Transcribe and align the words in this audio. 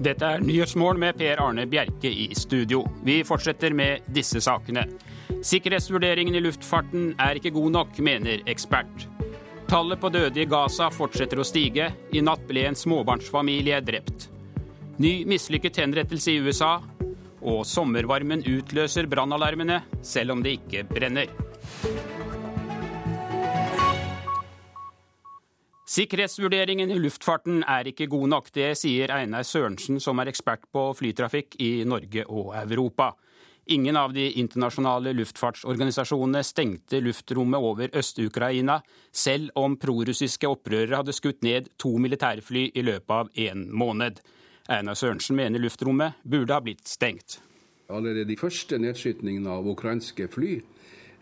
Dette 0.00 0.24
er 0.24 0.40
Nyhetsmorgen 0.40 1.02
med 1.02 1.18
Per 1.20 1.40
Arne 1.44 1.66
Bjerke 1.68 2.08
i 2.08 2.30
studio. 2.34 2.86
Vi 3.04 3.18
fortsetter 3.28 3.74
med 3.76 4.06
disse 4.08 4.40
sakene. 4.40 4.86
Sikkerhetsvurderingen 5.44 6.38
i 6.38 6.40
luftfarten 6.40 7.10
er 7.20 7.36
ikke 7.36 7.52
god 7.52 7.74
nok, 7.74 7.98
mener 8.00 8.40
ekspert. 8.48 9.04
Tallet 9.68 10.00
på 10.00 10.08
døde 10.08 10.40
i 10.40 10.48
Gaza 10.48 10.88
fortsetter 10.90 11.42
å 11.42 11.44
stige. 11.44 11.90
I 12.16 12.24
natt 12.24 12.46
ble 12.48 12.64
en 12.70 12.80
småbarnsfamilie 12.80 13.82
drept. 13.84 14.30
Ny 15.04 15.26
mislykket 15.28 15.82
henrettelse 15.84 16.32
i 16.32 16.40
USA. 16.40 16.78
Og 17.40 17.60
sommervarmen 17.68 18.40
utløser 18.48 19.08
brannalarmene, 19.08 19.82
selv 20.00 20.32
om 20.32 20.40
det 20.44 20.56
ikke 20.62 20.86
brenner. 20.88 21.28
Sikkerhetsvurderingen 25.90 26.92
i 26.94 27.00
luftfarten 27.02 27.64
er 27.66 27.88
ikke 27.90 28.06
god 28.12 28.28
nok. 28.30 28.52
Det 28.54 28.68
sier 28.78 29.10
Einar 29.10 29.42
Sørensen, 29.42 29.96
som 29.98 30.20
er 30.22 30.28
ekspert 30.30 30.68
på 30.70 30.84
flytrafikk 30.94 31.56
i 31.58 31.82
Norge 31.82 32.22
og 32.30 32.52
Europa. 32.60 33.08
Ingen 33.74 33.98
av 33.98 34.14
de 34.14 34.28
internasjonale 34.38 35.10
luftfartsorganisasjonene 35.18 36.44
stengte 36.46 37.00
luftrommet 37.02 37.66
over 37.66 37.90
Øst-Ukraina, 37.98 38.78
selv 39.10 39.50
om 39.58 39.74
prorussiske 39.82 40.46
opprørere 40.46 41.00
hadde 41.00 41.16
skutt 41.16 41.42
ned 41.42 41.72
to 41.78 41.96
militærfly 41.98 42.68
i 42.70 42.86
løpet 42.86 43.16
av 43.16 43.34
én 43.34 43.66
måned. 43.74 44.22
Einar 44.70 44.94
Sørensen 44.94 45.40
mener 45.42 45.58
luftrommet 45.58 46.22
burde 46.22 46.54
ha 46.54 46.62
blitt 46.62 46.86
stengt. 46.86 47.40
Allerede 47.90 48.28
de 48.30 48.38
første 48.38 48.78
nedskytningene 48.78 49.58
av 49.58 49.66
ukrainske 49.66 50.30
fly 50.30 50.60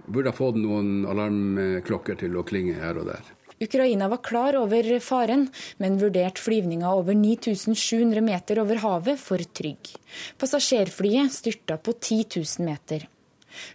burde 0.04 0.28
ha 0.28 0.36
fått 0.36 0.60
noen 0.60 1.08
alarmklokker 1.08 2.20
til 2.20 2.36
å 2.36 2.44
klinge 2.44 2.76
her 2.76 3.00
og 3.00 3.08
der. 3.14 3.34
Ukraina 3.60 4.08
var 4.08 4.22
klar 4.22 4.56
over 4.56 4.88
faren, 5.02 5.48
men 5.82 5.98
vurderte 5.98 6.42
flyvninga 6.42 6.94
over 6.94 7.14
9700 7.14 8.22
meter 8.22 8.62
over 8.62 8.82
havet 8.84 9.20
for 9.20 9.42
trygg. 9.42 9.94
Passasjerflyet 10.38 11.32
styrta 11.34 11.76
på 11.76 11.92
10 11.98 12.24
000 12.38 12.68
meter. 12.68 13.08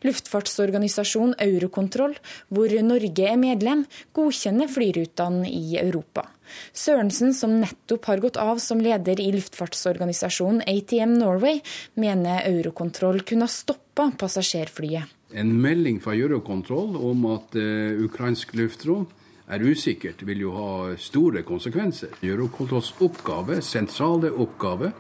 Luftfartsorganisasjonen 0.06 1.36
Eurocontrol, 1.44 2.14
hvor 2.54 2.72
Norge 2.86 3.26
er 3.28 3.40
medlem, 3.40 3.84
godkjenner 4.16 4.70
flyrutene 4.72 5.50
i 5.50 5.76
Europa. 5.82 6.28
Sørensen, 6.72 7.34
som 7.36 7.58
nettopp 7.60 8.08
har 8.08 8.22
gått 8.24 8.38
av 8.40 8.62
som 8.64 8.82
leder 8.84 9.20
i 9.20 9.32
luftfartsorganisasjonen 9.36 10.64
ATM 10.70 11.18
Norway, 11.18 11.60
mener 12.00 12.46
Eurocontrol 12.48 13.24
kunne 13.28 13.50
ha 13.50 13.52
stoppa 13.52 14.12
passasjerflyet. 14.20 15.20
En 15.34 15.50
melding 15.60 15.98
fra 16.00 16.14
Eurocontrol 16.14 16.94
om 17.00 17.26
at 17.34 17.56
uh, 17.58 18.06
ukrainsk 18.06 18.54
luftrom 18.56 19.08
er 19.48 19.64
usikkert, 19.64 20.24
vil 20.24 20.46
jo 20.46 20.54
ha 20.56 20.70
store 21.00 21.44
konsekvenser. 21.48 22.16
Eurocontrols 22.24 22.94
oppgave, 23.04 23.60
sentrale 23.62 24.32
oppgave, 24.32 24.94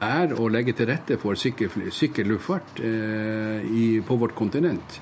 er 0.00 0.32
å 0.32 0.48
legge 0.48 0.72
til 0.76 0.88
rette 0.88 1.18
for 1.20 1.36
sikker, 1.36 2.24
luftfart 2.24 2.80
eh, 2.80 3.66
i, 3.68 3.84
på 4.00 4.16
vårt 4.16 4.34
kontinent. 4.38 5.00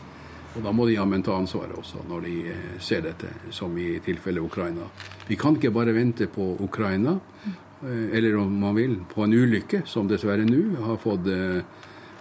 Og 0.57 0.65
Da 0.65 0.73
må 0.75 0.89
de 0.89 0.97
jammen 0.97 1.23
ta 1.23 1.37
ansvaret 1.39 1.77
også, 1.79 2.03
når 2.09 2.27
de 2.27 2.35
eh, 2.51 2.69
ser 2.83 3.05
dette, 3.07 3.31
som 3.55 3.75
i 3.79 4.01
tilfellet 4.03 4.43
Ukraina. 4.43 4.89
Vi 5.29 5.39
kan 5.39 5.55
ikke 5.55 5.71
bare 5.75 5.95
vente 5.95 6.27
på 6.27 6.57
Ukraina, 6.65 7.15
eh, 7.47 8.09
eller 8.19 8.41
om 8.43 8.59
man 8.65 8.75
vil, 8.75 8.99
på 9.07 9.23
en 9.23 9.37
ulykke, 9.39 9.85
som 9.87 10.11
dessverre 10.11 10.49
nå 10.49 10.83
har 10.89 10.99
fått 10.99 11.31
eh, 11.31 11.63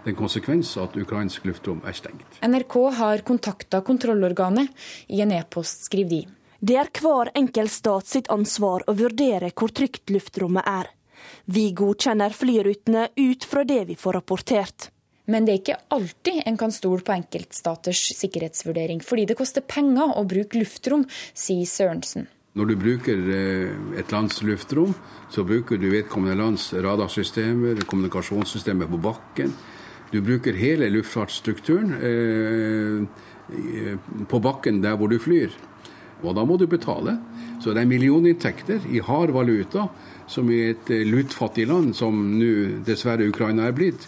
den 0.06 0.16
konsekvens 0.16 0.78
at 0.80 0.96
ukrainsk 0.96 1.50
luftrom 1.50 1.82
er 1.88 1.98
stengt. 1.98 2.38
NRK 2.46 2.78
har 3.02 3.26
kontakta 3.28 3.82
kontrollorganet. 3.82 4.70
I 5.10 5.26
en 5.26 5.34
e-post 5.36 5.90
skriver 5.90 6.14
de. 6.14 6.37
Det 6.60 6.78
er 6.82 6.90
hver 6.90 7.30
enkelt 7.38 7.72
stat 7.72 8.08
sitt 8.10 8.30
ansvar 8.34 8.86
å 8.90 8.96
vurdere 8.98 9.52
hvor 9.54 9.70
trygt 9.70 10.10
luftrommet 10.10 10.66
er. 10.66 10.88
Vi 11.46 11.70
godkjenner 11.78 12.34
flyrutene 12.34 13.10
ut 13.16 13.46
fra 13.46 13.64
det 13.68 13.84
vi 13.92 13.98
får 13.98 14.18
rapportert. 14.18 14.90
Men 15.28 15.46
det 15.46 15.54
er 15.54 15.60
ikke 15.62 15.78
alltid 15.92 16.40
en 16.48 16.58
kan 16.58 16.72
stole 16.72 17.04
på 17.04 17.14
enkeltstaters 17.14 18.02
sikkerhetsvurdering, 18.16 19.04
fordi 19.04 19.28
det 19.28 19.38
koster 19.38 19.62
penger 19.62 20.16
å 20.16 20.24
bruke 20.26 20.58
luftrom, 20.58 21.04
sier 21.36 21.68
Sørensen. 21.68 22.30
Når 22.58 22.72
du 22.72 22.76
bruker 22.80 23.32
eh, 23.36 24.00
et 24.00 24.12
lands 24.16 24.40
luftrom, 24.42 24.96
så 25.30 25.44
bruker 25.46 25.78
du 25.78 25.92
vedkommende 25.92 26.40
lands 26.40 26.72
radarsystemer, 26.74 27.84
kommunikasjonssystemer 27.86 28.90
på 28.90 29.02
bakken. 29.04 29.52
Du 30.10 30.22
bruker 30.24 30.58
hele 30.58 30.88
luftfartsstrukturen 30.90 31.94
eh, 32.00 33.26
på 34.32 34.40
bakken 34.42 34.82
der 34.82 34.96
hvor 34.98 35.12
du 35.12 35.20
flyr. 35.22 35.52
Og 36.24 36.36
da 36.38 36.46
må 36.48 36.58
du 36.58 36.66
betale. 36.70 37.18
Så 37.62 37.74
det 37.74 37.84
er 37.84 37.90
millioninntekter 37.90 38.86
i 38.90 39.02
hard 39.04 39.34
valuta, 39.36 39.88
som 40.30 40.50
i 40.52 40.62
et 40.72 40.90
eh, 40.94 41.06
lutfattig 41.08 41.68
land, 41.70 41.96
som 41.98 42.16
nå 42.38 42.84
dessverre 42.86 43.28
Ukraina 43.30 43.68
er 43.68 43.76
blitt, 43.78 44.08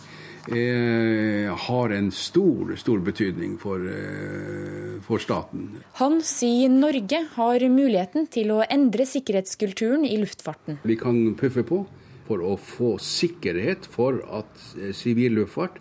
eh, 0.50 1.50
har 1.68 1.94
en 1.96 2.12
stor, 2.12 2.76
stor 2.78 3.00
betydning 3.06 3.58
for, 3.62 3.80
eh, 3.80 5.00
for 5.06 5.22
staten. 5.22 5.84
Han 5.94 6.20
sier 6.22 6.70
Norge 6.70 7.24
har 7.36 7.60
muligheten 7.70 8.30
til 8.30 8.54
å 8.56 8.64
endre 8.70 9.06
sikkerhetskulturen 9.06 10.06
i 10.06 10.18
luftfarten. 10.18 10.80
Vi 10.84 10.96
kan 10.96 11.36
puffe 11.36 11.64
på 11.64 11.86
for 12.28 12.46
å 12.46 12.58
få 12.58 12.98
sikkerhet 13.02 13.86
for 13.90 14.22
at 14.32 14.68
eh, 14.78 14.94
sivil 14.94 15.40
luftfart 15.40 15.80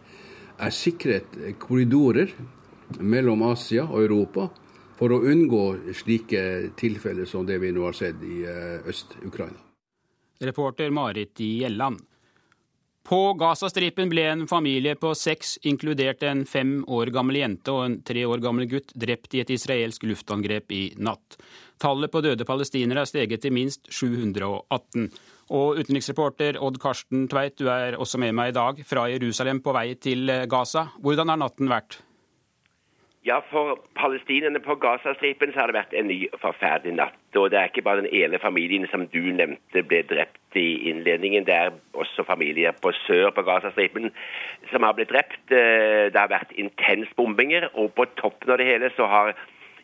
er 0.59 0.71
sikret 0.75 1.37
korridorer 1.61 2.33
mellom 2.99 3.45
Asia 3.51 3.85
og 3.85 4.01
Europa 4.03 4.49
for 4.99 5.15
å 5.15 5.23
unngå 5.31 5.95
slike 5.95 6.43
tilfeller 6.79 7.29
som 7.31 7.47
det 7.47 7.61
vi 7.63 7.73
nå 7.75 7.87
har 7.87 7.97
sett 7.97 8.23
i 8.27 8.43
eh, 8.43 8.87
Øst-Ukraina. 8.89 9.61
Reporter 10.43 10.91
Marit 10.91 11.41
Gjelland. 11.41 12.03
På 13.09 13.33
Gazastripen 13.41 14.11
ble 14.13 14.27
en 14.29 14.43
familie 14.51 14.93
på 15.01 15.15
seks, 15.17 15.55
inkludert 15.65 16.21
en 16.29 16.43
fem 16.47 16.83
år 16.93 17.09
gammel 17.15 17.39
jente 17.41 17.73
og 17.73 17.87
en 17.87 17.95
tre 18.05 18.27
år 18.29 18.43
gammel 18.45 18.69
gutt, 18.69 18.93
drept 18.93 19.33
i 19.33 19.41
et 19.41 19.53
israelsk 19.55 20.05
luftangrep 20.05 20.75
i 20.77 20.83
natt. 21.01 21.39
Tallet 21.81 22.13
på 22.13 22.21
døde 22.21 22.45
palestinere 22.45 23.07
er 23.07 23.09
steget 23.09 23.47
til 23.47 23.55
minst 23.57 23.89
718. 23.89 25.09
Og 25.57 25.81
utenriksreporter 25.81 26.61
Odd 26.61 26.77
Karsten 26.83 27.25
Tveit, 27.33 27.57
du 27.57 27.71
er 27.73 27.97
også 27.97 28.21
med 28.21 28.37
meg 28.37 28.53
i 28.53 28.59
dag 28.59 28.85
fra 28.85 29.07
Jerusalem 29.09 29.63
på 29.65 29.73
vei 29.73 29.87
til 29.97 30.29
Gaza. 30.51 30.91
Hvordan 31.01 31.33
har 31.33 31.41
natten 31.41 31.73
vært? 31.73 32.03
Ja, 33.29 33.43
For 33.51 33.77
palestinerne 33.95 34.61
på 34.61 34.75
Gazastripen 34.81 35.51
så 35.53 35.61
har 35.61 35.69
det 35.69 35.77
vært 35.77 35.95
en 35.99 36.07
ny 36.09 36.17
forferdelig 36.41 36.95
natt. 36.97 37.19
Og 37.37 37.51
det 37.53 37.59
er 37.61 37.69
ikke 37.69 37.85
bare 37.85 38.01
den 38.01 38.15
ene 38.17 38.41
familien 38.41 38.87
som 38.89 39.05
du 39.13 39.21
nevnte 39.37 39.83
ble 39.85 40.01
drept 40.09 40.57
i 40.57 40.89
innledningen. 40.89 41.45
Det 41.45 41.53
er 41.53 41.75
også 41.93 42.25
familier 42.25 42.73
på 42.81 42.95
sør 43.03 43.29
på 43.37 43.45
Gazastripen 43.45 44.09
som 44.71 44.87
har 44.87 44.97
blitt 44.97 45.13
drept. 45.13 45.43
Det 45.53 46.17
har 46.17 46.33
vært 46.33 46.57
intensbombinger, 46.57 47.69
og 47.75 47.93
på 47.99 48.09
toppen 48.17 48.55
av 48.55 48.63
det 48.63 48.71
hele 48.71 48.89
så 48.97 49.11
har 49.13 49.35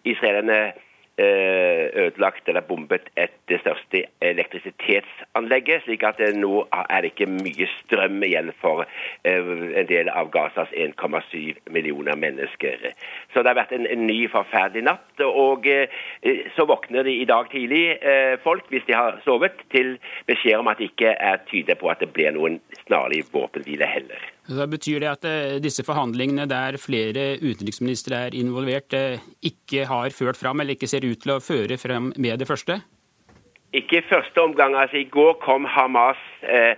israelerne 0.08 0.72
ødelagt 1.18 2.48
eller 2.48 2.60
bombet 2.60 3.06
et, 3.16 3.30
det 3.48 3.60
største 3.60 4.04
elektrisitetsanlegget. 4.20 5.82
slik 5.84 6.02
at 6.02 6.20
nå 6.34 6.66
er 6.72 7.00
det 7.00 7.12
ikke 7.12 7.30
mye 7.30 7.68
strøm 7.78 8.22
igjen 8.22 8.50
for 8.60 8.84
en 9.24 9.88
del 9.88 10.10
av 10.10 10.30
Gazas 10.34 10.72
1,7 10.74 11.70
millioner 11.70 12.16
mennesker. 12.16 12.90
Så 13.32 13.42
det 13.42 13.52
har 13.52 13.60
vært 13.62 13.76
en, 13.76 13.86
en, 13.86 14.06
ny 14.06 14.28
forferdelig 14.30 14.84
natt. 14.90 15.22
Og 15.22 15.68
så 16.56 16.66
våkner 16.66 17.06
de 17.06 17.18
i 17.20 17.28
dag 17.30 17.50
tidlig, 17.50 17.98
folk, 18.42 18.66
hvis 18.68 18.86
de 18.88 18.98
har 18.98 19.20
sovet, 19.24 19.62
til 19.70 19.98
beskjed 20.26 20.58
om 20.58 20.68
at 20.72 20.78
det 20.78 20.90
ikke 20.90 21.14
er 21.14 21.42
tydelig 21.50 21.78
på 21.78 21.94
at 21.94 22.02
det 22.02 22.12
blir 22.12 22.34
noen 22.34 22.60
snarlig 22.86 23.24
våpenhvile 23.32 23.86
heller. 23.86 24.33
Så 24.44 24.66
betyr 24.68 25.00
det 25.00 25.08
at 25.08 25.26
disse 25.64 25.84
forhandlingene 25.86 26.44
der 26.50 26.76
flere 26.76 27.38
utenriksministre 27.40 28.26
er 28.26 28.36
involvert, 28.36 28.92
ikke 29.40 29.86
har 29.88 30.12
ført 30.12 30.36
fram, 30.36 30.60
eller 30.60 30.76
ikke 30.76 30.90
ser 30.90 31.06
ut 31.06 31.22
til 31.22 31.32
å 31.32 31.40
føre 31.40 31.78
frem 31.80 32.12
med 32.20 32.42
det 32.42 32.48
første? 32.50 32.82
Ikke 33.74 33.98
i 33.98 34.06
første 34.08 34.38
omgang. 34.40 34.76
altså 34.76 34.96
I 34.96 35.08
går 35.10 35.32
kom 35.42 35.64
Hamas 35.64 36.20
eh, 36.42 36.76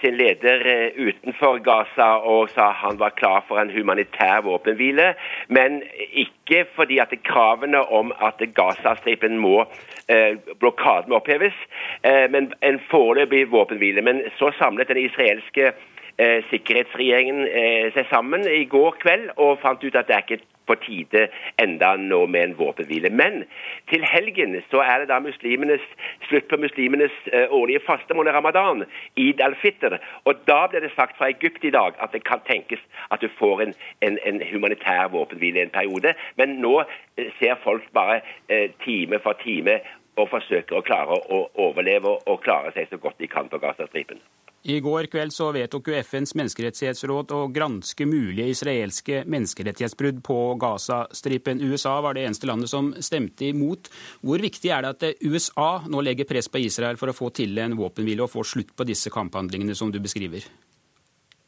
sin 0.00 0.16
leder 0.16 0.66
eh, 0.66 0.92
utenfor 1.08 1.58
Gaza 1.58 2.08
og 2.32 2.50
sa 2.50 2.72
han 2.72 2.98
var 2.98 3.14
klar 3.16 3.44
for 3.48 3.60
en 3.60 3.70
humanitær 3.70 4.42
våpenhvile. 4.44 5.14
Men 5.48 5.82
ikke 6.12 6.66
fordi 6.76 6.98
at 6.98 7.14
kravene 7.24 7.80
om 7.80 8.12
at 8.20 8.42
Gazastripen 8.54 9.38
må 9.38 9.64
eh, 10.08 10.36
blokaden 10.60 11.08
må 11.10 11.22
oppheves, 11.22 11.54
eh, 12.02 12.26
men 12.30 12.52
en 12.60 12.80
foreløpig 12.90 13.46
våpenhvile. 13.50 14.02
Men 14.02 14.22
så 14.38 14.52
samlet 14.58 14.88
den 14.88 15.04
israelske 15.06 15.72
eh, 16.18 16.44
sikkerhetsregjeringen 16.50 17.46
eh, 17.48 17.88
seg 17.96 18.06
sammen 18.12 18.46
i 18.50 18.64
går 18.70 18.98
kveld 19.02 19.32
og 19.36 19.58
fant 19.64 19.84
ut 19.84 19.96
at 19.96 20.08
det 20.10 20.16
er 20.16 20.26
ikke 20.26 20.44
på 20.68 20.76
tide 20.84 21.26
enda 21.62 21.94
nå 21.96 22.20
med 22.26 22.42
en 22.44 22.56
våpenhvile. 22.58 23.10
Men 23.10 23.44
til 23.90 24.04
helgen 24.04 24.56
så 24.70 24.82
er 24.84 25.02
det 25.02 25.08
da 25.12 25.18
muslimenes, 25.24 25.84
slutt 26.28 26.48
på 26.50 26.60
muslimenes 26.60 27.14
eh, 27.32 27.46
årlige 27.50 27.84
fastemåned 27.86 28.36
ramadan, 28.36 28.84
id 29.16 29.40
al-Fitr. 29.44 29.98
Og 30.24 30.42
da 30.50 30.60
ble 30.70 30.82
det 30.84 30.92
sagt 30.96 31.16
fra 31.18 31.30
Egypt 31.32 31.64
i 31.64 31.74
dag 31.74 31.96
at 32.04 32.12
det 32.12 32.24
kan 32.28 32.44
tenkes 32.48 32.82
at 33.10 33.24
du 33.24 33.28
får 33.38 33.64
en, 33.66 33.76
en, 34.04 34.18
en 34.28 34.42
humanitær 34.52 35.08
våpenhvile 35.14 35.64
en 35.64 35.76
periode. 35.78 36.14
Men 36.36 36.58
nå 36.64 36.74
eh, 36.82 37.32
ser 37.40 37.56
folk 37.64 37.88
bare 37.96 38.20
eh, 38.48 38.68
time 38.84 39.22
for 39.24 39.40
time 39.44 39.80
og 40.18 40.32
forsøker 40.32 40.76
å 40.76 40.82
klare 40.82 41.14
å 41.30 41.44
overleve 41.68 42.18
og 42.26 42.42
klare 42.42 42.74
seg 42.74 42.90
så 42.90 42.98
godt 42.98 43.22
de 43.22 43.30
kan 43.30 43.48
på 43.48 43.60
Gazastripen. 43.62 44.20
I 44.66 44.80
går 44.82 45.06
kveld 45.06 45.32
så 45.32 45.52
vedtok 45.54 45.88
jo 45.88 45.94
FNs 46.02 46.34
menneskerettighetsråd 46.34 47.30
å 47.36 47.44
granske 47.54 48.06
mulige 48.10 48.50
israelske 48.50 49.20
menneskerettighetsbrudd 49.30 50.18
på 50.26 50.38
Gazastripen. 50.58 51.62
USA 51.62 51.94
var 52.02 52.18
det 52.18 52.26
eneste 52.26 52.50
landet 52.50 52.72
som 52.72 52.90
stemte 52.98 53.46
imot. 53.52 53.86
Hvor 54.20 54.42
viktig 54.42 54.72
er 54.74 54.82
det 54.82 54.94
at 54.96 55.22
USA 55.22 55.70
nå 55.86 56.02
legger 56.02 56.26
press 56.28 56.50
på 56.50 56.64
Israel 56.64 56.98
for 56.98 57.12
å 57.12 57.16
få 57.16 57.30
til 57.38 57.54
en 57.62 57.78
våpenhvile 57.78 58.26
og 58.26 58.34
få 58.34 58.42
slutt 58.42 58.74
på 58.74 58.88
disse 58.88 59.14
kamphandlingene 59.14 59.78
som 59.78 59.94
du 59.94 60.02
beskriver? 60.02 60.42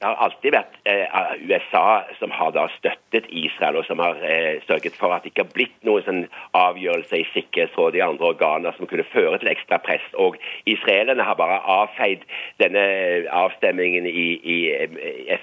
Det 0.01 0.09
har 0.09 0.17
alltid 0.25 0.55
vært 0.55 0.77
eh, 0.89 1.33
USA 1.45 2.07
som 2.17 2.33
har 2.33 2.55
da 2.57 2.63
støttet 2.79 3.27
Israel, 3.37 3.77
og 3.77 3.85
som 3.85 4.01
har 4.01 4.17
eh, 4.25 4.63
sørget 4.65 4.95
for 4.97 5.13
at 5.13 5.27
det 5.27 5.35
ikke 5.35 5.45
har 5.45 5.53
blitt 5.53 5.77
noen 5.85 6.07
sånn 6.07 6.23
avgjørelse 6.57 7.21
i 7.21 7.27
Sikkerhetsrådet 7.35 8.01
i 8.01 8.05
andre 8.07 8.31
organer 8.31 8.73
som 8.79 8.89
kunne 8.89 9.05
føre 9.13 9.37
til 9.43 9.53
ekstra 9.53 9.77
press. 9.85 10.09
Og 10.17 10.41
israelerne 10.65 11.29
har 11.29 11.37
bare 11.37 11.61
avfeid 11.77 12.25
denne 12.65 12.87
avstemmingen 13.43 14.09
i, 14.09 14.27
i 14.41 14.59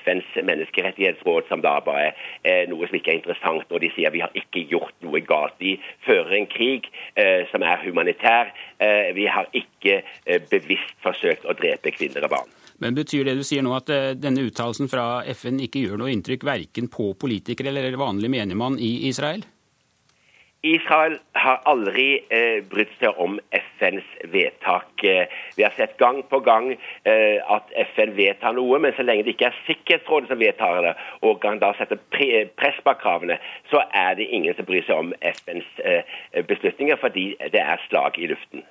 FNs 0.01 0.33
menneskerettighetsråd 0.49 1.53
som 1.53 1.61
da 1.61 1.77
bare 1.85 2.15
er 2.41 2.65
noe 2.73 2.89
som 2.89 2.97
ikke 2.97 3.13
er 3.13 3.21
interessant. 3.21 3.69
Og 3.69 3.85
de 3.85 3.93
sier 3.93 4.09
vi 4.09 4.25
har 4.25 4.33
ikke 4.33 4.65
gjort 4.73 4.97
noe 5.05 5.21
galt. 5.21 5.53
De 5.61 5.77
fører 6.09 6.33
en 6.41 6.49
krig 6.49 6.89
eh, 7.13 7.45
som 7.53 7.61
er 7.61 7.85
humanitær. 7.85 8.55
Eh, 8.81 9.13
vi 9.21 9.29
har 9.29 9.53
ikke 9.53 10.01
eh, 10.01 10.41
bevisst 10.49 10.97
forsøkt 11.05 11.45
å 11.45 11.53
drepe 11.61 11.93
kvinner 11.93 12.25
og 12.25 12.39
barn. 12.39 12.56
Men 12.83 12.97
Betyr 12.97 13.25
det 13.25 13.37
du 13.39 13.43
sier 13.47 13.65
nå 13.65 13.73
at 13.77 13.89
eh, 13.93 14.15
denne 14.17 14.45
uttalelsen 14.47 14.89
fra 14.91 15.23
FN 15.33 15.61
ikke 15.65 15.83
gjør 15.85 16.01
noe 16.01 16.13
inntrykk 16.13 16.45
verken 16.47 16.89
på 16.93 17.11
politikere 17.19 17.73
eller 17.73 17.97
vanlig 17.99 18.31
menigmann 18.33 18.77
i 18.79 19.07
Israel? 19.09 19.45
Israel 20.61 21.19
har 21.37 21.61
aldri 21.69 22.07
eh, 22.33 22.63
brydd 22.65 22.93
seg 22.99 23.19
om 23.21 23.37
FNs 23.53 24.07
vedtak. 24.33 25.03
Eh, 25.05 25.29
vi 25.55 25.63
har 25.63 25.75
sett 25.77 25.97
gang 26.01 26.23
på 26.29 26.39
gang 26.45 26.71
eh, 26.73 27.37
at 27.45 27.69
FN 27.93 28.15
vedtar 28.17 28.57
noe, 28.57 28.79
men 28.81 28.95
så 28.97 29.05
lenge 29.05 29.27
det 29.27 29.35
ikke 29.35 29.51
er 29.51 29.59
Sikkerhetsrådet 29.67 30.31
som 30.31 30.41
vedtar 30.41 30.81
det, 30.83 30.95
og 31.21 31.37
kan 31.43 31.61
da 31.61 31.73
sette 31.77 31.99
pre 32.13 32.47
press 32.57 32.79
bak 32.87 33.03
kravene, 33.03 33.37
så 33.71 33.83
er 33.93 34.17
det 34.17 34.31
ingen 34.33 34.57
som 34.57 34.65
bryr 34.67 34.85
seg 34.87 35.05
om 35.05 35.13
FNs 35.21 35.69
eh, 35.85 36.17
beslutninger, 36.49 36.97
fordi 37.05 37.29
det 37.53 37.61
er 37.61 37.85
slag 37.85 38.17
i 38.17 38.31
luften. 38.33 38.65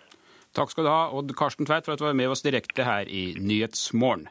Takk 0.57 0.73
skal 0.73 0.87
du 0.87 0.91
ha, 0.91 1.11
Odd 1.13 1.35
Karsten 1.37 1.69
Tveit, 1.69 1.85
for 1.85 1.93
at 1.95 2.01
du 2.01 2.07
var 2.07 2.17
med 2.17 2.33
oss 2.33 2.45
direkte 2.45 2.87
her 2.87 3.11
i 3.13 3.35
Nyhetsmorgen. 3.37 4.31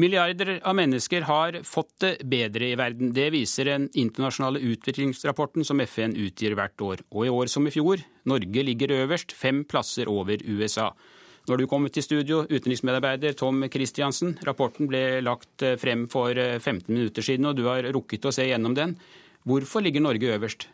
Milliarder 0.00 0.56
av 0.66 0.74
mennesker 0.74 1.22
har 1.28 1.60
fått 1.62 1.92
det 2.02 2.14
bedre 2.26 2.72
i 2.72 2.78
verden. 2.78 3.12
Det 3.14 3.28
viser 3.30 3.68
den 3.68 3.84
internasjonale 3.94 4.58
utviklingsrapporten 4.72 5.62
som 5.62 5.78
FN 5.84 6.16
utgir 6.18 6.56
hvert 6.58 6.82
år. 6.82 7.04
Og 7.14 7.28
i 7.28 7.30
år 7.30 7.52
som 7.52 7.68
i 7.68 7.70
fjor, 7.70 8.02
Norge 8.26 8.64
ligger 8.66 8.96
øverst, 8.96 9.36
fem 9.38 9.62
plasser 9.70 10.10
over 10.10 10.42
USA. 10.42 10.88
Nå 11.44 11.52
har 11.52 11.62
du 11.62 11.68
kommet 11.70 11.94
til 11.94 12.02
studio, 12.02 12.40
utenriksmedarbeider 12.48 13.36
Tom 13.38 13.62
Christiansen. 13.70 14.34
Rapporten 14.48 14.90
ble 14.90 15.20
lagt 15.22 15.62
frem 15.78 16.08
for 16.10 16.32
15 16.34 16.88
minutter 16.88 17.22
siden, 17.22 17.46
og 17.46 17.54
du 17.60 17.68
har 17.68 17.86
rukket 17.94 18.26
å 18.26 18.34
se 18.34 18.48
gjennom 18.48 18.74
den. 18.74 18.96
Hvorfor 19.46 19.84
ligger 19.84 20.02
Norge 20.02 20.34
øverst? 20.34 20.66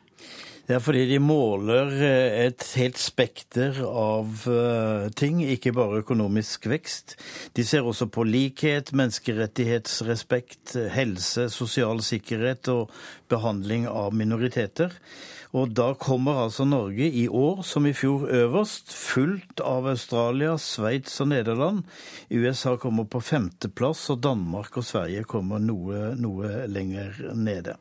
Det 0.70 0.76
er 0.76 0.82
fordi 0.84 1.00
de 1.10 1.16
måler 1.18 1.88
eh, 1.98 2.44
et 2.44 2.64
helt 2.78 2.98
spekter 3.02 3.80
av 3.82 4.44
eh, 4.46 5.08
ting, 5.18 5.40
ikke 5.42 5.72
bare 5.74 6.04
økonomisk 6.04 6.68
vekst. 6.70 7.16
De 7.58 7.64
ser 7.66 7.82
også 7.82 8.06
på 8.14 8.22
likhet, 8.22 8.92
menneskerettighetsrespekt, 8.94 10.76
helse, 10.94 11.48
sosial 11.50 12.04
sikkerhet 12.06 12.70
og 12.70 12.94
behandling 13.34 13.90
av 13.90 14.14
minoriteter. 14.14 14.94
Og 15.58 15.74
da 15.74 15.90
kommer 15.98 16.44
altså 16.44 16.68
Norge 16.70 17.10
i 17.18 17.26
år 17.26 17.66
som 17.66 17.90
i 17.90 17.96
fjor 18.04 18.30
øverst, 18.30 18.94
fulgt 18.94 19.66
av 19.66 19.90
Australia, 19.90 20.54
Sveits 20.54 21.18
og 21.18 21.32
Nederland. 21.34 21.82
USA 22.30 22.78
kommer 22.78 23.10
på 23.10 23.18
femteplass, 23.18 24.06
og 24.14 24.22
Danmark 24.22 24.78
og 24.78 24.86
Sverige 24.86 25.26
kommer 25.26 25.58
noe, 25.58 26.12
noe 26.14 26.68
lenger 26.70 27.24
nede. 27.34 27.80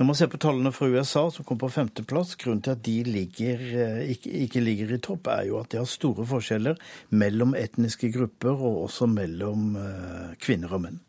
Når 0.00 0.08
man 0.08 0.16
ser 0.16 0.30
på 0.32 0.40
tallene 0.40 0.72
fra 0.72 0.88
USA, 0.88 1.26
som 1.30 1.44
kom 1.44 1.60
på 1.60 1.68
femteplass, 1.72 2.34
grunnen 2.40 2.62
til 2.64 2.74
at 2.74 2.82
de 2.86 2.96
ligger, 3.04 3.60
eh, 3.84 4.10
ikke, 4.14 4.32
ikke, 4.46 4.64
ligger 4.64 4.94
i 4.94 5.00
topp, 5.04 5.28
er 5.28 5.46
jo 5.50 5.60
at 5.60 5.70
de 5.72 5.80
har 5.82 5.88
store 5.88 6.26
forskjeller 6.26 6.80
mellom 7.10 7.56
etniske 7.58 8.12
grupper 8.14 8.56
og 8.56 8.86
også 8.86 9.10
mellom 9.12 9.74
eh, 9.76 10.32
kvinner 10.42 10.72
og 10.72 10.86
menn. 10.86 11.00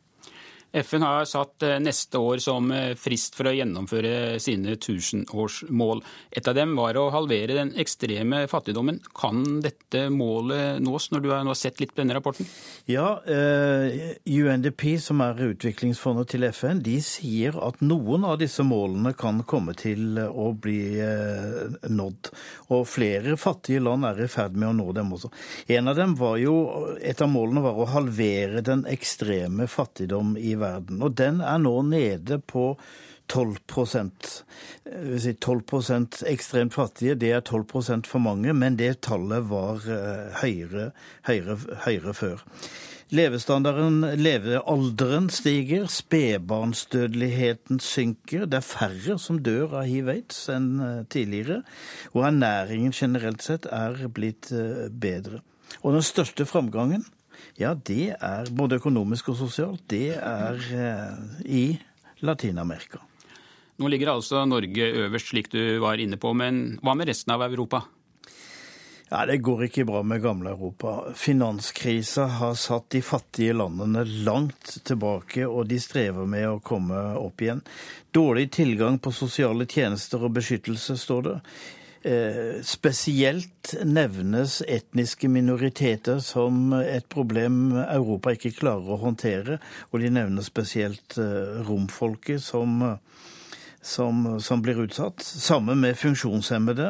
FN 0.73 1.01
har 1.05 1.25
satt 1.29 1.63
eh, 1.63 1.77
neste 1.79 2.17
år 2.17 2.39
som 2.41 2.71
eh, 2.73 2.95
frist 2.97 3.35
for 3.37 3.45
å 3.45 3.53
gjennomføre 3.53 4.39
sine 4.41 4.73
tusenårsmål. 4.81 5.99
Et 6.33 6.47
av 6.49 6.55
dem 6.57 6.73
var 6.79 6.97
å 6.97 7.11
halvere 7.13 7.59
den 7.59 7.73
ekstreme 7.77 8.47
fattigdommen. 8.49 8.97
Kan 9.13 9.61
dette 9.61 10.07
målet 10.09 10.81
nås, 10.81 11.11
når 11.13 11.21
du 11.21 11.29
har 11.29 11.51
sett 11.57 11.77
litt 11.81 11.93
på 11.93 12.01
denne 12.01 12.17
rapporten? 12.17 12.49
Ja, 12.89 13.19
uh, 13.21 13.85
UNDP, 14.25 14.95
som 15.01 15.21
er 15.21 15.43
utviklingsfondet 15.51 16.33
til 16.33 16.47
FN, 16.49 16.81
de 16.83 16.97
sier 17.05 17.53
at 17.61 17.83
noen 17.85 18.25
av 18.25 18.39
disse 18.41 18.65
målene 18.65 19.13
kan 19.17 19.43
komme 19.45 19.75
til 19.77 20.17
å 20.17 20.49
bli 20.57 20.97
nådd. 21.93 22.31
Og 22.73 22.87
flere 22.89 23.37
fattige 23.37 23.83
land 23.83 24.07
er 24.09 24.25
i 24.25 24.29
ferd 24.31 24.57
med 24.57 24.71
å 24.71 24.75
nå 24.79 24.89
dem 24.97 25.13
også. 25.13 25.29
En 25.77 25.91
av 25.91 25.99
dem 25.99 26.17
var 26.17 26.39
jo, 26.41 26.57
Et 27.03 27.21
av 27.21 27.29
målene 27.29 27.61
var 27.61 27.77
å 27.77 27.89
halvere 27.93 28.63
den 28.65 28.85
ekstreme 28.89 29.67
fattigdom 29.69 30.33
i 30.39 30.55
verden 30.55 30.62
verden. 30.63 31.03
Og 31.03 31.17
den 31.19 31.43
er 31.43 31.59
nå 31.61 31.75
nede 31.91 32.39
på 32.39 32.71
12% 33.31 34.31
si 35.19 35.33
12% 35.33 36.23
ekstremt 36.29 36.73
fattige, 36.75 37.15
det 37.15 37.31
er 37.31 37.41
12% 37.41 38.07
for 38.09 38.19
mange, 38.23 38.53
men 38.53 38.77
det 38.79 39.01
tallet 39.07 39.47
var 39.49 39.85
eh, 39.89 40.33
høyere, 40.41 40.89
høyere, 41.27 41.57
høyere 41.85 42.13
før. 42.17 42.43
Levestandarden, 43.13 44.01
levealderen 44.17 45.29
stiger, 45.29 45.85
spedbarnsdødeligheten 45.91 47.79
synker. 47.83 48.47
Det 48.49 48.57
er 48.57 48.65
færre 48.65 49.17
som 49.21 49.37
dør 49.45 49.75
av 49.81 49.89
hiv-aids 49.89 50.47
enn 50.53 50.69
eh, 50.81 51.01
tidligere. 51.13 51.61
Og 52.13 52.25
ernæringen 52.29 52.95
generelt 52.95 53.45
sett 53.45 53.67
er 53.69 54.07
blitt 54.09 54.49
eh, 54.51 54.87
bedre. 54.89 55.43
Og 55.83 55.93
den 55.93 56.05
største 56.05 56.45
framgangen 56.49 57.05
ja, 57.59 57.73
det 57.75 58.15
er 58.17 58.51
både 58.51 58.79
økonomisk 58.81 59.33
og 59.33 59.39
sosialt. 59.43 59.83
Det 59.89 60.15
er 60.17 60.61
eh, 60.73 61.41
i 61.45 61.65
Latin-Amerika. 62.25 63.01
Nå 63.81 63.89
ligger 63.89 64.13
altså 64.13 64.43
Norge 64.45 64.85
øverst, 65.05 65.33
slik 65.33 65.51
du 65.53 65.79
var 65.81 66.01
inne 66.01 66.17
på, 66.21 66.33
men 66.37 66.79
hva 66.81 66.93
med 66.97 67.09
resten 67.09 67.33
av 67.33 67.45
Europa? 67.45 67.83
Ja, 69.09 69.25
Det 69.25 69.37
går 69.45 69.67
ikke 69.67 69.85
bra 69.85 70.01
med 70.03 70.21
gamle 70.23 70.49
Europa. 70.49 71.13
Finanskrisa 71.15 72.25
har 72.39 72.55
satt 72.57 72.89
de 72.89 73.01
fattige 73.01 73.53
landene 73.53 74.01
langt 74.25 74.77
tilbake, 74.85 75.45
og 75.45 75.67
de 75.69 75.77
strever 75.81 76.25
med 76.25 76.47
å 76.49 76.61
komme 76.65 76.97
opp 77.19 77.41
igjen. 77.41 77.61
Dårlig 78.13 78.47
tilgang 78.57 78.97
på 78.97 79.13
sosiale 79.13 79.67
tjenester 79.69 80.25
og 80.25 80.33
beskyttelse, 80.39 80.97
står 80.97 81.21
det. 81.27 81.35
Eh, 82.03 82.61
spesielt 82.63 83.75
nevnes 83.83 84.57
etniske 84.67 85.29
minoriteter 85.31 86.19
som 86.19 86.73
et 86.75 87.05
problem 87.07 87.77
Europa 87.79 88.33
ikke 88.35 88.51
klarer 88.57 88.91
å 88.91 88.99
håndtere. 89.05 89.55
Og 89.91 90.03
de 90.03 90.11
nevner 90.11 90.43
spesielt 90.43 91.15
eh, 91.15 91.63
romfolket 91.63 92.43
som, 92.43 92.83
som, 93.79 94.21
som 94.43 94.65
blir 94.65 94.83
utsatt. 94.83 95.23
Sammen 95.23 95.79
med 95.79 95.95
funksjonshemmede, 95.95 96.89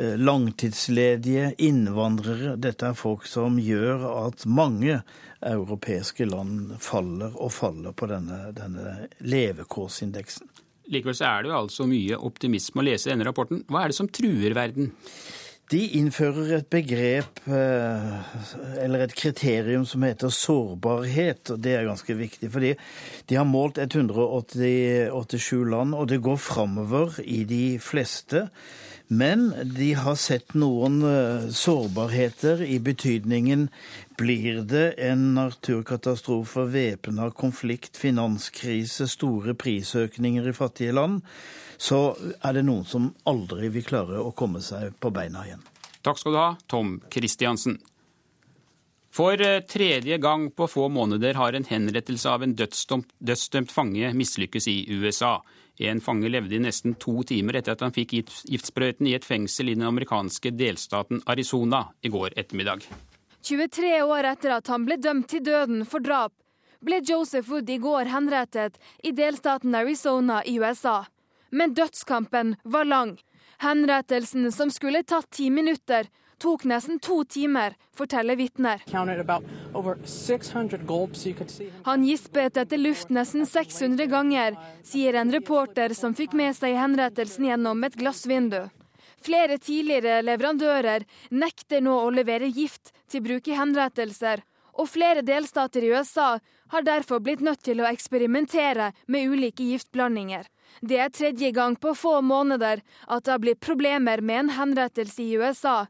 eh, 0.00 0.16
langtidsledige, 0.16 1.52
innvandrere. 1.60 2.56
Dette 2.56 2.94
er 2.94 2.96
folk 2.96 3.28
som 3.28 3.60
gjør 3.60 4.08
at 4.24 4.48
mange 4.48 5.02
europeiske 5.44 6.32
land 6.32 6.78
faller 6.80 7.36
og 7.36 7.52
faller 7.52 7.92
på 7.92 8.08
denne, 8.08 8.46
denne 8.56 9.02
levekårsindeksen. 9.20 10.48
Likevel 10.92 11.16
så 11.18 11.26
er 11.28 11.42
det 11.42 11.50
jo 11.50 11.58
altså 11.58 11.88
mye 11.90 12.20
optimisme 12.28 12.82
å 12.82 12.86
lese 12.86 13.08
i 13.08 13.12
denne 13.14 13.26
rapporten. 13.26 13.64
Hva 13.70 13.82
er 13.82 13.92
det 13.92 13.98
som 13.98 14.10
truer 14.12 14.54
verden? 14.56 14.92
De 15.66 15.80
innfører 15.98 16.52
et 16.60 16.66
begrep, 16.70 17.40
eh, 17.50 18.34
eller 18.84 19.02
et 19.02 19.14
kriterium, 19.18 19.84
som 19.84 20.04
heter 20.06 20.30
sårbarhet. 20.30 21.50
og 21.50 21.60
Det 21.60 21.74
er 21.74 21.88
ganske 21.88 22.14
viktig. 22.14 22.50
fordi 22.52 22.76
de 23.26 23.34
har 23.34 23.44
målt 23.44 23.78
187 23.78 25.64
land, 25.64 25.94
og 25.94 26.06
det 26.06 26.22
går 26.22 26.36
framover 26.36 27.18
i 27.24 27.42
de 27.42 27.78
fleste. 27.78 28.48
Men 29.08 29.52
de 29.74 29.92
har 29.94 30.16
sett 30.18 30.54
noen 30.58 30.98
eh, 31.06 31.48
sårbarheter 31.54 32.62
i 32.66 32.80
betydningen 32.82 33.68
blir 34.18 34.64
det 34.66 34.96
en 34.98 35.28
naturkatastrofe, 35.36 36.64
væpna 36.72 37.30
konflikt, 37.30 37.96
finanskrise, 37.96 39.06
store 39.06 39.54
prisøkninger 39.54 40.48
i 40.50 40.54
fattige 40.56 40.96
land, 40.96 41.20
så 41.78 42.16
er 42.42 42.56
det 42.56 42.64
noen 42.66 42.86
som 42.88 43.12
aldri 43.30 43.70
vil 43.70 43.86
klare 43.86 44.18
å 44.18 44.34
komme 44.34 44.62
seg 44.64 44.96
på 44.98 45.12
beina 45.14 45.44
igjen. 45.46 45.62
Takk 46.02 46.18
skal 46.18 46.34
du 46.34 46.40
ha, 46.40 46.50
Tom 46.66 46.96
Christiansen. 47.12 47.78
For 49.14 49.38
eh, 49.40 49.62
tredje 49.70 50.18
gang 50.18 50.50
på 50.50 50.66
få 50.68 50.88
måneder 50.92 51.38
har 51.38 51.54
en 51.54 51.68
henrettelse 51.68 52.30
av 52.30 52.42
en 52.42 52.56
dødsdømt, 52.58 53.14
dødsdømt 53.18 53.70
fange 53.72 54.10
mislykkes 54.18 54.66
i 54.68 54.80
USA. 54.98 55.38
En 55.78 56.00
fange 56.00 56.28
levde 56.28 56.56
i 56.56 56.62
nesten 56.62 56.94
to 57.00 57.20
timer 57.28 57.58
etter 57.58 57.76
at 57.76 57.84
han 57.84 57.92
fikk 57.92 58.14
giftsprøyten 58.48 59.08
i 59.10 59.16
et 59.16 59.26
fengsel 59.26 59.68
i 59.68 59.76
den 59.76 59.84
amerikanske 59.88 60.54
delstaten 60.56 61.20
Arizona 61.26 61.86
i 62.00 62.12
går 62.12 62.36
ettermiddag. 62.36 62.86
23 63.46 63.92
år 64.02 64.30
etter 64.32 64.56
at 64.56 64.72
han 64.72 64.86
ble 64.88 64.96
dømt 64.96 65.28
til 65.30 65.44
døden 65.44 65.84
for 65.86 66.02
drap, 66.02 66.32
ble 66.82 67.00
Joseph 67.04 67.50
Wood 67.50 67.70
i 67.70 67.78
går 67.82 68.10
henrettet 68.10 68.80
i 69.04 69.12
delstaten 69.12 69.74
Arizona 69.74 70.42
i 70.44 70.56
USA. 70.58 71.04
Men 71.50 71.74
dødskampen 71.74 72.56
var 72.64 72.84
lang. 72.84 73.16
Henrettelsen, 73.62 74.50
som 74.52 74.70
skulle 74.70 75.04
tatt 75.04 75.30
ti 75.30 75.50
minutter, 75.50 76.08
tok 76.38 76.64
nesten 76.64 76.98
to 76.98 77.24
timer, 77.24 77.74
forteller 77.96 78.36
vitner. 78.36 78.82
Han 81.84 82.04
gispet 82.04 82.56
etter 82.56 82.78
luft 82.78 83.10
nesten 83.10 83.46
600 83.46 84.06
ganger, 84.06 84.56
sier 84.82 85.14
en 85.14 85.32
reporter 85.32 85.94
som 85.94 86.14
fikk 86.14 86.36
med 86.36 86.56
seg 86.56 86.76
henrettelsen 86.76 87.48
gjennom 87.50 87.84
et 87.84 87.96
glassvindu. 87.96 88.66
Flere 89.26 89.58
tidligere 89.58 90.20
leverandører 90.22 91.06
nekter 91.30 91.80
nå 91.82 91.94
å 92.04 92.12
levere 92.14 92.46
gift 92.52 92.92
til 93.10 93.24
bruk 93.24 93.48
i 93.48 93.56
henrettelser, 93.56 94.44
og 94.76 94.90
flere 94.92 95.24
delstater 95.24 95.82
i 95.82 95.90
USA 95.94 96.36
har 96.68 96.84
derfor 96.84 97.22
blitt 97.24 97.40
nødt 97.40 97.62
til 97.64 97.80
å 97.80 97.88
eksperimentere 97.88 98.92
med 99.06 99.32
ulike 99.32 99.64
giftblandinger. 99.64 100.44
Det 100.82 100.98
er 101.00 101.12
tredje 101.14 101.50
gang 101.56 101.76
på 101.80 101.94
få 101.96 102.20
måneder 102.20 102.82
at 103.06 103.24
det 103.24 103.32
har 103.32 103.42
blitt 103.42 103.62
problemer 103.64 104.20
med 104.20 104.44
en 104.44 104.54
henrettelse 104.58 105.22
i 105.22 105.38
USA, 105.40 105.86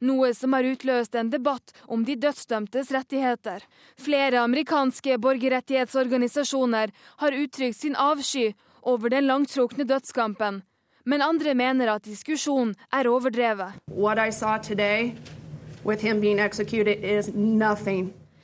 noe 0.00 0.32
som 0.34 0.52
har 0.56 0.66
utløst 0.66 1.14
en 1.14 1.30
debatt 1.30 1.74
om 1.86 2.04
de 2.04 2.16
dødsdømtes 2.16 2.90
rettigheter. 2.94 3.64
Flere 4.00 4.40
amerikanske 4.44 5.18
borgerrettighetsorganisasjoner 5.18 6.92
har 7.22 7.38
uttrykt 7.42 7.80
sin 7.80 7.96
avsky 7.96 8.50
over 8.82 9.12
den 9.12 9.26
langtrukne 9.28 9.84
dødskampen, 9.84 10.62
men 11.04 11.22
andre 11.22 11.54
mener 11.54 11.94
at 11.96 12.04
diskusjonen 12.08 12.74
er 12.92 13.08
overdrevet. 13.08 13.80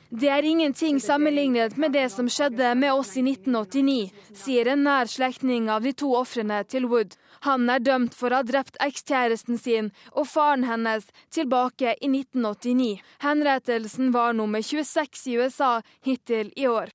Det 0.09 0.29
er 0.31 0.45
ingenting 0.45 1.01
sammenlignet 1.03 1.77
med 1.77 1.91
det 1.91 2.05
som 2.09 2.29
skjedde 2.31 2.69
med 2.79 2.93
oss 2.95 3.09
i 3.19 3.23
1989, 3.25 4.11
sier 4.31 4.69
en 4.71 4.85
nær 4.87 5.09
slektning 5.11 5.67
av 5.69 5.83
de 5.83 5.91
to 5.91 6.13
ofrene 6.15 6.61
til 6.63 6.87
Wood. 6.87 7.17
Han 7.45 7.69
er 7.69 7.83
dømt 7.83 8.15
for 8.17 8.33
å 8.33 8.41
ha 8.41 8.47
drept 8.47 8.79
ekskjæresten 8.83 9.59
sin 9.61 9.91
og 10.13 10.29
faren 10.31 10.65
hennes 10.67 11.07
tilbake 11.33 11.95
i 12.01 12.09
1989. 12.09 13.01
Henrettelsen 13.23 14.13
var 14.15 14.33
nummer 14.37 14.63
26 14.63 15.27
i 15.33 15.37
USA 15.41 15.73
hittil 16.05 16.53
i 16.55 16.67
år. 16.67 16.93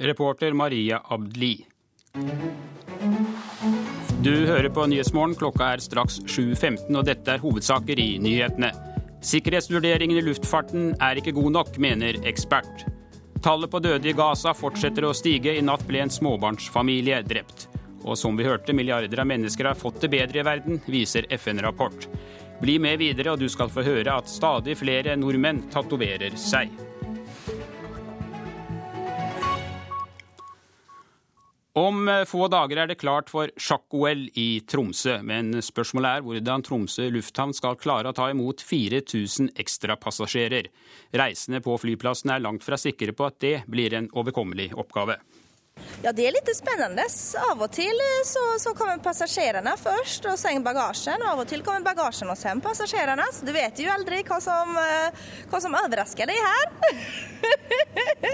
Reporter 0.00 0.54
Maria 0.56 1.02
Abdli. 1.04 1.66
Du 4.20 4.32
hører 4.46 4.68
på 4.68 4.86
Nyhetsmorgen. 4.88 5.36
Klokka 5.38 5.74
er 5.74 5.82
straks 5.84 6.18
7.15, 6.26 6.88
og 6.96 7.04
dette 7.08 7.36
er 7.36 7.42
hovedsaker 7.42 8.00
i 8.00 8.08
nyhetene. 8.20 8.72
Sikkerhetsvurderingen 9.24 10.16
i 10.16 10.24
luftfarten 10.24 10.94
er 11.00 11.20
ikke 11.20 11.34
god 11.36 11.54
nok, 11.58 11.76
mener 11.80 12.16
ekspert. 12.28 12.86
Tallet 13.44 13.72
på 13.72 13.80
døde 13.80 14.08
i 14.08 14.16
Gaza 14.16 14.52
fortsetter 14.56 15.06
å 15.08 15.14
stige. 15.16 15.54
I 15.56 15.64
natt 15.64 15.86
ble 15.88 16.02
en 16.04 16.12
småbarnsfamilie 16.12 17.22
drept. 17.28 17.68
Og 18.04 18.18
som 18.18 18.36
vi 18.38 18.46
hørte, 18.48 18.74
milliarder 18.76 19.20
av 19.20 19.28
mennesker 19.28 19.68
har 19.70 19.78
fått 19.78 20.00
det 20.04 20.12
bedre 20.12 20.40
i 20.40 20.46
verden, 20.46 20.80
viser 20.88 21.28
FN-rapport. 21.36 22.06
Bli 22.60 22.78
med 22.80 23.00
videre, 23.00 23.34
og 23.34 23.40
du 23.40 23.48
skal 23.48 23.72
få 23.72 23.84
høre 23.84 24.20
at 24.20 24.28
stadig 24.28 24.76
flere 24.80 25.16
nordmenn 25.16 25.66
tatoverer 25.72 26.36
seg. 26.36 26.72
Om 31.80 32.08
få 32.26 32.48
dager 32.50 32.80
er 32.82 32.88
det 32.90 32.98
klart 32.98 33.28
for 33.30 33.52
sjakk-OL 33.54 34.24
i 34.42 34.48
Tromsø, 34.68 35.20
men 35.22 35.54
spørsmålet 35.62 36.18
er 36.18 36.24
hvordan 36.26 36.64
Tromsø 36.66 37.06
lufthavn 37.14 37.54
skal 37.56 37.78
klare 37.80 38.10
å 38.10 38.16
ta 38.16 38.26
imot 38.32 38.64
4000 38.66 39.52
ekstrapassasjerer. 39.62 40.66
Reisende 41.16 41.62
på 41.64 41.76
flyplassen 41.80 42.34
er 42.34 42.42
langt 42.42 42.66
fra 42.66 42.76
sikre 42.80 43.14
på 43.14 43.28
at 43.28 43.38
det 43.40 43.54
blir 43.70 43.94
en 43.94 44.10
overkommelig 44.10 44.72
oppgave. 44.74 45.20
Ja, 46.04 46.12
det 46.16 46.26
er 46.26 46.32
litt 46.32 46.48
spennende. 46.56 47.04
Av 47.50 47.60
og 47.60 47.72
til 47.76 48.04
eh, 48.04 48.22
så, 48.28 48.44
så 48.62 48.72
kommer 48.76 49.02
passasjerene 49.04 49.74
først, 49.80 50.28
og 50.30 50.38
sen 50.40 50.64
bagasjen. 50.64 51.22
Av 51.28 51.42
og 51.42 51.48
til 51.50 51.64
kommer 51.66 51.90
bagasjen 51.90 52.30
og 52.32 52.38
sen 52.40 52.62
passasjerene. 52.64 53.26
Så 53.36 53.48
du 53.48 53.52
vet 53.56 53.80
jo 53.80 53.90
aldri 53.92 54.22
hva 54.28 54.40
som, 54.44 54.72
eh, 54.80 55.26
hva 55.50 55.60
som 55.62 55.76
overrasker 55.82 56.30
deg 56.30 56.40
her. 56.40 56.70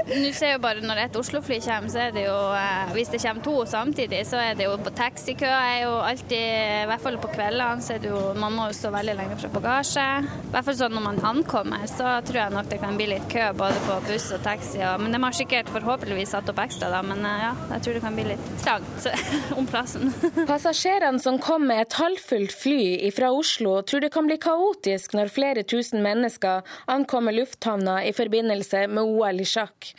Nå 0.07 0.31
ser 0.35 0.57
jo 0.57 0.61
bare 0.63 0.83
Når 0.83 1.01
et 1.05 1.17
Oslo-fly 1.19 1.59
kommer, 1.63 1.91
så 1.93 2.01
er 2.07 2.15
det 2.15 2.25
jo 2.25 2.35
eh, 2.59 2.93
Hvis 2.97 3.11
det 3.13 3.21
kommer 3.23 3.45
to 3.45 3.55
samtidig, 3.71 4.23
så 4.27 4.41
er 4.43 4.57
det 4.59 4.67
jo 4.67 4.75
på 4.83 4.93
taxikø 4.99 5.47
er 5.47 5.85
jo 5.85 5.93
alltid 6.03 6.43
I 6.83 6.89
hvert 6.91 7.05
fall 7.05 7.19
på 7.23 7.31
kveldene 7.35 7.85
så 7.85 7.97
er 7.97 8.03
det 8.03 8.11
jo 8.11 8.21
Man 8.39 8.57
må 8.57 8.69
jo 8.71 8.77
stå 8.79 8.91
veldig 8.95 9.17
lenge 9.19 9.39
fra 9.41 9.51
bagasje. 9.55 10.07
I 10.27 10.51
hvert 10.53 10.67
fall 10.67 10.79
sånn 10.79 10.97
når 10.97 11.05
man 11.05 11.23
ankommer, 11.31 11.87
så 11.91 12.17
tror 12.27 12.41
jeg 12.41 12.55
nok 12.55 12.71
det 12.71 12.81
kan 12.83 12.99
bli 12.99 13.09
litt 13.11 13.27
kø 13.31 13.49
både 13.59 13.79
på 13.87 13.99
buss 14.09 14.29
og 14.35 14.43
taxi. 14.47 14.81
Og, 14.83 15.03
men 15.03 15.15
de 15.15 15.21
har 15.23 15.37
sikkert 15.37 15.71
forhåpentligvis 15.75 16.35
satt 16.35 16.51
opp 16.53 16.61
ekstra, 16.63 16.91
da. 16.93 17.03
Men 17.07 17.25
ja, 17.41 17.53
jeg 17.75 17.85
tror 17.85 17.97
det 17.97 18.03
kan 18.05 18.17
bli 18.19 18.25
litt 18.33 18.49
trangt 18.63 19.09
om 19.59 19.69
plassen. 19.69 20.13
Passasjerene 20.51 21.23
som 21.23 21.39
kom 21.43 21.67
med 21.71 21.87
et 21.87 21.99
halvfullt 22.01 22.55
fly 22.55 23.11
fra 23.17 23.33
Oslo, 23.35 23.79
tror 23.83 24.05
det 24.05 24.13
kan 24.15 24.29
bli 24.29 24.39
kaotisk 24.43 25.17
når 25.19 25.33
flere 25.35 25.67
tusen 25.69 26.05
mennesker 26.07 26.67
ankommer 26.93 27.37
lufthavna 27.37 28.03
i 28.07 28.13
forbindelse 28.17 28.87
med 28.93 29.05
OL 29.05 29.45
i 29.45 29.49
sjakk. 29.49 29.95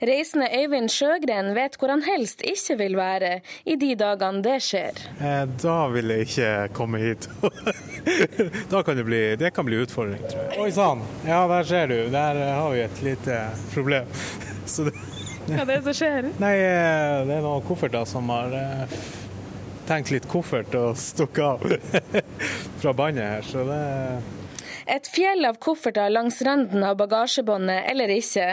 Reisende 0.00 0.48
Øyvind 0.56 0.88
Sjøgren 0.88 1.52
vet 1.54 1.76
hvor 1.76 1.92
han 1.92 2.02
helst 2.06 2.40
ikke 2.46 2.76
vil 2.80 2.96
være 2.96 3.32
i 3.68 3.76
de 3.80 3.92
dagene 3.98 4.42
det 4.44 4.56
skjer. 4.64 5.02
Eh, 5.20 5.44
da 5.62 5.76
vil 5.92 6.14
jeg 6.14 6.28
ikke 6.28 6.50
komme 6.76 7.02
hit. 7.02 7.28
da 8.72 8.82
kan 8.86 8.96
det 8.96 9.06
bli, 9.08 9.22
det 9.40 9.52
kan 9.56 9.68
bli 9.68 9.82
utfordring, 9.84 10.22
tror 10.24 10.46
jeg. 10.48 10.60
Oi 10.64 10.70
sann, 10.74 11.04
ja 11.28 11.44
der 11.50 11.68
ser 11.68 11.92
du. 11.92 11.98
Der 12.12 12.44
har 12.48 12.70
vi 12.72 12.84
et 12.86 13.02
lite 13.04 13.40
problem. 13.74 14.08
Så 14.66 14.88
det 14.88 14.96
hva 15.54 15.62
er 15.64 15.70
det 15.70 15.80
som 15.88 15.96
skjer? 16.00 16.30
Nei, 16.42 16.54
eh, 16.56 17.26
Det 17.28 17.38
er 17.38 17.44
noen 17.44 17.64
kofferter 17.66 18.06
som 18.08 18.28
har 18.32 18.54
eh, 18.56 18.98
tenkt 19.90 20.12
litt 20.14 20.28
koffert 20.30 20.74
og 20.78 20.98
stukket 21.00 21.44
av 21.44 22.20
fra 22.82 22.94
bandet 22.96 23.26
her. 23.26 23.46
Så 23.46 23.64
det 23.68 23.80
et 24.90 25.08
fjell 25.10 25.46
av 25.48 25.58
kofferter 25.62 26.10
langs 26.12 26.40
randen 26.46 26.84
av 26.86 26.96
bagasjebåndet 27.00 27.86
eller 27.90 28.12
ikke. 28.14 28.46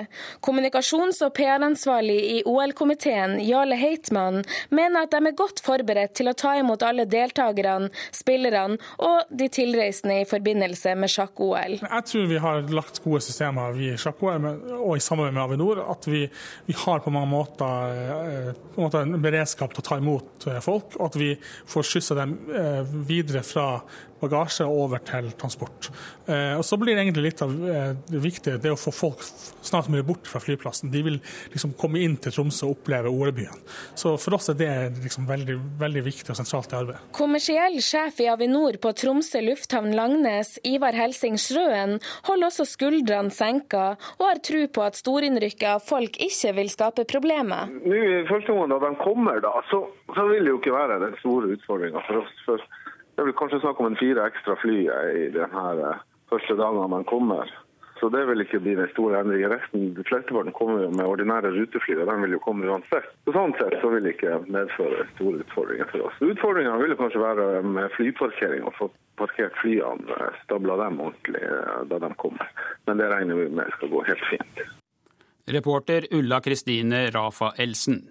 Kommunikasjons- 0.45 1.21
og 1.25 1.33
PR-ansvarlig 1.37 2.17
i 2.17 2.37
OL-komiteen, 2.47 3.37
Jarle 3.45 3.77
Heitmann, 3.79 4.43
mener 4.69 5.05
at 5.05 5.15
de 5.15 5.21
er 5.31 5.37
godt 5.37 5.61
forberedt 5.65 6.15
til 6.19 6.29
å 6.31 6.35
ta 6.37 6.55
imot 6.59 6.85
alle 6.85 7.07
deltakerne, 7.09 7.89
spillerne 8.15 8.77
og 9.03 9.31
de 9.39 9.49
tilreisende 9.53 10.21
i 10.21 10.27
forbindelse 10.29 10.95
med 10.99 11.11
sjakk-OL. 11.11 11.79
Jeg 11.81 12.07
tror 12.11 12.27
vi 12.29 12.41
har 12.43 12.65
lagt 12.73 13.01
gode 13.03 13.23
systemer 13.25 13.77
i 13.81 13.93
sjakk-OL 13.99 14.47
og 14.77 14.93
i 14.95 15.03
samarbeid 15.03 15.35
med 15.35 15.43
Avinor. 15.43 15.83
At 15.91 16.07
vi, 16.09 16.25
vi 16.67 16.75
har 16.85 17.01
på 17.03 17.13
mange 17.13 17.31
måter, 17.31 17.97
eh, 17.97 18.51
på 18.73 18.81
en 18.81 18.87
måte 18.87 19.03
en 19.03 19.17
beredskap 19.23 19.73
til 19.73 19.83
å 19.83 19.87
ta 19.89 19.99
imot 20.01 20.47
eh, 20.49 20.59
folk, 20.63 20.97
og 20.99 21.09
at 21.09 21.19
vi 21.19 21.33
får 21.69 21.89
skyssa 21.91 22.17
dem 22.19 22.37
eh, 22.51 22.81
videre 23.07 23.43
fra 23.45 23.67
bagasje 24.21 24.65
over 24.67 25.01
til 25.05 25.29
transport. 25.39 25.89
Eh, 26.27 26.57
og 26.57 26.65
Så 26.65 26.77
blir 26.79 26.95
det 26.95 27.03
egentlig 27.05 27.29
litt 27.29 27.41
av 27.45 27.51
eh, 27.51 27.93
det 28.09 28.21
viktige 28.23 28.61
det 28.61 28.73
å 28.73 28.79
få 28.79 28.93
folk 28.95 29.23
snart 29.65 29.89
mulig 29.91 30.05
bort 30.07 30.27
fra 30.29 30.41
flyplassen. 30.43 30.91
De 30.91 31.03
vil 31.05 31.19
liksom 31.53 31.75
komme 31.79 32.01
inn 32.03 32.17
til 32.21 32.33
Tromsø 32.35 32.67
og 32.67 32.77
oppleve 32.77 33.11
OL-byen. 33.11 33.63
Så 33.97 34.15
for 34.21 34.37
oss 34.37 34.49
er 34.51 34.59
det 34.59 34.71
liksom 35.03 35.27
veldig, 35.29 35.57
veldig 35.79 36.03
viktig 36.07 36.33
og 36.33 36.39
sentralt 36.39 36.73
i 36.73 36.79
arbeidet. 36.79 37.03
Kommersiell 37.17 37.79
sjef 37.83 38.21
i 38.23 38.29
Avinor 38.31 38.79
på 38.83 38.93
Tromsø 38.97 39.41
lufthavn 39.45 39.93
Langnes, 39.97 40.57
Ivar 40.67 40.97
Helsing 40.97 41.37
Sjøen, 41.41 41.97
holder 42.27 42.49
også 42.49 42.67
skuldrene 42.67 43.33
senka 43.33 43.93
og 44.17 44.25
har 44.25 44.43
tro 44.45 44.63
på 44.71 44.85
at 44.85 44.99
storinnrykket 44.99 45.69
av 45.75 45.85
folk 45.85 46.19
ikke 46.23 46.55
vil 46.57 46.71
skape 46.73 47.07
problemer. 47.09 47.71
Nå 47.85 47.97
i 47.97 48.25
første 48.29 48.53
gang 48.53 48.73
de 48.73 48.91
kommer, 49.01 49.39
da, 49.43 49.53
så, 49.71 49.83
så 50.15 50.27
vil 50.31 50.45
det 50.45 50.53
jo 50.53 50.59
ikke 50.61 50.75
være 50.75 51.01
den 51.05 51.15
store 51.21 51.55
utfordringa 51.55 52.03
for 52.07 52.23
oss. 52.23 52.35
for 52.45 52.67
det 53.17 53.23
er 53.23 53.31
vel 53.31 53.39
kanskje 53.39 53.57
snakk 53.63 53.79
om 53.81 53.87
en 53.89 53.95
fire 53.97 54.27
ekstra 54.29 54.53
fly 54.61 54.75
i 54.85 55.29
denne 55.33 55.61
eh, 55.89 56.01
første 56.29 56.53
dagen 56.53 56.91
man 56.93 57.05
kommer. 57.09 57.49
Så 57.97 58.11
det 58.13 58.19
vil 58.29 58.43
ikke 58.43 58.59
bli 58.61 58.75
den 58.77 58.91
store 58.91 59.23
endringen. 59.23 59.49
Resten, 59.55 59.87
de 59.97 60.03
Flesteparten 60.05 60.53
kommer 60.53 60.83
jo 60.83 60.91
med 60.93 61.09
ordinære 61.09 61.49
rutefly, 61.55 61.95
og 61.97 62.11
de 62.11 62.17
vil 62.21 62.35
jo 62.35 62.41
komme 62.43 62.69
uansett. 62.69 63.07
Så 63.25 63.33
sånn 63.33 63.55
sett 63.57 63.73
så 63.81 63.89
vil 63.89 64.05
det 64.05 64.13
ikke 64.13 64.35
medføre 64.45 65.07
store 65.15 65.41
utfordringer 65.41 65.89
for 65.89 66.05
oss. 66.11 66.19
Utfordringene 66.21 66.77
vil 66.83 66.93
kanskje 66.99 67.23
være 67.23 67.47
med 67.65 67.89
flyparkering, 67.95 68.67
og 68.69 68.77
få 68.77 68.91
parkert 69.17 69.57
flyene, 69.63 70.13
eh, 70.13 70.37
stabla 70.43 70.77
dem 70.83 71.01
ordentlig 71.07 71.41
eh, 71.41 71.81
da 71.89 71.97
de 72.05 72.11
kommer. 72.21 72.53
Men 72.85 73.01
det 73.01 73.09
regner 73.15 73.41
vi 73.41 73.49
med 73.49 73.73
skal 73.79 73.95
gå 73.95 74.05
helt 74.11 74.29
fint. 74.29 74.61
Reporter 75.57 76.05
Ulla 76.13 76.37
Kristine 76.45 77.07
Rafa 77.17 77.55
Elsen. 77.57 78.03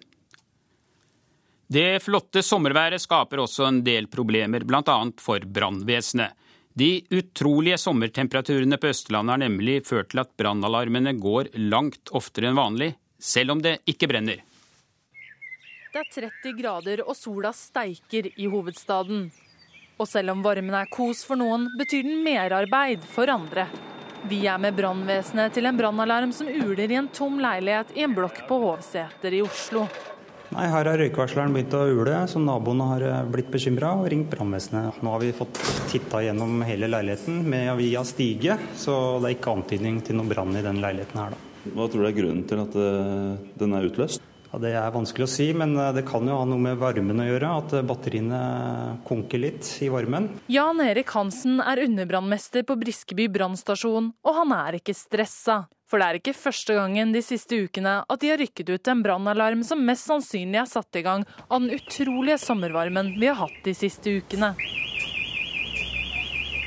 Det 1.67 2.03
flotte 2.03 2.43
sommerværet 2.47 3.03
skaper 3.03 3.41
også 3.43 3.67
en 3.67 3.81
del 3.87 4.07
problemer, 4.07 4.63
bl.a. 4.63 4.99
for 5.19 5.43
brannvesenet. 5.43 6.37
De 6.77 7.01
utrolige 7.11 7.79
sommertemperaturene 7.81 8.77
på 8.79 8.91
Østlandet 8.93 9.33
har 9.33 9.41
nemlig 9.41 9.81
ført 9.89 10.11
til 10.13 10.21
at 10.21 10.35
brannalarmene 10.39 11.15
går 11.19 11.49
langt 11.73 12.13
oftere 12.15 12.51
enn 12.51 12.59
vanlig, 12.59 12.91
selv 13.19 13.57
om 13.57 13.63
det 13.65 13.79
ikke 13.89 14.11
brenner. 14.13 14.43
Det 15.91 16.03
er 16.03 16.11
30 16.13 16.53
grader 16.59 17.03
og 17.07 17.17
sola 17.17 17.55
steiker 17.57 18.29
i 18.37 18.47
hovedstaden. 18.53 19.31
Og 19.97 20.11
selv 20.11 20.35
om 20.35 20.43
varmen 20.45 20.77
er 20.77 20.91
kos 20.93 21.25
for 21.25 21.41
noen, 21.41 21.71
betyr 21.81 22.05
den 22.05 22.21
merarbeid 22.23 23.01
for 23.09 23.33
andre. 23.33 23.65
Vi 24.29 24.43
er 24.47 24.61
med 24.61 24.77
brannvesenet 24.77 25.57
til 25.57 25.67
en 25.67 25.81
brannalarm 25.81 26.37
som 26.37 26.51
uler 26.51 26.93
i 26.93 27.01
en 27.01 27.09
tom 27.09 27.41
leilighet 27.41 27.97
i 27.97 28.05
en 28.05 28.15
blokk 28.15 28.45
på 28.47 28.61
Hovseter 28.69 29.35
i 29.35 29.41
Oslo. 29.47 29.87
Nei, 30.55 30.67
Her 30.71 30.87
har 30.87 31.01
røykvarsleren 31.01 31.55
begynt 31.55 31.75
å 31.75 31.83
ule, 31.91 32.21
så 32.31 32.41
naboene 32.41 32.87
har 32.93 33.05
eh, 33.05 33.25
blitt 33.33 33.51
bekymra 33.53 33.95
og 33.99 34.07
ringt 34.13 34.31
brannvesenet. 34.33 35.01
Nå 35.03 35.15
har 35.17 35.25
vi 35.25 35.33
fått 35.37 35.59
titta 35.91 36.23
gjennom 36.23 36.61
hele 36.69 36.89
leiligheten 36.93 37.43
med 37.51 37.73
via 37.81 38.05
stige, 38.07 38.55
så 38.79 38.95
det 39.21 39.33
er 39.33 39.37
ikke 39.39 39.57
antydning 39.59 39.99
til 40.07 40.21
noe 40.21 40.31
brann 40.31 40.55
i 40.57 40.63
den 40.65 40.81
leiligheten 40.85 41.21
her. 41.25 41.35
da. 41.35 41.43
Hva 41.75 41.89
tror 41.91 42.07
du 42.07 42.09
er 42.13 42.15
grunnen 42.17 42.47
til 42.47 42.63
at 42.63 42.79
eh, 42.79 43.53
den 43.59 43.75
er 43.77 43.91
utløst? 43.91 44.23
Ja, 44.53 44.61
Det 44.63 44.71
er 44.79 44.93
vanskelig 44.95 45.27
å 45.27 45.33
si, 45.35 45.49
men 45.59 45.75
eh, 45.83 45.93
det 45.99 46.07
kan 46.09 46.31
jo 46.31 46.39
ha 46.39 46.47
noe 46.49 46.63
med 46.63 46.79
varmen 46.81 47.25
å 47.25 47.27
gjøre. 47.27 47.53
At 47.65 47.75
batteriene 47.91 48.41
konker 49.09 49.43
litt 49.43 49.67
i 49.83 49.91
varmen. 49.93 50.31
Jan 50.53 50.81
Erik 50.87 51.11
Hansen 51.19 51.59
er 51.61 51.83
underbrannmester 51.89 52.63
på 52.65 52.79
Briskeby 52.81 53.27
brannstasjon, 53.35 54.13
og 54.23 54.39
han 54.45 54.55
er 54.63 54.79
ikke 54.79 54.95
stressa. 54.95 55.65
For 55.87 56.03
det 56.03 56.07
er 56.07 56.19
ikke 56.19 56.35
første 56.35 56.75
gangen 56.75 57.13
de 57.15 57.21
siste 57.23 57.61
ukene 57.63 58.01
at 58.03 58.23
de 58.23 58.33
har 58.33 58.41
rykket 58.43 58.73
ut 58.75 58.89
en 58.91 59.05
brannalarm 59.07 59.63
som 59.67 59.85
mest 59.87 60.09
sannsynlig 60.09 60.59
er 60.59 60.67
satt 60.67 60.99
i 60.99 61.05
gang 61.07 61.23
av 61.47 61.61
den 61.63 61.77
utrolige 61.77 62.41
sommervarmen 62.43 63.13
vi 63.21 63.29
har 63.31 63.39
hatt 63.39 63.61
de 63.63 63.75
siste 63.77 64.17
ukene. 64.19 64.51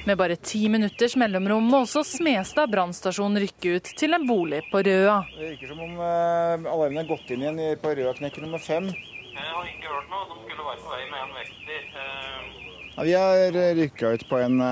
Med 0.07 0.15
bare 0.17 0.39
ti 0.39 0.61
minutters 0.71 1.17
mellomrom 1.19 1.67
må 1.67 1.83
også 1.83 2.05
Smestad 2.07 2.71
brannstasjon 2.71 3.35
rykke 3.43 3.75
ut 3.75 3.91
til 3.99 4.15
en 4.15 4.23
bolig 4.25 4.63
på 4.71 4.85
Røa. 4.87 5.19
Det 5.35 5.51
virker 5.51 5.73
som 5.73 5.83
om 5.83 5.99
uh, 5.99 6.71
alarmen 6.71 7.03
er 7.03 7.11
gått 7.11 7.35
inn 7.35 7.43
igjen 7.43 7.61
på 7.83 7.91
Røa-knekk 7.99 8.39
nummer 8.45 8.63
fem. 8.63 8.87
Jeg 9.35 9.51
har 9.51 9.67
ikke 9.67 9.91
hørt 9.91 10.09
noe. 10.15 10.23
De 10.31 10.39
skulle 10.47 10.71
være 10.71 10.81
på 10.85 10.95
vei 10.95 11.03
med 11.11 11.21
en 11.27 11.37
vekter. 11.41 11.85
Uh... 11.91 12.65
Ja, 12.95 13.03
vi 13.03 13.19
har 13.19 13.61
rykka 13.83 14.15
ut 14.15 14.27
på 14.31 14.39
en 14.47 14.63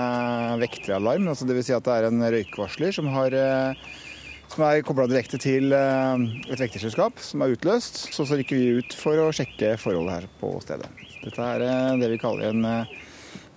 vekteralarm. 0.64 1.28
Altså 1.36 1.46
Dvs. 1.48 1.68
Si 1.68 1.76
at 1.76 1.86
det 1.86 2.00
er 2.00 2.10
en 2.10 2.24
røykvarsler 2.24 2.96
som 2.96 3.12
har 3.12 3.36
som 4.52 4.64
er 4.68 4.84
kobla 4.86 5.08
direkte 5.10 5.40
til 5.42 5.74
eh, 5.76 6.24
et 6.48 6.62
vekterselskap 6.62 7.20
som 7.24 7.44
er 7.44 7.54
utløst. 7.56 8.00
Så, 8.14 8.26
så 8.28 8.40
rykker 8.40 8.58
vi 8.58 8.82
ut 8.82 8.96
for 8.98 9.20
å 9.22 9.30
sjekke 9.36 9.76
forholdet 9.82 10.16
her 10.16 10.28
på 10.42 10.54
stedet. 10.64 10.90
Dette 11.24 11.52
er 11.54 11.66
eh, 11.68 11.94
det 12.02 12.12
vi 12.14 12.20
kaller 12.22 12.52
en 12.52 12.64
utenpåviselig 12.64 13.06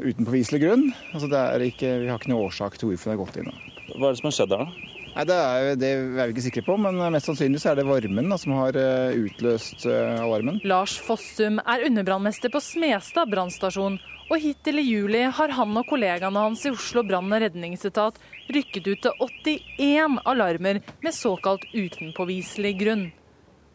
uten 0.00 0.26
påviselig 0.28 0.62
grunn. 0.62 0.87
Altså 1.12 1.28
ikke, 1.66 1.97
vi 2.02 2.09
har 2.09 2.20
ikke 2.20 2.32
noe 2.32 2.47
årsak 2.49 2.78
til 2.80 2.90
hvorfor 2.90 3.11
det 3.11 3.16
har 3.16 3.20
gått 3.20 3.40
inn. 3.42 3.50
Hva 3.97 4.09
er 4.09 4.14
det 4.14 4.20
som 4.23 4.30
har 4.30 4.37
skjedd 4.38 4.54
der, 4.54 4.64
da? 4.64 4.87
Nei, 5.11 5.25
det 5.26 5.37
er, 5.37 5.68
det 5.75 5.88
er 5.90 6.30
vi 6.30 6.32
ikke 6.32 6.44
sikre 6.44 6.62
på, 6.68 6.76
men 6.80 7.00
mest 7.12 7.26
sannsynlig 7.26 7.61
så 7.61 7.73
er 7.73 7.80
det 7.80 7.85
varmen 7.88 8.30
da, 8.30 8.38
som 8.38 8.54
har 8.54 8.78
utløst 8.78 9.82
alarmen. 9.90 10.61
Lars 10.70 10.94
Fossum 11.02 11.59
er 11.66 11.85
underbrannmester 11.88 12.52
på 12.54 12.62
Smestad 12.62 13.28
brannstasjon 13.32 13.99
og 14.30 14.38
hittil 14.38 14.78
i 14.78 14.87
juli 14.87 15.25
har 15.26 15.52
han 15.56 15.75
og 15.75 15.88
kollegaene 15.90 16.44
hans 16.44 16.62
i 16.62 16.70
Oslo 16.70 17.02
brann- 17.06 17.32
og 17.35 17.42
redningsetat 17.42 18.20
rykket 18.54 18.90
ut 18.90 19.07
til 19.07 19.25
81 19.78 20.21
alarmer 20.28 20.83
med 21.04 21.16
såkalt 21.16 21.64
utenpåviselig 21.73 22.76
grunn. 22.83 23.09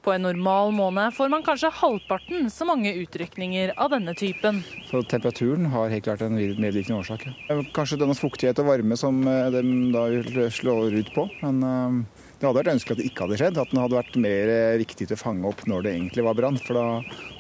På 0.05 0.13
en 0.13 0.21
normal 0.21 0.69
måned 0.77 1.15
får 1.17 1.31
man 1.33 1.41
kanskje 1.43 1.71
halvparten 1.73 2.49
så 2.53 2.67
mange 2.69 2.91
utrykninger 2.93 3.71
av 3.81 3.89
denne 3.95 4.13
typen. 4.13 4.59
Så 4.85 5.01
Temperaturen 5.09 5.65
har 5.73 5.89
helt 5.89 6.05
klart 6.05 6.21
en 6.21 6.37
medvirkende 6.37 6.99
årsak. 6.99 7.25
Kanskje 7.73 7.97
denne 8.03 8.13
fuktighet 8.13 8.61
og 8.61 8.69
varme 8.69 8.99
som 9.01 9.23
eh, 9.25 9.49
de 9.55 9.63
da 9.95 10.05
slår 10.53 10.99
ut 10.99 11.09
på. 11.15 11.25
Men 11.41 11.65
eh, 11.65 12.25
det 12.37 12.45
hadde 12.45 12.59
vært 12.59 12.73
ønskelig 12.75 12.93
at 12.93 13.01
det 13.01 13.09
ikke 13.09 13.25
hadde 13.25 13.41
skjedd. 13.41 13.57
At 13.57 13.73
den 13.73 13.81
hadde 13.81 13.97
vært 13.97 14.19
mer 14.21 14.53
riktig 14.83 15.09
til 15.09 15.17
å 15.17 15.23
fange 15.23 15.49
opp 15.49 15.65
når 15.65 15.87
det 15.87 15.95
egentlig 15.95 16.27
var 16.29 16.37
brann. 16.37 16.61
For 16.61 16.77
da 16.77 16.85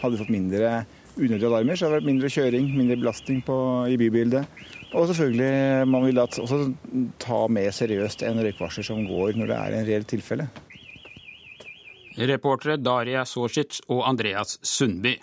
hadde 0.01 0.15
vi 0.15 0.23
fått 0.23 0.33
mindre 0.33 0.71
unødige 1.15 1.51
alarmer, 1.51 1.77
så 1.77 1.85
hadde 1.85 1.93
det 1.93 2.01
vært 2.01 2.09
mindre 2.09 2.31
kjøring, 2.33 2.71
mindre 2.75 2.97
belastning 3.03 3.45
på, 3.45 3.59
i 3.93 3.99
bybildet. 4.01 4.65
Og 4.93 5.07
selvfølgelig, 5.09 5.87
man 5.89 6.05
vil 6.05 6.19
også 6.21 6.59
ta 7.19 7.41
mer 7.51 7.73
seriøst 7.75 8.23
en 8.23 8.39
røykvarsler 8.45 8.85
som 8.85 9.05
går 9.07 9.39
når 9.39 9.51
det 9.51 9.57
er 9.57 9.77
en 9.79 9.87
reell 9.87 10.07
tilfelle. 10.07 10.47
Reportere 12.15 12.77
Daria 12.79 13.25
Sorsic 13.27 13.81
og 13.89 14.05
Andreas 14.07 14.59
Sundby. 14.63 15.17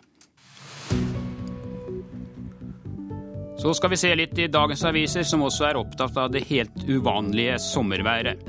Så 3.62 3.72
skal 3.78 3.92
vi 3.92 3.96
se 4.00 4.10
litt 4.18 4.38
i 4.42 4.48
dagens 4.50 4.82
aviser, 4.84 5.22
som 5.22 5.44
også 5.46 5.68
er 5.68 5.78
opptatt 5.78 6.16
av 6.18 6.32
det 6.34 6.42
helt 6.48 6.82
uvanlige 6.88 7.60
sommerværet. 7.62 8.42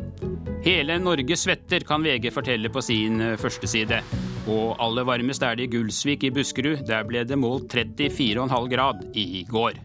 Hele 0.66 0.96
Norge 0.98 1.38
svetter, 1.38 1.86
kan 1.86 2.02
VG 2.02 2.32
fortelle 2.34 2.72
på 2.74 2.82
sin 2.82 3.22
eh, 3.22 3.38
førsteside. 3.38 4.00
Og 4.50 4.74
aller 4.82 5.06
varmest 5.08 5.44
er 5.46 5.60
det 5.60 5.68
i 5.68 5.74
Gulsvik 5.76 6.26
i 6.26 6.32
Buskerud. 6.34 6.82
Der 6.88 7.06
ble 7.08 7.22
det 7.28 7.38
målt 7.38 7.76
34,5 7.76 8.70
grad 8.72 9.04
i 9.14 9.44
går. 9.48 9.78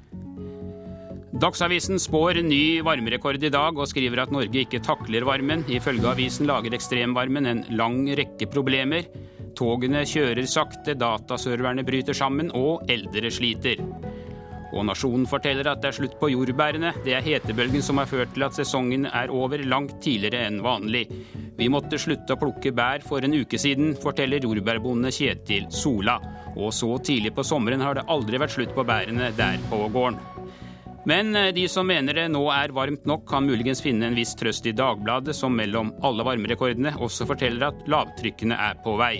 Dagsavisen 1.29 1.99
spår 2.01 2.39
ny 2.41 2.81
varmerekord 2.81 3.43
i 3.45 3.51
dag, 3.53 3.77
og 3.77 3.89
skriver 3.91 4.23
at 4.23 4.31
Norge 4.33 4.63
ikke 4.63 4.81
takler 4.81 5.27
varmen. 5.29 5.61
Ifølge 5.69 6.09
avisen 6.09 6.49
lager 6.49 6.73
ekstremvarmen 6.73 7.51
en 7.51 7.61
lang 7.77 8.07
rekke 8.17 8.49
problemer. 8.49 9.11
Togene 9.59 10.07
kjører 10.09 10.49
sakte, 10.49 10.95
dataserverne 10.97 11.85
bryter 11.85 12.17
sammen, 12.17 12.49
og 12.57 12.89
eldre 12.89 13.29
sliter. 13.29 13.83
Og 14.73 14.87
Nasjonen 14.89 15.27
forteller 15.29 15.69
at 15.69 15.83
det 15.83 15.91
er 15.91 15.99
slutt 15.99 16.17
på 16.21 16.31
jordbærene. 16.33 16.95
Det 17.05 17.13
er 17.17 17.25
hetebølgen 17.25 17.85
som 17.85 18.01
har 18.01 18.09
ført 18.09 18.33
til 18.33 18.47
at 18.49 18.57
sesongen 18.57 19.05
er 19.09 19.29
over 19.29 19.61
langt 19.69 19.99
tidligere 20.05 20.49
enn 20.49 20.63
vanlig. 20.65 21.07
Vi 21.61 21.69
måtte 21.73 22.01
slutte 22.01 22.37
å 22.37 22.41
plukke 22.41 22.73
bær 22.73 23.05
for 23.05 23.25
en 23.25 23.37
uke 23.37 23.61
siden, 23.61 23.93
forteller 24.01 24.45
jordbærbonde 24.45 25.13
Kjetil 25.13 25.69
Sola. 25.73 26.17
Og 26.57 26.73
så 26.73 26.95
tidlig 27.05 27.35
på 27.37 27.45
sommeren 27.45 27.85
har 27.85 28.01
det 28.01 28.09
aldri 28.09 28.41
vært 28.41 28.57
slutt 28.57 28.73
på 28.77 28.89
bærene 28.89 29.29
der 29.37 29.61
på 29.69 29.85
gården. 29.93 30.21
Men 31.09 31.37
eh, 31.37 31.55
de 31.55 31.65
som 31.69 31.87
mener 31.89 32.15
det 32.15 32.27
nå 32.35 32.43
er 32.53 32.75
varmt 32.77 33.07
nok, 33.09 33.25
kan 33.31 33.47
muligens 33.49 33.81
finne 33.85 34.11
en 34.11 34.17
viss 34.19 34.35
trøst 34.37 34.67
i 34.69 34.75
Dagbladet, 34.77 35.37
som 35.37 35.55
mellom 35.57 35.95
alle 36.05 36.27
varmerekordene 36.27 36.99
også 37.01 37.27
forteller 37.31 37.71
at 37.71 37.87
lavtrykkene 37.89 38.59
er 38.69 38.77
på 38.85 38.99
vei. 39.01 39.15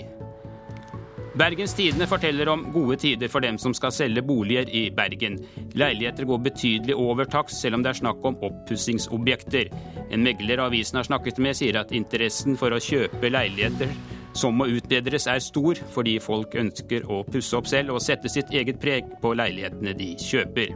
Bergens 1.39 1.73
Tidende 1.73 2.05
forteller 2.09 2.49
om 2.51 2.65
gode 2.73 2.97
tider 2.99 3.29
for 3.31 3.41
dem 3.41 3.57
som 3.61 3.73
skal 3.77 3.93
selge 3.95 4.21
boliger 4.27 4.69
i 4.75 4.89
Bergen. 4.93 5.37
Leiligheter 5.77 6.27
går 6.27 6.41
betydelig 6.49 6.97
over 6.99 7.29
takst, 7.29 7.61
selv 7.61 7.79
om 7.79 7.85
det 7.85 7.93
er 7.93 8.01
snakk 8.01 8.25
om 8.27 8.37
oppussingsobjekter. 8.43 9.71
En 10.11 10.25
megler 10.25 10.61
avisen 10.65 10.99
har 10.99 11.07
snakket 11.07 11.39
med, 11.41 11.57
sier 11.57 11.79
at 11.79 11.95
interessen 11.95 12.59
for 12.59 12.75
å 12.75 12.81
kjøpe 12.83 13.31
leiligheter 13.31 13.93
som 14.37 14.57
må 14.59 14.67
utbedres 14.69 15.25
er 15.31 15.41
stor, 15.41 15.79
fordi 15.95 16.19
folk 16.21 16.53
ønsker 16.59 17.07
å 17.09 17.23
pusse 17.25 17.57
opp 17.57 17.69
selv 17.71 17.95
og 17.95 18.03
sette 18.03 18.29
sitt 18.29 18.53
eget 18.53 18.81
preg 18.83 19.07
på 19.23 19.33
leilighetene 19.37 19.95
de 19.97 20.13
kjøper. 20.21 20.75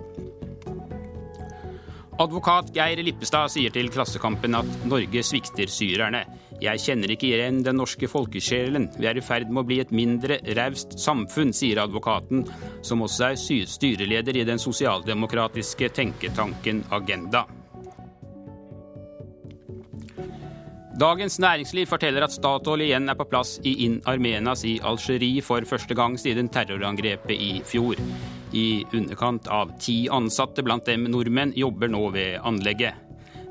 Advokat 2.21 2.67
Geir 2.76 2.99
Lippestad 3.02 3.49
sier 3.49 3.73
til 3.73 3.88
Klassekampen 3.89 4.54
at 4.54 4.67
Norge 4.86 5.23
svikter 5.26 5.69
syrerne. 5.71 6.21
Jeg 6.62 6.82
kjenner 6.84 7.10
ikke 7.10 7.32
igjen 7.32 7.63
den 7.65 7.80
norske 7.82 8.06
folkesjelen. 8.08 8.86
Vi 8.99 9.10
er 9.10 9.17
i 9.17 9.23
ferd 9.26 9.49
med 9.49 9.63
å 9.63 9.67
bli 9.67 9.80
et 9.82 9.95
mindre 9.95 10.38
raust 10.60 10.93
samfunn, 11.02 11.56
sier 11.58 11.82
advokaten, 11.82 12.45
som 12.86 13.02
også 13.02 13.32
er 13.32 13.65
styreleder 13.65 14.38
i 14.38 14.45
den 14.47 14.62
sosialdemokratiske 14.62 15.89
tenketanken 15.97 16.86
Agenda. 16.93 17.47
Dagens 20.93 21.39
Næringsliv 21.41 21.88
forteller 21.89 22.21
at 22.21 22.34
Statoil 22.36 22.84
igjen 22.86 23.10
er 23.10 23.17
på 23.17 23.25
plass 23.25 23.56
i 23.65 23.71
In 23.88 23.95
Armenas 24.06 24.62
i 24.69 24.75
Algerie 24.86 25.41
for 25.41 25.65
første 25.65 25.95
gang 25.97 26.19
siden 26.21 26.51
terrorangrepet 26.53 27.34
i 27.34 27.63
fjor. 27.65 27.97
I 28.53 28.86
underkant 28.93 29.49
av 29.49 29.71
ti 29.82 30.03
ansatte, 30.13 30.62
blant 30.62 30.86
dem 30.86 31.08
nordmenn, 31.10 31.56
jobber 31.58 31.89
nå 31.89 32.03
ved 32.13 32.38
anlegget. 32.45 32.93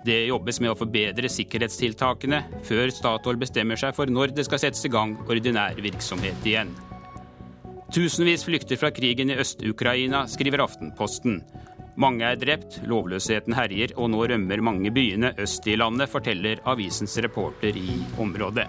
Det 0.07 0.21
jobbes 0.29 0.61
med 0.63 0.71
å 0.71 0.79
forbedre 0.79 1.31
sikkerhetstiltakene 1.31 2.45
før 2.67 2.95
Statoil 2.95 3.43
bestemmer 3.43 3.79
seg 3.79 3.99
for 3.99 4.07
når 4.07 4.37
det 4.37 4.47
skal 4.47 4.63
settes 4.63 4.87
i 4.87 4.95
gang 4.95 5.17
ordinær 5.27 5.75
virksomhet 5.83 6.47
igjen. 6.47 6.71
Tusenvis 7.93 8.47
flykter 8.47 8.79
fra 8.79 8.89
krigen 8.95 9.35
i 9.35 9.41
Øst-Ukraina, 9.43 10.23
skriver 10.31 10.63
Aftenposten. 10.63 11.43
Mange 12.01 12.25
er 12.25 12.39
drept, 12.41 12.79
lovløsheten 12.89 13.53
herjer, 13.53 13.93
og 14.01 14.09
nå 14.15 14.25
rømmer 14.31 14.65
mange 14.65 14.93
byene 14.95 15.35
øst 15.43 15.67
i 15.69 15.77
landet, 15.77 16.09
forteller 16.09 16.63
avisens 16.65 17.19
reporter 17.21 17.77
i 17.77 17.99
området. 18.21 18.69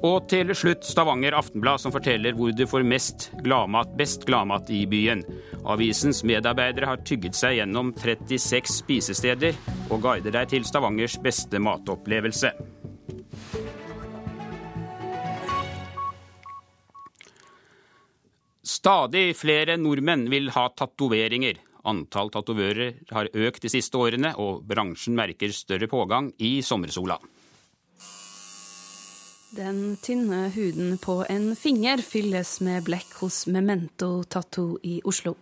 Og 0.00 0.24
til 0.32 0.48
slutt 0.56 0.86
Stavanger 0.88 1.34
Aftenblad, 1.36 1.82
som 1.82 1.92
forteller 1.92 2.32
hvor 2.32 2.54
du 2.56 2.64
får 2.64 2.86
mest 2.88 3.26
gladmat, 3.44 3.92
best 3.98 4.24
gladmat 4.24 4.70
i 4.72 4.86
byen. 4.88 5.20
Avisens 5.68 6.22
medarbeidere 6.24 6.88
har 6.88 7.04
tygget 7.04 7.36
seg 7.36 7.58
gjennom 7.58 7.92
36 7.92 8.72
spisesteder 8.78 9.58
og 9.90 10.00
guider 10.00 10.32
deg 10.32 10.54
til 10.54 10.64
Stavangers 10.64 11.18
beste 11.20 11.60
matopplevelse. 11.60 12.54
Stadig 18.64 19.34
flere 19.36 19.76
nordmenn 19.76 20.30
vil 20.32 20.48
ha 20.54 20.70
tatoveringer. 20.72 21.60
Antall 21.88 22.30
tatovører 22.32 23.00
har 23.14 23.30
økt 23.32 23.64
de 23.64 23.72
siste 23.72 23.96
årene, 23.96 24.34
og 24.36 24.64
bransjen 24.68 25.16
merker 25.16 25.52
større 25.54 25.88
pågang 25.90 26.32
i 26.38 26.58
sommersola. 26.64 27.16
Den 29.50 29.96
tynne 29.98 30.44
huden 30.54 30.94
på 31.02 31.24
en 31.28 31.56
finger 31.58 31.98
fylles 32.06 32.60
med 32.62 32.84
blekk 32.86 33.16
hos 33.18 33.48
Memento 33.50 34.22
Tattoo 34.30 34.76
i 34.86 35.00
Oslo. 35.02 35.34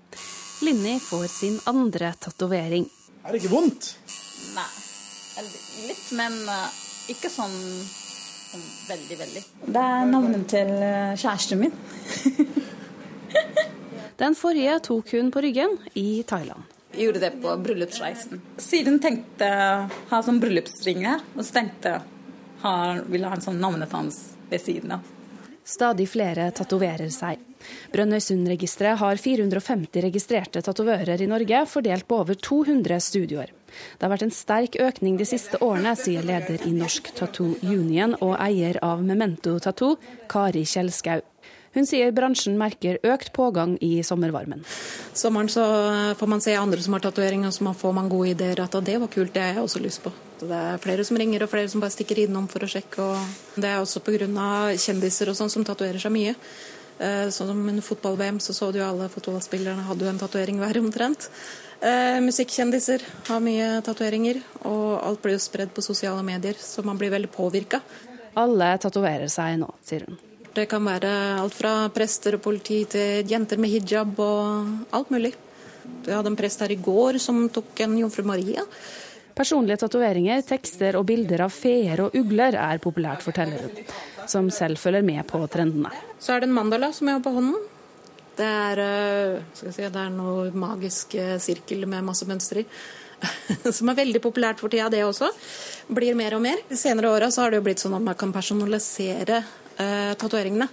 Linni 0.64 0.96
får 1.02 1.26
sin 1.28 1.58
andre 1.68 2.14
tatovering. 2.16 2.86
Er 3.24 3.34
det 3.34 3.42
ikke 3.42 3.52
vondt? 3.52 3.90
Nei. 4.56 4.70
Litt, 5.86 6.06
men 6.18 6.34
uh, 6.48 6.64
ikke 7.12 7.28
sånn, 7.30 7.52
sånn, 7.52 8.64
veldig, 8.88 9.18
veldig. 9.20 9.42
Det 9.68 9.84
er 9.84 10.08
navnet 10.08 10.48
til 10.50 10.72
uh, 10.80 11.12
kjæresten 11.12 11.62
min. 11.66 11.76
Den 14.18 14.34
forrige 14.34 14.80
tok 14.82 15.12
hun 15.14 15.30
på 15.30 15.40
ryggen 15.40 15.76
i 15.94 16.22
Thailand. 16.26 16.62
Jeg 16.90 17.04
gjorde 17.04 17.20
det 17.22 17.30
på 17.42 17.52
bryllupsreisen. 17.62 18.40
Siden 18.58 18.96
tenkte 18.98 19.46
jeg 19.46 19.98
ha 20.10 20.18
sånn 20.26 20.40
bryllupsring 20.42 21.04
her, 21.06 21.22
og 21.36 21.44
så 21.44 21.60
tenkte 21.60 21.92
jeg 22.64 23.04
ville 23.12 23.30
ha 23.30 23.36
en 23.38 23.44
sånn 23.44 23.60
navnet 23.62 23.94
hans 23.94 24.18
ved 24.50 24.64
siden 24.64 24.96
av. 24.96 25.06
Stadig 25.68 26.08
flere 26.10 26.48
tatoverer 26.56 27.12
seg. 27.14 27.38
Brønnøysundregisteret 27.92 28.98
har 28.98 29.20
450 29.20 30.02
registrerte 30.02 30.62
tatovører 30.64 31.22
i 31.22 31.30
Norge, 31.30 31.62
fordelt 31.70 32.08
på 32.08 32.18
over 32.24 32.34
200 32.34 32.98
studioer. 33.04 33.52
Det 33.98 34.06
har 34.06 34.14
vært 34.16 34.26
en 34.26 34.34
sterk 34.34 34.78
økning 34.82 35.18
de 35.20 35.28
siste 35.28 35.60
årene, 35.62 35.94
sier 35.94 36.26
leder 36.26 36.64
i 36.66 36.72
Norsk 36.74 37.12
Tattoo 37.14 37.54
Union 37.62 38.16
og 38.18 38.38
eier 38.40 38.80
av 38.82 39.04
Memento 39.04 39.58
Tattoo, 39.62 39.98
Kari 40.26 40.64
Kjellskau. 40.66 41.20
Hun 41.74 41.86
sier 41.86 42.14
bransjen 42.16 42.56
merker 42.58 42.98
økt 43.06 43.32
pågang 43.36 43.76
i 43.84 44.00
sommervarmen. 44.06 44.64
Sommeren 45.12 45.50
så 45.52 45.64
får 46.18 46.30
man 46.32 46.40
se 46.44 46.56
andre 46.56 46.80
som 46.82 46.96
har 46.96 47.04
tatoveringer, 47.04 47.52
så 47.54 47.66
man 47.66 47.76
får 47.76 47.92
man 47.94 48.08
gode 48.08 48.32
ideer. 48.32 48.62
At 48.64 48.78
det 48.84 48.96
var 48.98 49.12
kult, 49.12 49.34
det 49.34 49.44
har 49.44 49.54
jeg 49.58 49.66
også 49.66 49.84
lyst 49.84 50.02
på. 50.06 50.12
Det 50.40 50.54
er 50.54 50.80
flere 50.82 51.04
som 51.04 51.18
ringer 51.18 51.44
og 51.44 51.52
flere 51.52 51.68
som 51.68 51.82
bare 51.82 51.94
stikker 51.94 52.24
innom 52.24 52.48
for 52.50 52.64
å 52.64 52.70
sjekke. 52.70 53.04
Og 53.04 53.60
det 53.60 53.68
er 53.68 53.78
også 53.82 54.02
pga. 54.04 54.74
kjendiser 54.78 55.30
og 55.30 55.36
sånn 55.36 55.50
som 55.50 55.64
tatoverer 55.64 56.00
seg 56.02 56.14
mye. 56.14 56.34
Eh, 56.98 57.28
sånn 57.30 57.52
som 57.52 57.68
under 57.68 57.82
fotball-VM 57.82 58.40
så 58.42 58.54
så 58.54 58.72
du 58.72 58.80
jo 58.80 58.86
alle 58.88 59.08
fotballspillerne 59.08 59.86
hadde 59.86 60.04
jo 60.04 60.10
en 60.10 60.18
tatovering 60.18 60.58
hver 60.58 60.80
omtrent. 60.80 61.28
Eh, 61.80 62.18
musikkkjendiser 62.24 63.04
har 63.28 63.40
mye 63.40 63.82
tatoveringer, 63.86 64.40
og 64.66 64.98
alt 64.98 65.22
blir 65.22 65.36
jo 65.36 65.44
spredd 65.44 65.70
på 65.74 65.84
sosiale 65.84 66.24
medier, 66.26 66.58
så 66.58 66.82
man 66.82 66.98
blir 66.98 67.14
veldig 67.14 67.30
påvirka. 67.30 67.80
Alle 68.34 68.72
tatoverer 68.82 69.30
seg 69.30 69.60
nå, 69.62 69.70
sier 69.86 70.08
hun. 70.08 70.18
Det 70.54 70.66
kan 70.70 70.84
være 70.84 71.10
alt 71.40 71.54
fra 71.54 71.72
prester 71.94 72.38
og 72.38 72.42
politi 72.44 72.82
til 72.90 73.28
jenter 73.28 73.60
med 73.60 73.72
hijab 73.72 74.18
og 74.22 74.94
alt 74.96 75.12
mulig. 75.14 75.34
Vi 76.04 76.12
hadde 76.12 76.32
en 76.32 76.38
prest 76.38 76.62
her 76.64 76.72
i 76.72 76.80
går 76.80 77.18
som 77.22 77.46
tok 77.52 77.80
en 77.84 77.96
jomfru 78.00 78.24
Maria. 78.26 78.64
Personlige 79.38 79.84
tatoveringer, 79.84 80.42
tekster 80.42 80.96
og 80.98 81.06
bilder 81.06 81.44
av 81.44 81.52
feer 81.54 82.00
og 82.02 82.14
ugler 82.18 82.56
er 82.58 82.80
populært, 82.82 83.22
forteller 83.22 83.68
hun, 83.68 83.82
som 84.26 84.48
selv 84.50 84.80
følger 84.82 85.04
med 85.06 85.22
på 85.30 85.44
trendene. 85.52 85.92
Så 86.18 86.34
er 86.34 86.42
det 86.42 86.48
en 86.48 86.56
mandala 86.56 86.90
som 86.92 87.06
jeg 87.06 87.20
har 87.20 87.22
på 87.22 87.34
hånden. 87.36 87.68
Det 88.38 88.46
er, 88.46 88.80
eh, 88.82 89.44
si, 89.54 89.82
det 89.82 90.02
er 90.02 90.10
noe 90.14 90.50
magisk 90.54 91.14
eh, 91.18 91.38
sirkel 91.42 91.86
med 91.90 92.06
masse 92.06 92.26
mønstre 92.26 92.64
som 93.76 93.90
er 93.90 93.98
veldig 93.98 94.20
populært 94.22 94.60
for 94.62 94.70
tida, 94.70 94.88
det 94.92 95.04
også. 95.06 95.30
Blir 95.90 96.18
mer 96.18 96.36
og 96.36 96.42
mer. 96.44 96.60
De 96.68 96.78
senere 96.78 97.10
åra 97.10 97.30
har 97.34 97.50
det 97.50 97.58
jo 97.58 97.66
blitt 97.66 97.82
sånn 97.82 97.96
at 97.98 98.04
man 98.04 98.18
kan 98.18 98.34
personalisere 98.34 99.42
eh, 99.78 100.14
tatoveringene. 100.18 100.68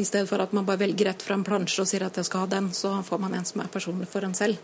I 0.00 0.06
stedet 0.08 0.28
for 0.30 0.40
at 0.40 0.54
man 0.56 0.66
bare 0.68 0.80
velger 0.80 1.10
rett 1.10 1.22
fra 1.22 1.36
en 1.36 1.44
plansje 1.44 1.84
og 1.84 1.88
sier 1.90 2.06
at 2.06 2.16
jeg 2.16 2.28
skal 2.28 2.46
ha 2.46 2.50
den, 2.56 2.70
så 2.76 2.94
får 3.04 3.20
man 3.20 3.36
en 3.36 3.46
som 3.48 3.60
er 3.60 3.72
personlig 3.72 4.08
for 4.08 4.24
en 4.24 4.36
selv. 4.36 4.60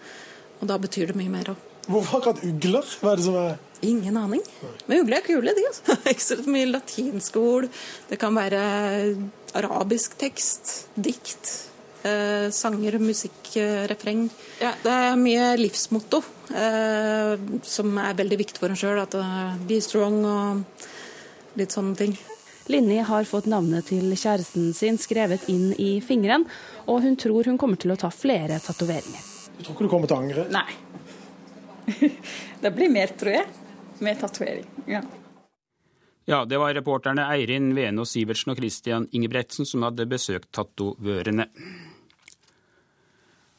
Og 0.61 0.69
da 0.71 0.79
betyr 0.81 1.13
det 1.13 1.19
mye 1.19 1.33
mer 1.33 1.53
òg. 1.53 1.65
Hvorfor 1.87 2.19
akkurat 2.19 2.43
ugler? 2.43 2.87
Hva 3.03 3.13
er 3.13 3.21
det 3.21 3.27
som 3.29 3.37
er 3.39 3.57
Ingen 3.85 4.17
aning. 4.17 4.41
Men 4.89 5.03
ugler 5.03 5.21
er 5.21 5.27
kule, 5.27 5.53
de. 5.53 5.65
altså. 5.69 5.97
Ekstra 6.13 6.45
mye 6.49 6.69
latinske 6.71 7.41
ord. 7.41 7.69
Det 8.09 8.19
kan 8.21 8.35
være 8.37 8.61
arabisk 9.57 10.17
tekst, 10.21 10.89
dikt, 10.97 11.51
eh, 12.09 12.49
sanger, 12.57 12.97
musikk, 13.03 13.53
eh, 13.61 13.85
refreng. 13.91 14.31
Ja, 14.63 14.73
det 14.83 14.95
er 14.95 15.21
mye 15.21 15.51
livsmotto 15.61 16.23
eh, 16.57 17.37
som 17.63 18.01
er 18.01 18.17
veldig 18.17 18.41
viktig 18.47 18.65
for 18.65 18.73
en 18.73 18.81
sjøl. 18.81 19.03
At 19.03 19.17
uh, 19.21 19.53
be 19.69 19.81
strong 19.85 20.23
og 20.25 21.61
litt 21.61 21.77
sånne 21.77 22.01
ting. 22.01 22.17
Linni 22.67 22.99
har 22.99 23.25
fått 23.25 23.47
navnet 23.47 23.87
til 23.93 24.11
kjæresten 24.11 24.73
sin 24.75 24.99
skrevet 24.99 25.47
inn 25.53 25.71
i 25.79 26.01
fingeren, 26.03 26.47
og 26.87 27.05
hun 27.05 27.15
tror 27.21 27.47
hun 27.47 27.59
kommer 27.59 27.79
til 27.79 27.95
å 27.95 27.99
ta 28.01 28.11
flere 28.11 28.59
tatoveringer. 28.63 29.23
Du 29.57 29.63
tror 29.63 29.77
ikke 29.77 29.87
du 29.87 29.93
kommer 29.93 30.11
til 30.11 30.17
å 30.17 30.23
angre? 30.25 30.47
Nei. 30.53 30.73
det 32.63 32.73
blir 32.75 32.91
mer, 32.91 33.15
tror 33.19 33.39
jeg, 33.39 33.47
med 34.03 34.19
tatovering. 34.21 34.67
Ja. 34.91 35.05
Ja, 36.27 36.41
det 36.45 36.59
var 36.59 36.75
reporterne 36.75 37.29
Eirin 37.31 37.71
Venås 37.77 38.17
Sivertsen 38.17 38.51
og 38.51 38.59
Christian 38.59 39.07
Ingebretsen 39.15 39.69
som 39.69 39.85
hadde 39.87 40.09
besøkt 40.11 40.51
tatovørene. 40.59 41.47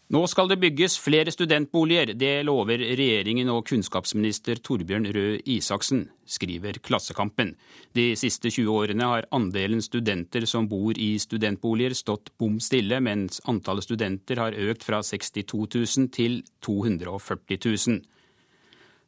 Nå 0.08 0.22
skal 0.32 0.48
det 0.48 0.56
bygges 0.62 0.94
flere 1.04 1.34
studentboliger, 1.36 2.14
det 2.16 2.46
lover 2.48 2.80
regjeringen 2.80 3.50
og 3.52 3.66
kunnskapsminister 3.68 4.62
Torbjørn 4.64 5.10
Røe 5.12 5.42
Isaksen, 5.52 6.06
skriver 6.24 6.80
Klassekampen. 6.80 7.52
De 7.92 8.14
siste 8.16 8.48
20 8.48 8.72
årene 8.72 9.10
har 9.12 9.28
andelen 9.36 9.84
studenter 9.84 10.48
som 10.48 10.70
bor 10.72 10.96
i 10.96 11.10
studentboliger 11.20 11.98
stått 12.00 12.32
bom 12.40 12.56
stille, 12.64 13.02
mens 13.04 13.42
antallet 13.52 13.84
studenter 13.84 14.40
har 14.40 14.56
økt 14.56 14.88
fra 14.88 15.02
62 15.04 15.68
000 15.76 16.08
til 16.16 16.40
240 16.64 17.60
000. 17.68 18.00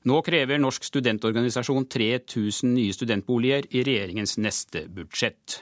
Nå 0.04 0.20
krever 0.28 0.60
Norsk 0.60 0.84
studentorganisasjon 0.84 1.88
3000 1.96 2.76
nye 2.76 2.92
studentboliger 3.00 3.72
i 3.72 3.88
regjeringens 3.88 4.36
neste 4.44 4.84
budsjett. 4.92 5.62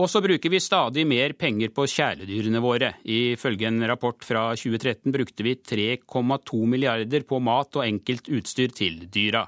Og 0.00 0.08
så 0.08 0.22
bruker 0.24 0.48
vi 0.48 0.60
stadig 0.62 1.04
mer 1.04 1.34
penger 1.36 1.72
på 1.76 1.84
kjæledyrene 1.90 2.62
våre. 2.64 2.94
Ifølge 3.04 3.68
en 3.68 3.84
rapport 3.90 4.24
fra 4.24 4.46
2013 4.56 5.12
brukte 5.12 5.44
vi 5.44 5.52
3,2 5.56 6.62
milliarder 6.64 7.26
på 7.28 7.40
mat 7.44 7.76
og 7.76 7.84
enkelt 7.84 8.30
utstyr 8.32 8.72
til 8.72 9.02
dyra. 9.12 9.44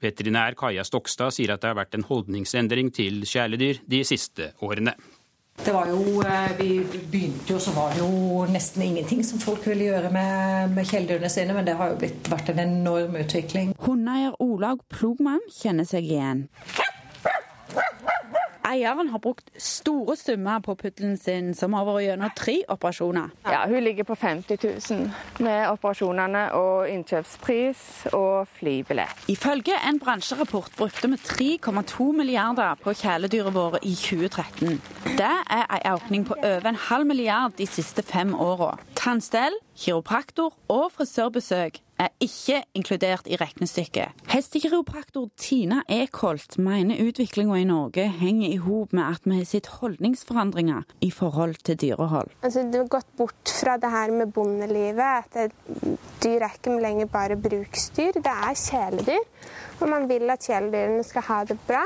Veterinær 0.00 0.56
Kaja 0.58 0.82
Stokstad 0.82 1.36
sier 1.36 1.54
at 1.54 1.62
det 1.62 1.70
har 1.70 1.78
vært 1.78 1.94
en 1.94 2.08
holdningsendring 2.08 2.90
til 2.96 3.22
kjæledyr 3.28 3.82
de 3.86 4.02
siste 4.08 4.52
årene. 4.64 4.96
Det 5.60 5.74
var 5.74 5.90
jo, 5.92 6.22
eh, 6.24 6.58
Vi 6.58 6.80
begynte 7.12 7.52
jo, 7.52 7.58
så 7.60 7.70
var 7.76 7.92
det 7.92 8.00
jo 8.00 8.46
nesten 8.48 8.82
ingenting 8.82 9.22
som 9.24 9.38
folk 9.38 9.66
ville 9.66 9.84
gjøre 9.84 10.10
med, 10.10 10.70
med 10.74 10.86
kjæledyrene 10.88 11.28
sine, 11.28 11.54
men 11.54 11.66
det 11.66 11.76
har 11.76 11.92
jo 11.92 11.98
blitt, 12.00 12.30
vært 12.32 12.48
en 12.48 12.62
enorm 12.64 13.18
utvikling. 13.20 13.74
Hundeeier 13.78 14.32
Olaug 14.40 14.80
Plogmann 14.88 15.44
kjenner 15.52 15.84
seg 15.84 16.08
igjen. 16.08 16.48
Eieren 18.70 19.08
har 19.10 19.18
brukt 19.18 19.50
store 19.58 20.14
summer 20.16 20.60
på 20.62 20.74
puddelen 20.78 21.16
sin, 21.18 21.54
som 21.58 21.74
har 21.74 21.86
vært 21.88 22.04
gjennom 22.04 22.34
tre 22.38 22.56
operasjoner. 22.70 23.32
Ja, 23.50 23.64
Hun 23.66 23.82
ligger 23.82 24.06
på 24.06 24.14
50 24.14 24.58
000 24.62 25.10
med 25.42 25.64
operasjonene 25.72 26.44
og 26.54 26.86
innkjøpspris 26.90 28.12
og 28.14 28.46
flybillett. 28.58 29.26
Ifølge 29.32 29.74
en 29.88 29.98
bransjerapport 30.02 30.76
brukte 30.78 31.10
vi 31.10 31.18
3,2 31.58 32.12
milliarder 32.16 32.78
på 32.82 32.94
kjæledyret 32.94 33.54
våre 33.54 33.82
i 33.82 33.94
2013. 33.98 34.78
Det 35.18 35.34
er 35.50 35.66
en 35.80 35.92
økning 35.94 36.26
på 36.28 36.38
over 36.38 36.70
en 36.70 36.82
halv 36.88 37.06
milliard 37.10 37.58
de 37.58 37.66
siste 37.66 38.02
fem 38.06 38.34
åra. 38.34 38.76
Tannstell, 38.94 39.56
kiropraktor 39.76 40.54
og 40.68 40.92
frisørbesøk 40.94 41.80
er 42.00 42.08
ikke 42.22 42.62
inkludert 42.76 43.28
i 43.30 43.36
regnestykket. 43.40 44.16
Hestekiropraktor 44.32 45.28
Tina 45.40 45.82
Ekholt 45.90 46.56
mener 46.62 47.00
utviklinga 47.04 47.60
i 47.60 47.66
Norge 47.68 48.06
henger 48.20 48.48
i 48.48 48.60
hop 48.64 48.94
med 48.96 49.04
at 49.04 49.26
vi 49.28 49.38
har 49.38 49.48
sett 49.48 49.70
holdningsforandringer 49.80 50.86
i 51.04 51.10
forhold 51.14 51.60
til 51.66 51.78
dyrehold. 51.80 52.32
Altså, 52.42 52.64
det 52.64 52.82
har 52.82 52.92
gått 52.96 53.10
bort 53.18 53.54
fra 53.60 53.76
det 53.80 53.90
her 53.92 54.14
med 54.16 54.32
bondelivet, 54.34 55.24
at 55.24 55.52
dyr 56.24 56.46
er 56.46 56.54
ikke 56.54 56.78
lenger 56.80 57.10
bare 57.10 57.36
bruksdyr, 57.40 58.16
det 58.20 58.32
er 58.32 58.56
kjæledyr 58.56 59.26
og 59.80 59.90
man 59.92 60.06
vil 60.10 60.30
at 60.32 60.44
kjæledyrene 60.46 61.04
skal 61.06 61.26
ha 61.28 61.38
det 61.48 61.56
bra. 61.68 61.82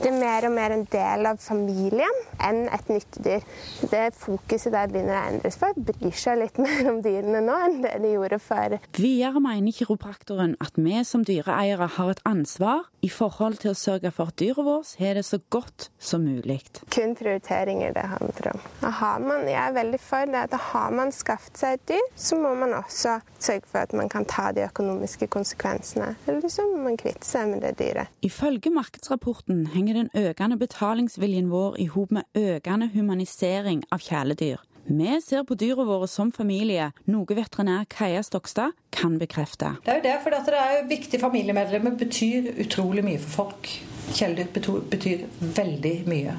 Det 0.00 0.10
er 0.10 0.18
mer 0.18 0.48
og 0.48 0.54
mer 0.56 0.74
en 0.74 0.86
del 0.92 1.28
av 1.30 1.40
familien 1.42 2.20
enn 2.42 2.66
et 2.72 2.90
nyttedyr. 2.90 3.46
Det 3.90 4.04
Fokuset 4.16 4.74
der 4.74 4.90
begynner 4.90 5.18
å 5.18 5.24
endres. 5.32 5.58
Folk 5.60 5.78
bryr 5.90 6.16
seg 6.16 6.40
litt 6.42 6.60
mer 6.66 6.90
om 6.92 7.00
dyrene 7.04 7.42
nå 7.44 7.58
enn 7.66 7.80
det 7.84 7.94
de 8.02 8.14
gjorde 8.14 8.40
før. 8.42 8.78
Videre 8.98 9.42
mener 9.42 9.76
kiropraktoren 9.76 10.56
at 10.64 10.78
vi 10.80 11.00
som 11.06 11.24
dyreeiere 11.26 11.90
har 11.96 12.14
et 12.14 12.22
ansvar 12.28 12.86
i 13.06 13.10
forhold 13.12 13.60
til 13.62 13.72
å 13.72 13.78
sørge 13.78 14.10
for 14.14 14.32
at 14.32 14.38
dyret 14.40 14.66
vårt 14.66 14.94
har 15.00 15.18
det 15.18 15.24
så 15.26 15.38
godt 15.52 15.88
som 16.02 16.24
mulig. 16.26 16.58
Kun 16.92 17.14
prioriteringer 17.18 17.94
det 17.94 18.04
handler 18.10 18.50
om. 18.54 18.62
Har 19.00 19.22
man, 19.22 19.44
jeg 19.46 19.60
er 19.60 19.76
veldig 19.76 20.00
for 20.02 20.32
det 20.32 20.42
at 20.48 20.56
har 20.70 20.94
man 20.96 21.12
skaffet 21.14 21.60
seg 21.60 21.76
et 21.76 21.86
dyr, 21.92 22.06
så 22.18 22.38
må 22.40 22.54
man 22.58 22.74
også 22.78 23.18
sørge 23.38 23.70
for 23.70 23.82
at 23.84 23.94
man 23.96 24.10
kan 24.12 24.26
ta 24.28 24.48
de 24.56 24.64
økonomiske 24.66 25.28
konsekvensene. 25.32 26.14
Eller 26.26 26.52
så 26.52 26.66
må 26.70 26.82
man 26.88 26.98
kvitte 27.00 27.26
seg 27.28 27.50
med 27.52 27.62
det 27.66 27.76
dyret. 27.80 28.12
Ifølge 28.26 28.72
markedsrapporten 28.74 29.66
henger 29.74 30.02
den 30.02 30.10
økende 30.16 30.58
betalingsviljen 30.60 31.52
vår 31.52 31.78
i 31.82 31.90
hop 31.92 32.14
med 32.16 32.26
økende 32.38 32.90
humanisering 32.94 33.84
av 33.92 34.02
kjæledyr. 34.02 34.64
Vi 34.88 35.20
ser 35.20 35.42
på 35.44 35.54
dyra 35.58 35.82
våre 35.84 36.06
som 36.06 36.28
familie, 36.32 36.92
noe 37.10 37.34
veterinær 37.34 37.88
Kaja 37.90 38.20
Stokstad 38.22 38.76
kan 38.94 39.16
bekrefte. 39.18 39.72
Det 39.82 39.90
er 39.90 39.98
jo 39.98 40.04
det, 40.04 40.14
for 40.22 40.30
det 40.30 40.60
er 40.62 40.86
viktige 40.86 41.18
familiemedlemmer 41.24 41.96
betyr 41.98 42.52
utrolig 42.62 43.02
mye 43.02 43.18
for 43.18 43.32
folk. 43.42 43.70
Kjæledyr 44.14 44.84
betyr 44.86 45.24
veldig 45.40 45.94
mye 46.06 46.36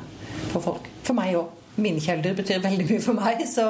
for 0.53 0.63
folk. 0.63 0.87
For 1.03 1.17
meg 1.17 1.35
òg. 1.35 1.53
mine 1.77 2.01
kjæledyr 2.01 2.33
betyr 2.39 2.61
veldig 2.63 2.85
mye 2.87 3.01
for 3.03 3.19
meg. 3.19 3.43
Så 3.45 3.65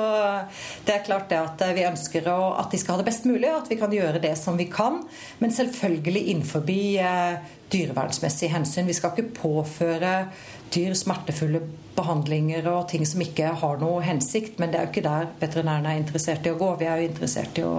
det 0.86 0.94
er 0.94 1.04
klart 1.10 1.28
det 1.34 1.42
at 1.42 1.66
vi 1.76 1.84
ønsker 1.84 2.30
at 2.30 2.70
de 2.72 2.78
skal 2.80 2.96
ha 2.96 3.02
det 3.02 3.10
best 3.10 3.26
mulig, 3.28 3.50
at 3.50 3.68
vi 3.68 3.80
kan 3.82 3.92
gjøre 3.92 4.22
det 4.24 4.36
som 4.38 4.62
vi 4.62 4.70
kan. 4.72 5.02
Men 5.40 5.52
selvfølgelig 5.52 6.24
innenfor 6.28 6.64
eh, 6.70 7.42
dyrevernsmessige 7.74 8.54
hensyn. 8.54 8.88
Vi 8.88 8.96
skal 8.96 9.18
ikke 9.18 9.42
påføre 9.42 10.14
dyr 10.72 10.94
smertefulle 10.94 11.66
behandlinger 11.98 12.68
og 12.72 12.88
ting 12.92 13.04
som 13.08 13.22
ikke 13.26 13.52
har 13.62 13.82
noe 13.82 14.04
hensikt. 14.06 14.60
Men 14.62 14.72
det 14.72 14.80
er 14.80 14.88
jo 14.88 14.94
ikke 14.94 15.06
der 15.08 15.28
veterinærene 15.42 15.94
er 15.94 16.02
interessert 16.04 16.48
i 16.48 16.54
å 16.54 16.60
gå. 16.60 16.72
Vi 16.80 16.88
er 16.88 17.02
jo 17.02 17.10
interessert 17.10 17.60
i 17.60 17.66
å, 17.68 17.76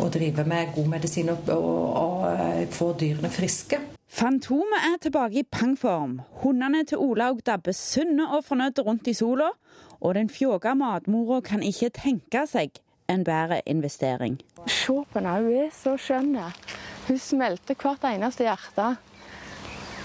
å 0.00 0.08
drive 0.12 0.46
med 0.48 0.74
god 0.76 0.92
medisin 0.96 1.32
og, 1.32 1.50
og, 1.50 1.98
og 2.04 2.72
få 2.74 2.92
dyrene 3.00 3.32
friske. 3.32 3.80
Fantomet 4.14 4.84
er 4.92 4.98
tilbake 5.02 5.40
i 5.40 5.46
pangform. 5.50 6.20
Hundene 6.44 6.84
til 6.86 7.00
Olaug 7.02 7.40
dabber 7.46 7.74
sunne 7.74 8.28
og 8.36 8.44
fornøyde 8.46 8.84
rundt 8.86 9.10
i 9.10 9.16
sola. 9.16 9.50
Og 10.04 10.14
den 10.14 10.28
fjåga 10.30 10.74
matmora 10.78 11.40
kan 11.42 11.64
ikke 11.64 11.90
tenke 11.96 12.44
seg 12.46 12.78
en 13.10 13.24
bedre 13.24 13.60
investering. 13.66 14.38
Se 14.66 14.92
på 14.92 15.18
henne, 15.18 15.34
hun 15.40 15.56
er 15.64 15.72
så 15.74 15.96
skjønn. 16.00 16.36
Hun 17.08 17.18
smelter 17.20 17.76
hvert 17.80 18.06
eneste 18.08 18.46
hjerte. 18.46 18.94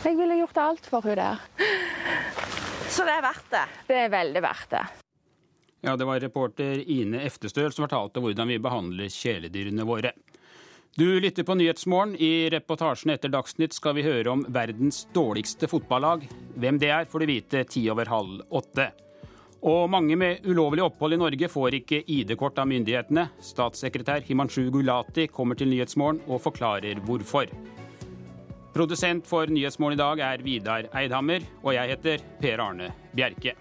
Jeg 0.04 0.16
ville 0.18 0.40
gjort 0.40 0.58
alt 0.64 0.90
for 0.90 1.04
hun 1.04 1.20
der. 1.20 1.44
Så 3.00 3.06
det 3.08 3.14
er 3.16 3.24
verdt 3.24 3.54
det? 3.54 3.68
Det 3.88 3.96
er 3.96 4.10
veldig 4.12 4.42
verdt 4.44 4.74
det. 4.74 4.80
Ja, 5.88 5.96
Det 5.96 6.04
var 6.04 6.20
reporter 6.20 6.82
Ine 6.84 7.22
Eftestøl 7.24 7.72
som 7.72 7.86
fortalte 7.86 8.20
hvordan 8.20 8.50
vi 8.52 8.58
behandler 8.60 9.08
kjæledyrene 9.08 9.86
våre. 9.88 10.12
Du 11.00 11.06
lytter 11.24 11.46
på 11.48 11.56
Nyhetsmorgen. 11.56 12.18
I 12.20 12.50
reportasjen 12.52 13.14
etter 13.14 13.32
Dagsnytt 13.32 13.78
skal 13.78 13.96
vi 13.96 14.04
høre 14.04 14.34
om 14.34 14.44
verdens 14.52 15.06
dårligste 15.16 15.70
fotballag. 15.72 16.26
Hvem 16.60 16.82
det 16.82 16.92
er, 16.92 17.08
får 17.08 17.24
du 17.24 17.30
vite 17.30 17.64
ti 17.72 17.86
over 17.88 18.12
halv 18.12 18.44
åtte. 18.52 18.90
Og 19.64 19.88
mange 19.92 20.20
med 20.20 20.44
ulovlig 20.44 20.84
opphold 20.84 21.16
i 21.16 21.24
Norge 21.24 21.48
får 21.56 21.80
ikke 21.80 22.04
ID-kort 22.04 22.60
av 22.60 22.68
myndighetene. 22.68 23.30
Statssekretær 23.40 24.28
Himanshu 24.28 24.66
Gulati 24.76 25.30
kommer 25.32 25.56
til 25.56 25.72
Nyhetsmorgen 25.72 26.20
og 26.28 26.44
forklarer 26.44 27.00
hvorfor. 27.08 27.48
Produsent 28.74 29.28
for 29.28 29.48
Nyhetsmorgen 29.48 29.98
i 29.98 30.02
dag 30.02 30.20
er 30.20 30.44
Vidar 30.46 30.92
Eidhammer, 30.96 31.44
og 31.64 31.74
jeg 31.74 31.96
heter 31.96 32.28
Per 32.42 32.62
Arne 32.62 32.94
Bjerke. 33.18 33.56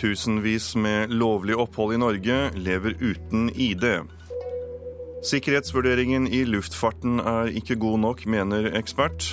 Tusenvis 0.00 0.72
med 0.80 1.12
lovlig 1.12 1.58
opphold 1.60 1.94
i 1.94 1.98
Norge 2.00 2.36
lever 2.56 2.96
uten 3.04 3.50
ID. 3.52 3.84
Sikkerhetsvurderingen 5.20 6.24
i 6.32 6.46
luftfarten 6.48 7.18
er 7.20 7.50
ikke 7.52 7.74
god 7.76 7.98
nok, 8.00 8.22
mener 8.24 8.70
ekspert. 8.78 9.26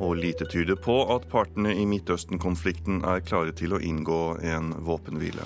Og 0.00 0.14
lite 0.16 0.46
tyder 0.48 0.80
på 0.80 0.94
at 1.12 1.26
partene 1.28 1.74
i 1.76 1.84
Midtøsten-konflikten 1.84 3.02
er 3.04 3.20
klare 3.20 3.52
til 3.52 3.76
å 3.76 3.82
inngå 3.84 4.38
en 4.40 4.72
våpenhvile. 4.80 5.44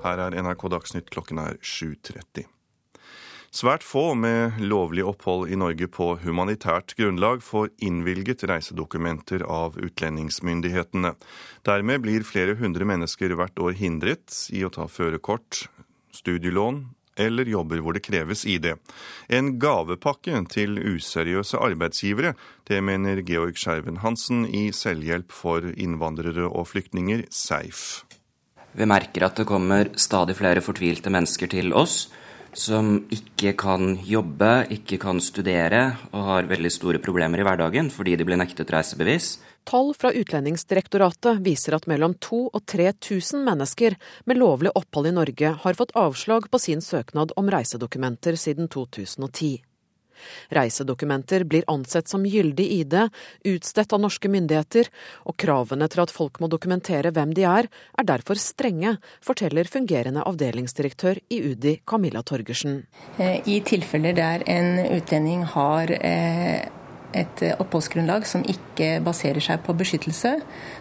Her 0.00 0.24
er 0.24 0.38
NRK 0.40 0.64
Dagsnytt, 0.72 1.12
klokken 1.12 1.42
er 1.44 1.60
7.30. 1.60 2.48
Svært 3.52 3.84
få 3.84 4.14
med 4.16 4.56
lovlig 4.64 5.04
opphold 5.04 5.52
i 5.52 5.60
Norge 5.60 5.92
på 5.92 6.14
humanitært 6.24 6.96
grunnlag 6.96 7.44
får 7.44 7.68
innvilget 7.84 8.48
reisedokumenter 8.48 9.44
av 9.44 9.76
utlendingsmyndighetene. 9.76 11.12
Dermed 11.68 12.08
blir 12.08 12.24
flere 12.24 12.56
hundre 12.56 12.88
mennesker 12.88 13.36
hvert 13.36 13.60
år 13.60 13.76
hindret 13.76 14.46
i 14.48 14.64
å 14.64 14.72
ta 14.72 14.88
førerkort, 14.88 15.66
studielån 16.16 16.86
eller 17.18 17.50
jobber 17.50 17.82
hvor 17.82 17.96
det 17.96 18.04
kreves 18.06 18.44
ID. 18.48 18.72
En 19.28 19.56
gavepakke 19.60 20.40
til 20.52 20.78
useriøse 20.78 21.60
arbeidsgivere, 21.60 22.34
det 22.68 22.82
mener 22.84 23.22
Georg 23.26 23.58
Skjerven 23.58 24.00
Hansen 24.04 24.46
i 24.46 24.68
Selvhjelp 24.72 25.34
for 25.34 25.66
innvandrere 25.74 26.48
og 26.48 26.70
flyktninger, 26.72 27.26
SEIF. 27.30 28.04
Vi 28.78 28.86
merker 28.86 29.26
at 29.26 29.40
det 29.40 29.48
kommer 29.48 29.90
stadig 29.98 30.36
flere 30.38 30.62
fortvilte 30.62 31.10
mennesker 31.10 31.50
til 31.50 31.74
oss 31.76 32.06
som 32.56 32.94
ikke 33.12 33.52
kan 33.58 33.98
jobbe, 34.06 34.68
ikke 34.72 34.98
kan 35.02 35.20
studere 35.22 35.82
og 36.12 36.24
har 36.30 36.48
veldig 36.50 36.70
store 36.72 37.00
problemer 37.02 37.40
i 37.40 37.46
hverdagen 37.46 37.90
fordi 37.92 38.16
de 38.18 38.26
blir 38.26 38.40
nektet 38.40 38.70
reisebevis. 38.72 39.36
Tall 39.64 39.94
fra 39.94 40.12
Utlendingsdirektoratet 40.12 41.40
viser 41.44 41.76
at 41.76 41.88
mellom 41.90 42.14
2000 42.14 42.54
og 42.54 42.66
3000 42.66 43.44
mennesker 43.44 43.96
med 44.24 44.40
lovlig 44.40 44.72
opphold 44.78 45.10
i 45.10 45.14
Norge 45.16 45.54
har 45.64 45.78
fått 45.78 45.96
avslag 45.98 46.50
på 46.50 46.60
sin 46.62 46.84
søknad 46.84 47.34
om 47.36 47.50
reisedokumenter 47.52 48.38
siden 48.40 48.68
2010. 48.68 49.58
Reisedokumenter 50.48 51.44
blir 51.44 51.64
ansett 51.66 52.08
som 52.08 52.26
gyldig 52.26 52.66
ID, 52.80 52.96
utstedt 53.44 53.92
av 53.92 54.00
norske 54.02 54.28
myndigheter, 54.28 54.88
og 55.30 55.36
kravene 55.38 55.88
til 55.90 56.02
at 56.02 56.14
folk 56.14 56.40
må 56.42 56.50
dokumentere 56.50 57.12
hvem 57.14 57.34
de 57.36 57.44
er, 57.48 57.68
er 57.98 58.08
derfor 58.08 58.40
strenge, 58.42 58.96
forteller 59.24 59.70
fungerende 59.70 60.24
avdelingsdirektør 60.26 61.22
i 61.30 61.42
UDI 61.52 61.78
Camilla 61.86 62.24
Torgersen. 62.26 62.82
Eh, 63.18 63.38
I 63.46 63.60
tilfeller 63.66 64.16
der 64.16 64.42
en 64.50 64.74
utlending 64.98 65.44
har 65.54 65.94
eh, 66.00 66.66
et 67.16 67.42
oppholdsgrunnlag 67.56 68.26
som 68.28 68.44
ikke 68.44 68.98
baserer 69.04 69.40
seg 69.44 69.62
på 69.64 69.74
beskyttelse, 69.78 70.34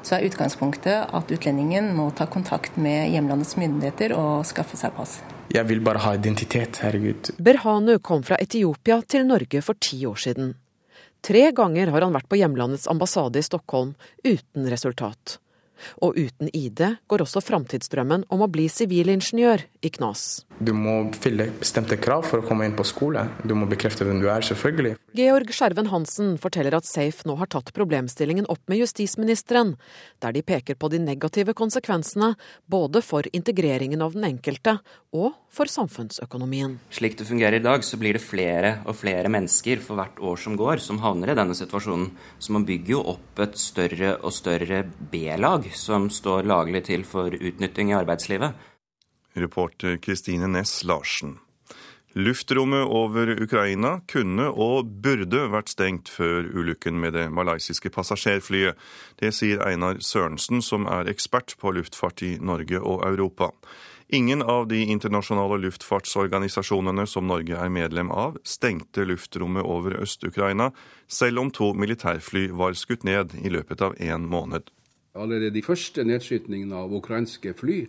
så 0.03 0.17
er 0.17 0.27
utgangspunktet 0.27 1.13
at 1.15 1.33
utlendingen 1.33 1.93
må 1.95 2.09
ta 2.15 2.27
kontakt 2.29 2.77
med 2.77 3.11
hjemlandets 3.13 3.55
myndigheter 3.59 4.15
og 4.17 4.45
skaffe 4.49 4.79
seg 4.79 4.95
pass. 4.97 5.19
Jeg 5.53 5.63
vil 5.69 5.79
bare 5.79 6.01
ha 6.03 6.13
identitet, 6.17 6.81
herregud. 6.83 7.31
Berhanu 7.39 7.95
kom 8.03 8.23
fra 8.27 8.39
Etiopia 8.43 8.99
til 9.07 9.27
Norge 9.29 9.63
for 9.63 9.79
ti 9.79 10.01
år 10.09 10.19
siden. 10.19 10.55
Tre 11.23 11.49
ganger 11.55 11.89
har 11.93 12.03
han 12.03 12.15
vært 12.15 12.27
på 12.29 12.37
hjemlandets 12.39 12.87
ambassade 12.91 13.39
i 13.39 13.45
Stockholm, 13.45 13.95
uten 14.27 14.67
resultat. 14.69 15.39
Og 16.03 16.17
uten 16.17 16.51
ID 16.53 16.83
går 17.09 17.23
også 17.25 17.43
framtidsdrømmen 17.45 18.27
om 18.33 18.43
å 18.43 18.49
bli 18.51 18.67
sivilingeniør 18.71 19.65
i 19.85 19.91
knas. 19.93 20.45
Du 20.59 20.73
må 20.73 20.95
fylle 21.13 21.51
bestemte 21.59 21.99
krav 22.01 22.25
for 22.25 22.41
å 22.41 22.47
komme 22.47 22.65
inn 22.65 22.75
på 22.77 22.85
skole. 22.87 23.27
Du 23.45 23.53
må 23.57 23.67
bekrefte 23.69 24.07
hvem 24.07 24.21
du 24.23 24.29
er, 24.31 24.45
selvfølgelig. 24.45 24.95
Georg 25.17 25.51
Skjerven 25.53 25.89
Hansen 25.91 26.35
forteller 26.41 26.77
at 26.77 26.87
Safe 26.89 27.27
nå 27.29 27.37
har 27.39 27.49
tatt 27.53 27.69
problemstillingen 27.77 28.49
opp 28.49 28.63
med 28.69 28.81
justisministeren, 28.81 29.75
der 30.23 30.33
de 30.33 30.43
peker 30.45 30.77
på 30.79 30.89
de 30.93 31.01
negative 31.01 31.53
konsekvensene 31.57 32.33
både 32.65 33.03
for 33.05 33.27
integreringen 33.37 34.01
av 34.05 34.17
den 34.17 34.25
enkelte 34.27 34.77
og 35.15 35.37
for 35.53 35.69
samfunnsøkonomien. 35.71 36.77
Slik 36.93 37.17
det 37.19 37.27
fungerer 37.29 37.59
i 37.59 37.63
dag, 37.63 37.85
så 37.85 37.99
blir 38.01 38.17
det 38.17 38.23
flere 38.25 38.77
og 38.85 38.97
flere 38.99 39.31
mennesker 39.31 39.81
for 39.83 39.99
hvert 39.99 40.19
år 40.19 40.41
som 40.41 40.57
går, 40.59 40.81
som 40.83 41.01
havner 41.03 41.33
i 41.33 41.37
denne 41.37 41.55
situasjonen. 41.57 42.11
Så 42.41 42.53
man 42.55 42.65
bygger 42.67 42.97
jo 42.97 43.03
opp 43.13 43.41
et 43.45 43.57
større 43.61 44.15
og 44.21 44.33
større 44.35 44.83
B-lag 45.11 45.66
som 45.75 46.09
står 46.09 46.47
laglig 46.47 46.85
til 46.87 47.03
for 47.07 47.33
utnytting 47.33 47.91
i 47.91 47.97
arbeidslivet. 47.97 48.55
Reporter 49.37 49.97
Kristine 50.01 50.47
Næss 50.47 50.83
Larsen. 50.83 51.37
Luftrommet 52.17 52.87
over 52.89 53.29
Ukraina 53.43 53.99
kunne 54.09 54.47
og 54.49 54.87
burde 55.03 55.43
vært 55.53 55.69
stengt 55.69 56.09
før 56.09 56.47
ulykken 56.49 56.97
med 56.97 57.13
det 57.13 57.27
malaysiske 57.29 57.91
passasjerflyet. 57.93 58.73
Det 59.21 59.29
sier 59.37 59.61
Einar 59.61 59.99
Sørensen, 60.01 60.63
som 60.65 60.87
er 60.89 61.11
ekspert 61.11 61.53
på 61.61 61.75
luftfart 61.77 62.23
i 62.25 62.31
Norge 62.41 62.81
og 62.81 63.05
Europa. 63.05 63.51
Ingen 64.09 64.41
av 64.41 64.65
de 64.71 64.79
internasjonale 64.87 65.59
luftfartsorganisasjonene 65.67 67.05
som 67.11 67.27
Norge 67.27 67.59
er 67.59 67.69
medlem 67.69 68.09
av, 68.09 68.39
stengte 68.41 69.05
luftrommet 69.05 69.67
over 69.67 69.99
Øst-Ukraina, 69.99 70.71
selv 71.07 71.43
om 71.43 71.51
to 71.51 71.73
militærfly 71.75 72.47
var 72.49 72.73
skutt 72.73 73.03
ned 73.03 73.35
i 73.43 73.51
løpet 73.51 73.83
av 73.83 73.99
én 73.99 74.25
måned. 74.31 74.71
Allerede 75.17 75.55
de 75.55 75.65
første 75.65 76.05
nedskytningene 76.05 76.85
av 76.85 76.93
ukrainske 76.93 77.53
fly 77.57 77.81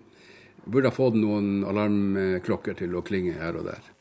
burde 0.64 0.90
ha 0.90 0.94
fått 0.94 1.16
noen 1.18 1.62
alarmklokker 1.68 2.80
til 2.80 2.96
å 2.96 3.04
klinge 3.04 3.36
her 3.38 3.56
og 3.60 3.68
der. 3.68 3.94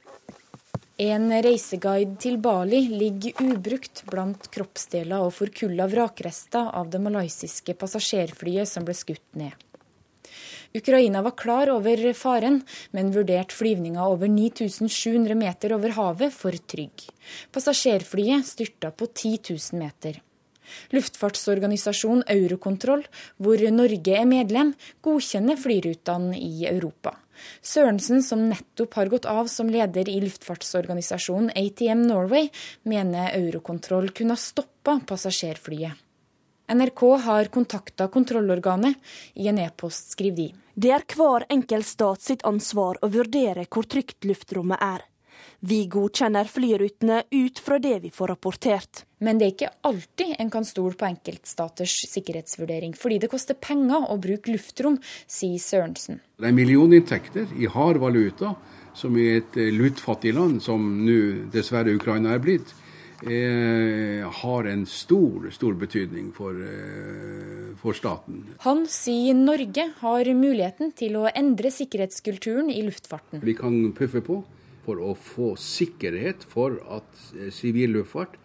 En 0.97 1.29
reiseguide 1.29 2.15
til 2.23 2.39
Bali 2.41 2.79
ligger 2.89 3.37
ubrukt 3.45 4.01
blant 4.09 4.47
kroppsdeler 4.49 5.21
og 5.27 5.35
forkulla 5.37 5.85
vrakrester 5.91 6.71
av 6.73 6.89
det 6.89 7.01
malaysiske 7.03 7.75
passasjerflyet 7.77 8.65
som 8.65 8.87
ble 8.87 8.95
skutt 8.97 9.37
ned. 9.37 9.53
Ukraina 10.73 11.21
var 11.21 11.35
klar 11.37 11.69
over 11.69 12.01
faren, 12.17 12.63
men 12.91 13.13
vurderte 13.13 13.55
flyvninga 13.55 14.07
over 14.09 14.27
9700 14.27 15.37
meter 15.37 15.73
over 15.77 15.93
havet 15.95 16.33
for 16.33 16.57
trygg. 16.73 17.05
Passasjerflyet 17.53 18.45
styrta 18.45 18.91
på 18.91 19.07
10 19.13 19.53
000 19.53 19.79
meter. 19.79 20.17
Luftfartsorganisasjonen 20.95 22.25
Eurokontroll, 22.31 23.05
hvor 23.37 23.63
Norge 23.71 24.17
er 24.17 24.27
medlem, 24.29 24.73
godkjenner 25.05 25.59
flyrutene 25.59 26.37
i 26.39 26.67
Europa. 26.69 27.15
Sørensen, 27.61 28.23
som 28.25 28.47
nettopp 28.49 28.97
har 28.97 29.11
gått 29.13 29.27
av 29.29 29.49
som 29.51 29.69
leder 29.69 30.09
i 30.09 30.17
luftfartsorganisasjonen 30.23 31.53
ATM 31.53 32.07
Norway, 32.09 32.49
mener 32.83 33.35
Eurokontroll 33.37 34.09
kunne 34.15 34.37
ha 34.37 34.41
stoppa 34.41 34.99
passasjerflyet. 35.07 36.03
NRK 36.67 37.01
har 37.23 37.45
kontakta 37.45 38.09
kontrollorganet. 38.11 38.95
I 39.39 39.47
en 39.47 39.59
e-post 39.63 40.11
skriver 40.11 40.35
de. 40.35 40.47
Det 40.75 40.91
er 40.91 41.05
hver 41.15 41.45
enkelt 41.49 41.87
stat 41.87 42.21
sitt 42.21 42.43
ansvar 42.45 42.99
å 43.01 43.07
vurdere 43.13 43.63
hvor 43.71 43.87
trygt 43.87 44.27
luftrommet 44.27 44.83
er. 44.83 45.05
Vi 45.59 45.87
godkjenner 45.89 46.45
flyrutene 46.45 47.23
ut 47.33 47.59
fra 47.59 47.79
det 47.81 47.95
vi 48.03 48.11
får 48.13 48.27
rapportert. 48.35 49.03
Men 49.17 49.39
det 49.39 49.45
er 49.45 49.53
ikke 49.55 49.69
alltid 49.89 50.35
en 50.37 50.51
kan 50.53 50.65
stole 50.67 50.93
på 50.93 51.07
enkeltstaters 51.07 51.95
sikkerhetsvurdering, 52.11 52.93
fordi 52.93 53.17
det 53.23 53.31
koster 53.31 53.57
penger 53.57 54.05
å 54.05 54.19
bruke 54.21 54.53
luftrom, 54.53 54.99
sier 55.25 55.57
Sørensen. 55.57 56.19
Det 56.37 56.51
er 56.51 56.53
millioninntekter 56.53 57.55
i 57.57 57.69
hard 57.73 57.97
valuta, 58.03 58.53
som 58.97 59.17
i 59.17 59.31
et 59.39 59.57
luttfattig 59.57 60.35
land, 60.37 60.61
som 60.61 60.83
nå 61.05 61.49
dessverre 61.53 61.95
Ukraina 61.97 62.35
er 62.35 62.43
blitt, 62.43 62.73
eh, 63.25 64.21
har 64.21 64.69
en 64.69 64.85
stor, 64.85 65.49
stor 65.51 65.73
betydning 65.73 66.31
for, 66.33 66.53
eh, 66.53 67.73
for 67.81 67.93
staten. 67.93 68.43
Han 68.59 68.85
sier 68.85 69.33
Norge 69.33 69.93
har 70.01 70.23
muligheten 70.25 70.93
til 70.95 71.13
å 71.13 71.31
endre 71.33 71.69
sikkerhetskulturen 71.69 72.69
i 72.69 72.83
luftfarten. 72.83 73.41
Vi 73.41 73.53
kan 73.53 73.93
puffe 73.93 74.21
på 74.21 74.43
for 74.87 75.03
å 75.03 75.13
få 75.19 75.51
sikkerhet 75.59 76.47
for 76.47 76.79
at 76.95 77.25
eh, 77.35 77.51
sivil 77.51 77.97
luftfart 77.97 78.39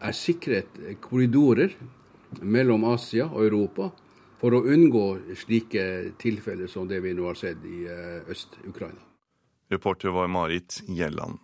er 0.00 0.16
sikret 0.16 0.78
korridorer 1.02 1.74
mellom 2.40 2.86
Asia 2.92 3.26
og 3.26 3.42
Europa 3.48 3.90
for 4.40 4.56
å 4.56 4.62
unngå 4.72 5.34
slike 5.36 6.14
tilfeller 6.20 6.70
som 6.70 6.88
det 6.88 7.02
vi 7.04 7.12
nå 7.16 7.26
har 7.28 7.38
sett 7.38 7.66
i 7.66 7.82
eh, 7.90 8.22
Øst-Ukraina. 8.30 9.02
Reporter 9.70 10.14
var 10.14 10.30
Marit 10.32 10.80
Gjelland. 10.88 11.38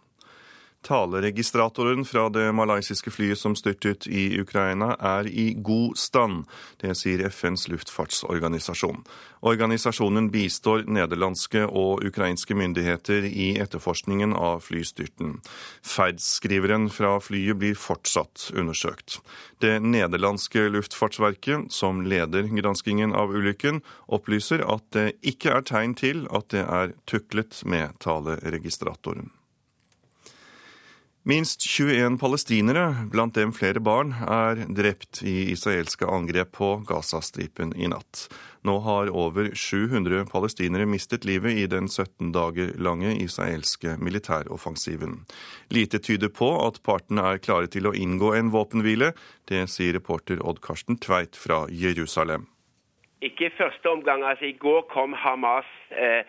Taleregistratoren 0.86 2.04
fra 2.04 2.28
det 2.28 2.52
malaysiske 2.54 3.10
flyet 3.10 3.38
som 3.38 3.56
styrtet 3.58 4.06
i 4.06 4.40
Ukraina, 4.40 4.92
er 4.94 5.26
i 5.26 5.48
god 5.58 5.96
stand. 5.98 6.44
Det 6.78 6.92
sier 6.94 7.24
FNs 7.26 7.66
luftfartsorganisasjon. 7.72 9.00
Organisasjonen 9.42 10.28
bistår 10.30 10.84
nederlandske 10.86 11.64
og 11.66 12.04
ukrainske 12.06 12.54
myndigheter 12.54 13.26
i 13.26 13.48
etterforskningen 13.58 14.36
av 14.38 14.62
flystyrten. 14.62 15.40
Ferdsskriveren 15.82 16.86
fra 16.94 17.16
flyet 17.18 17.58
blir 17.58 17.74
fortsatt 17.74 18.52
undersøkt. 18.54 19.18
Det 19.58 19.80
nederlandske 19.82 20.68
luftfartsverket, 20.70 21.72
som 21.74 22.04
leder 22.06 22.46
granskingen 22.60 23.14
av 23.14 23.34
ulykken, 23.34 23.82
opplyser 24.06 24.62
at 24.62 24.86
det 24.94 25.08
ikke 25.26 25.58
er 25.58 25.66
tegn 25.66 25.98
til 25.98 26.28
at 26.30 26.52
det 26.54 26.62
er 26.62 26.94
tuklet 27.10 27.64
med 27.66 27.98
taleregistratoren. 28.06 29.34
Minst 31.26 31.60
21 31.66 32.18
palestinere, 32.18 32.94
blant 33.10 33.34
dem 33.34 33.50
flere 33.50 33.80
barn, 33.82 34.12
er 34.14 34.60
drept 34.70 35.24
i 35.26 35.48
israelske 35.50 36.06
angrep 36.06 36.52
på 36.54 36.68
Gazastripen 36.86 37.72
i 37.74 37.88
natt. 37.90 38.28
Nå 38.62 38.76
har 38.86 39.10
over 39.10 39.50
700 39.50 40.22
palestinere 40.30 40.86
mistet 40.86 41.26
livet 41.26 41.58
i 41.58 41.66
den 41.66 41.90
17 41.90 42.30
dager 42.30 42.70
lange 42.78 43.16
israelske 43.18 43.98
militæroffensiven. 43.98 45.24
Lite 45.74 45.98
tyder 45.98 46.30
på 46.30 46.52
at 46.62 46.78
partene 46.86 47.26
er 47.32 47.42
klare 47.42 47.74
til 47.74 47.90
å 47.90 47.96
inngå 47.98 48.36
en 48.38 48.54
våpenhvile. 48.54 49.10
Det 49.50 49.66
sier 49.66 49.98
reporter 49.98 50.38
Odd 50.46 50.62
Karsten 50.62 51.02
Tveit 51.02 51.34
fra 51.34 51.64
Jerusalem. 51.66 52.46
Ikke 53.26 53.46
i 53.50 53.56
første 53.58 53.90
omgang. 53.90 54.24
altså 54.24 54.44
I 54.44 54.56
går 54.60 54.80
kom 54.92 55.12
Hamas 55.12 55.68
eh, 55.90 56.22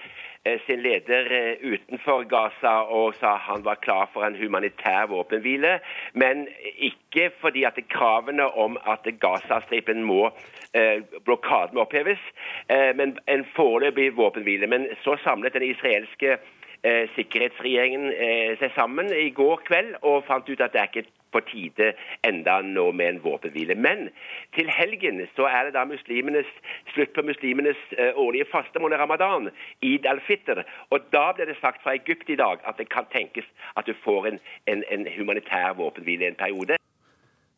Eh, 0.47 0.59
sin 0.65 0.81
leder 0.81 1.25
eh, 1.31 1.71
utenfor 1.73 2.23
Gaza 2.23 2.73
og 2.97 3.15
sa 3.19 3.35
han 3.35 3.65
var 3.65 3.75
klar 3.75 4.09
for 4.13 4.23
en 4.23 4.35
humanitær 4.35 5.05
våpenhvile. 5.11 5.79
Men 6.13 6.47
ikke 6.77 7.31
fordi 7.41 7.63
at 7.63 7.79
kravene 7.89 8.45
om 8.63 8.77
at 8.87 9.07
Gazastripen 9.19 10.03
må 10.03 10.29
eh, 10.73 11.01
blokaden 11.25 11.77
oppheves, 11.77 12.21
eh, 12.69 12.95
men 12.95 13.17
en 13.27 13.45
foreløpig 13.55 14.15
våpenhvile. 14.17 14.67
Men 14.67 14.87
så 15.03 15.17
samlet 15.23 15.53
den 15.53 15.67
israelske 15.71 16.37
eh, 16.83 17.09
sikkerhetsregjeringen 17.15 18.13
seg 18.59 18.71
sammen 18.75 19.11
i 19.11 19.29
går 19.29 19.63
kveld 19.67 19.95
og 20.01 20.23
fant 20.29 20.49
ut 20.49 20.61
at 20.61 20.73
det 20.73 20.81
er 20.81 20.91
ikke 20.91 21.09
på 21.31 21.41
tide 21.51 21.91
enda 22.27 22.61
nå 22.61 22.91
med 22.91 23.09
en 23.09 23.21
våpenhvile. 23.23 23.75
Men 23.75 24.09
til 24.55 24.69
helgen 24.69 25.21
så 25.35 25.49
er 25.51 25.67
det 25.67 25.75
da 25.77 25.85
muslimenes, 25.85 26.49
slutt 26.93 27.13
på 27.15 27.25
muslimenes 27.29 27.79
uh, 27.99 28.11
årlige 28.15 28.49
fastemåned 28.51 28.99
ramadan, 29.03 29.49
id 29.81 30.05
al-Fitr. 30.05 30.63
Og 30.89 30.99
da 31.15 31.31
ble 31.35 31.49
det 31.49 31.59
sagt 31.61 31.83
fra 31.83 31.95
Egypt 31.99 32.29
i 32.29 32.39
dag 32.39 32.63
at 32.67 32.79
det 32.79 32.89
kan 32.89 33.07
tenkes 33.13 33.47
at 33.77 33.87
du 33.87 33.93
får 34.03 34.31
en, 34.31 34.39
en, 34.67 34.83
en 34.91 35.07
humanitær 35.17 35.73
våpenhvile 35.77 36.27
en 36.27 36.39
periode. 36.39 36.77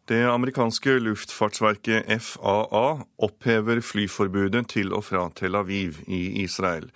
Det 0.09 0.23
amerikanske 0.25 0.95
luftfartsverket 1.05 2.07
FAA 2.25 2.87
opphever 3.21 3.81
flyforbudet 3.91 4.63
til 4.73 4.93
og 4.97 5.03
fra 5.05 5.27
Tel 5.37 5.55
Aviv 5.55 5.99
i 6.07 6.41
Israel. 6.43 6.89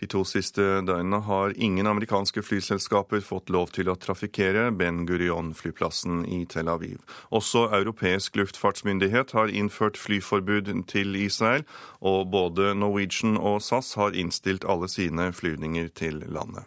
De 0.00 0.08
to 0.10 0.24
siste 0.26 0.62
døgnene 0.82 1.20
har 1.28 1.54
ingen 1.56 1.86
amerikanske 1.86 2.42
flyselskaper 2.42 3.22
fått 3.22 3.52
lov 3.54 3.70
til 3.76 3.88
å 3.90 3.96
trafikkere 4.00 4.66
Ben 4.74 5.04
Gurion-flyplassen 5.06 6.24
i 6.26 6.42
Tel 6.50 6.68
Aviv. 6.72 6.98
Også 7.30 7.68
europeisk 7.78 8.36
luftfartsmyndighet 8.40 9.36
har 9.38 9.54
innført 9.54 10.00
flyforbud 10.00 10.72
til 10.90 11.14
Israel, 11.16 11.62
og 12.02 12.30
både 12.34 12.74
Norwegian 12.74 13.38
og 13.38 13.62
SAS 13.62 13.94
har 14.00 14.18
innstilt 14.18 14.66
alle 14.66 14.90
sine 14.90 15.30
flyvninger 15.32 15.92
til 15.94 16.24
landet. 16.26 16.66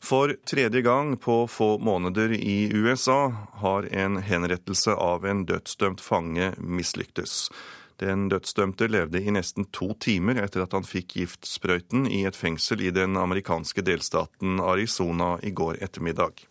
For 0.00 0.32
tredje 0.48 0.80
gang 0.80 1.18
på 1.20 1.44
få 1.50 1.74
måneder 1.78 2.32
i 2.32 2.70
USA 2.72 3.28
har 3.60 3.84
en 3.92 4.16
henrettelse 4.24 4.94
av 4.96 5.26
en 5.28 5.44
dødsdømt 5.44 6.00
fange 6.00 6.54
mislyktes. 6.56 7.50
Den 8.00 8.28
dødsdømte 8.32 8.86
levde 8.88 9.20
i 9.20 9.32
nesten 9.34 9.66
to 9.76 9.90
timer 10.00 10.38
etter 10.40 10.64
at 10.64 10.72
han 10.72 10.86
fikk 10.88 11.18
giftsprøyten 11.18 12.06
i 12.08 12.22
et 12.28 12.36
fengsel 12.38 12.80
i 12.80 12.92
den 12.96 13.18
amerikanske 13.20 13.84
delstaten 13.84 14.56
Arizona 14.64 15.34
i 15.44 15.52
går 15.52 15.82
ettermiddag. 15.84 16.46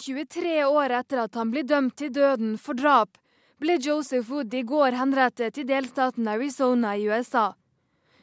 23 0.00 0.64
år 0.64 0.94
etter 0.96 1.20
at 1.26 1.36
han 1.36 1.52
ble 1.52 1.62
dømt 1.68 1.98
til 2.00 2.12
døden 2.14 2.56
for 2.58 2.78
drap, 2.78 3.18
ble 3.60 3.76
Joseph 3.80 4.32
Wood 4.32 4.54
i 4.56 4.64
går 4.64 4.96
henrettet 4.96 5.54
til 5.58 5.68
delstaten 5.68 6.28
Arizona 6.28 6.96
i 6.96 7.04
USA. 7.08 7.52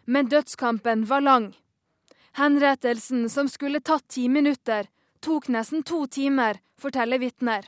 Men 0.05 0.27
dødskampen 0.33 1.05
var 1.05 1.21
lang. 1.21 1.51
Henrettelsen, 2.37 3.29
som 3.29 3.47
skulle 3.51 3.83
tatt 3.85 4.07
ti 4.09 4.25
minutter, 4.29 4.89
tok 5.21 5.47
nesten 5.53 5.83
to 5.87 6.05
timer, 6.07 6.57
forteller 6.81 7.19
vitner. 7.21 7.67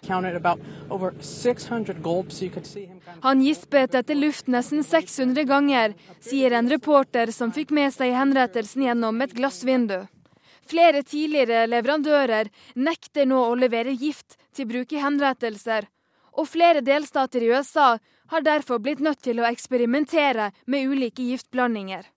Han 3.21 3.41
gispet 3.41 3.95
etter 3.95 4.15
luft 4.15 4.47
nesten 4.47 4.83
600 4.83 5.43
ganger, 5.43 5.93
sier 6.19 6.57
en 6.57 6.69
reporter 6.69 7.31
som 7.31 7.53
fikk 7.53 7.71
med 7.71 7.93
seg 7.93 8.15
henrettelsen 8.17 8.87
gjennom 8.87 9.21
et 9.21 9.35
glassvindu. 9.37 10.01
Flere 10.69 11.03
tidligere 11.03 11.67
leverandører 11.67 12.49
nekter 12.79 13.27
nå 13.27 13.41
å 13.49 13.55
levere 13.59 13.91
gift 13.91 14.37
til 14.55 14.69
bruk 14.69 14.95
i 14.95 15.01
henrettelser, 15.03 15.89
og 16.33 16.49
flere 16.49 16.81
delstater 16.81 17.43
i 17.43 17.51
USA 17.51 17.97
har 18.33 18.41
derfor 18.41 18.79
blitt 18.81 19.03
nødt 19.03 19.21
til 19.21 19.41
å 19.41 19.49
eksperimentere 19.49 20.51
med 20.65 20.87
ulike 20.89 21.27
giftblandinger. 21.33 22.07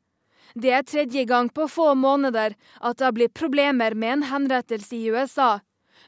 Det 0.56 0.70
er 0.72 0.82
tredje 0.82 1.24
gang 1.28 1.50
på 1.52 1.66
få 1.68 1.90
måneder 1.94 2.54
at 2.80 2.96
det 2.96 3.04
har 3.04 3.12
blitt 3.12 3.34
problemer 3.36 3.92
med 3.94 4.12
en 4.12 4.22
henrettelse 4.30 4.96
i 4.96 5.10
USA, 5.12 5.58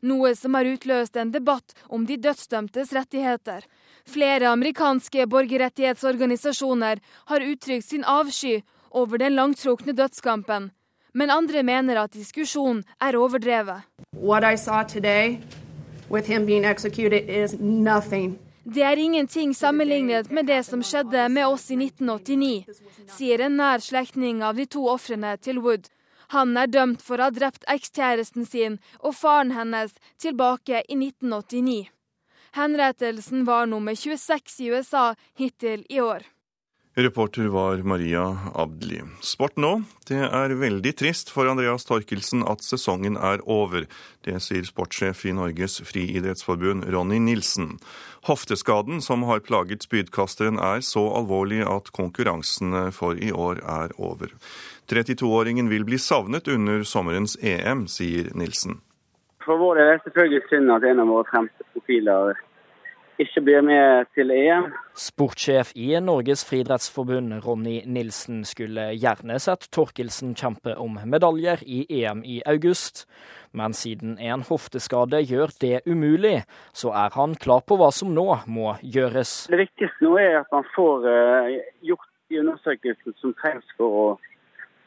noe 0.00 0.30
som 0.38 0.56
har 0.56 0.64
utløst 0.64 1.18
en 1.20 1.34
debatt 1.34 1.74
om 1.92 2.06
de 2.08 2.16
dødsdømtes 2.16 2.94
rettigheter. 2.96 3.66
Flere 4.08 4.48
amerikanske 4.48 5.26
borgerrettighetsorganisasjoner 5.28 7.04
har 7.28 7.44
uttrykt 7.44 7.90
sin 7.90 8.08
avsky 8.08 8.62
over 8.90 9.20
den 9.20 9.37
langtrukne 9.37 9.92
dødskampen, 9.92 10.70
men 11.12 11.30
andre 11.30 11.62
mener 11.62 12.00
at 12.00 12.16
diskusjonen 12.16 12.84
er 13.04 13.20
overdrevet. 13.20 13.84
What 14.16 14.49
I 14.49 14.57
saw 14.57 14.82
today 14.82 15.42
with 16.09 16.26
him 16.26 16.46
being 16.46 16.64
executed 16.64 17.28
is 17.28 17.53
det 18.74 18.82
er 18.84 19.00
ingenting 19.00 19.54
sammenlignet 19.54 20.30
med 20.30 20.46
det 20.46 20.62
som 20.66 20.82
skjedde 20.84 21.28
med 21.32 21.46
oss 21.46 21.70
i 21.72 21.76
1989, 21.80 22.80
sier 23.16 23.40
en 23.40 23.56
nær 23.56 23.80
slektning 23.80 24.42
av 24.44 24.58
de 24.60 24.66
to 24.68 24.82
ofrene 24.92 25.30
til 25.40 25.62
Wood. 25.64 25.88
Han 26.36 26.52
er 26.60 26.68
dømt 26.68 27.00
for 27.00 27.16
å 27.16 27.30
ha 27.30 27.32
drept 27.32 27.64
ekskjæresten 27.72 28.44
sin 28.44 28.76
og 29.00 29.16
faren 29.16 29.54
hennes 29.56 29.94
tilbake 30.20 30.82
i 30.84 30.98
1989. 30.98 31.88
Henrettelsen 32.58 33.46
var 33.48 33.70
nummer 33.72 33.96
26 33.96 34.60
i 34.66 34.70
USA 34.74 35.06
hittil 35.40 35.86
i 35.88 36.02
år. 36.04 36.28
Reporter 36.99 37.46
var 37.46 37.76
Maria 37.76 38.38
Abdli. 38.55 39.01
Sport 39.20 39.57
nå. 39.57 39.68
Det 40.09 40.18
er 40.18 40.55
veldig 40.59 40.90
trist 40.99 41.28
for 41.30 41.46
Andreas 41.46 41.86
Torkelsen 41.86 42.42
at 42.51 42.64
sesongen 42.66 43.14
er 43.14 43.38
over. 43.46 43.84
Det 44.26 44.34
sier 44.42 44.66
sportssjef 44.66 45.22
i 45.30 45.34
Norges 45.36 45.78
friidrettsforbund 45.86 46.88
Ronny 46.90 47.20
Nilsen. 47.22 47.76
Hofteskaden 48.26 48.99
som 49.05 49.22
har 49.30 49.44
plaget 49.46 49.86
spydkasteren 49.86 50.59
er 50.59 50.82
så 50.82 51.05
alvorlig 51.20 51.62
at 51.70 51.92
konkurransene 51.94 52.88
for 52.90 53.14
i 53.14 53.30
år 53.30 53.62
er 53.62 53.94
over. 53.94 54.34
32-åringen 54.90 55.70
vil 55.70 55.86
bli 55.86 56.03
savnet 56.03 56.51
under 56.51 56.82
sommerens 56.82 57.38
EM, 57.38 57.86
sier 57.86 58.34
Nilsen. 58.34 58.80
For 59.46 59.55
vår 59.55 59.78
del 59.78 59.92
er 59.92 60.01
det 60.01 60.09
selvfølgelig 60.09 60.44
synd 60.51 60.74
at 60.74 60.90
en 60.90 61.07
av 61.07 61.14
våre 61.14 61.30
fremste 61.30 61.70
profiler 61.70 62.42
ikke 63.22 63.42
blir 63.44 63.64
med 63.66 64.08
til 64.14 64.30
EM. 64.34 64.68
Sportssjef 64.98 65.72
i 65.78 65.90
Norges 66.02 66.44
friidrettsforbund, 66.48 67.34
Ronny 67.44 67.80
Nilsen, 67.86 68.44
skulle 68.46 68.90
gjerne 68.94 69.38
sett 69.42 69.68
Torkelsen 69.74 70.36
kjempe 70.38 70.76
om 70.78 70.98
medaljer 71.04 71.62
i 71.66 71.84
EM 72.00 72.22
i 72.24 72.40
august. 72.46 73.06
Men 73.56 73.72
siden 73.72 74.18
en 74.20 74.44
hofteskade 74.46 75.22
gjør 75.24 75.54
det 75.60 75.80
umulig, 75.86 76.42
så 76.76 76.92
er 76.92 77.14
han 77.16 77.34
klar 77.34 77.64
på 77.66 77.78
hva 77.80 77.90
som 77.94 78.12
nå 78.14 78.26
må 78.46 78.74
gjøres. 78.82 79.48
Det 79.50 79.62
viktigste 79.64 80.04
nå 80.04 80.14
er 80.20 80.42
at 80.42 80.52
man 80.54 80.66
får 80.74 81.08
uh, 81.08 81.58
gjort 81.82 82.08
de 82.28 82.42
undersøkelsene 82.42 83.16
som 83.22 83.34
trengs 83.40 83.76
for 83.78 84.00
å 84.02 84.08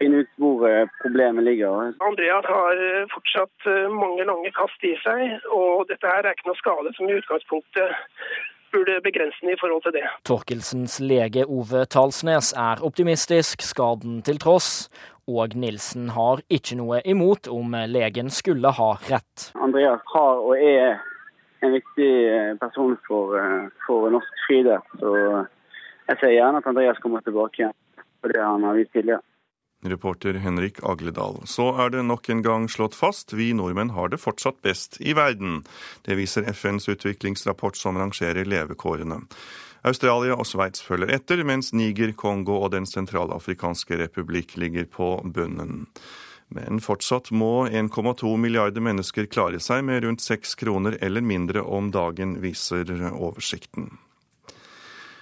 finne 0.02 0.24
ut 0.24 0.32
hvor 0.42 0.66
eh, 0.70 0.88
problemet 1.04 1.46
ligger. 1.46 1.92
Andreas 2.04 2.48
har 2.50 2.86
eh, 2.88 3.10
fortsatt 3.14 3.70
mange 3.94 4.26
lange 4.28 4.52
kast 4.58 4.88
i 4.88 4.96
seg, 5.04 5.38
og 5.54 5.88
dette 5.92 6.10
her 6.10 6.26
er 6.26 6.36
ikke 6.36 6.50
noe 6.50 6.62
skade 6.62 6.96
som 6.98 7.10
i 7.10 7.20
utgangspunktet 7.20 7.94
burde 8.72 9.02
begrense 9.04 9.38
den 9.44 9.54
i 9.54 9.60
forhold 9.60 9.84
til 9.86 9.96
det. 9.98 10.06
Torkelsens 10.28 11.00
lege 11.04 11.44
Ove 11.46 11.84
Talsnes 11.92 12.54
er 12.58 12.84
optimistisk, 12.88 13.64
skaden 13.66 14.22
til 14.28 14.40
tross. 14.40 14.88
Og 15.28 15.54
Nilsen 15.60 16.10
har 16.16 16.42
ikke 16.52 16.78
noe 16.80 17.02
imot 17.08 17.48
om 17.52 17.76
legen 17.88 18.32
skulle 18.34 18.72
ha 18.74 18.90
rett. 19.12 19.52
Andreas 19.60 20.02
har 20.16 20.40
og 20.40 20.56
er 20.58 21.02
en 21.62 21.76
viktig 21.76 22.14
person 22.64 22.96
for, 23.08 23.36
for 23.86 24.10
norsk 24.16 24.46
friidrett. 24.48 24.88
Så 25.00 25.12
jeg 26.10 26.18
ser 26.20 26.34
gjerne 26.36 26.64
at 26.64 26.72
Andreas 26.72 27.00
kommer 27.04 27.22
tilbake 27.24 27.62
igjen 27.62 27.76
på 28.22 28.32
det 28.32 28.42
han 28.42 28.66
har 28.66 28.80
vist 28.80 28.92
tidligere. 28.96 29.22
Reporter 29.82 30.34
Henrik 30.44 30.80
Agledal. 30.84 31.42
Så 31.46 31.72
er 31.82 31.90
det 31.94 32.06
nok 32.06 32.30
en 32.30 32.44
gang 32.46 32.68
slått 32.70 32.96
fast 32.98 33.34
vi 33.34 33.52
nordmenn 33.58 33.94
har 33.96 34.12
det 34.14 34.22
fortsatt 34.22 34.62
best 34.62 35.00
i 35.02 35.16
verden. 35.18 35.64
Det 36.06 36.18
viser 36.20 36.48
FNs 36.54 36.90
utviklingsrapport 36.92 37.78
som 37.80 37.98
rangerer 37.98 38.46
levekårene. 38.46 39.24
Australia 39.82 40.36
og 40.38 40.46
Sveits 40.46 40.84
følger 40.86 41.10
etter, 41.16 41.42
mens 41.48 41.72
Niger, 41.74 42.14
Kongo 42.14 42.60
og 42.62 42.72
Den 42.76 42.86
sentralafrikanske 42.86 43.98
republikk 44.04 44.54
ligger 44.62 44.86
på 44.86 45.16
bunnen. 45.26 45.88
Men 46.52 46.82
fortsatt 46.84 47.32
må 47.32 47.66
1,2 47.68 48.36
milliarder 48.38 48.84
mennesker 48.84 49.30
klare 49.32 49.60
seg 49.64 49.86
med 49.88 50.04
rundt 50.06 50.22
seks 50.22 50.54
kroner 50.60 50.98
eller 51.02 51.24
mindre 51.24 51.64
om 51.64 51.90
dagen, 51.96 52.38
viser 52.44 52.92
oversikten. 53.12 53.94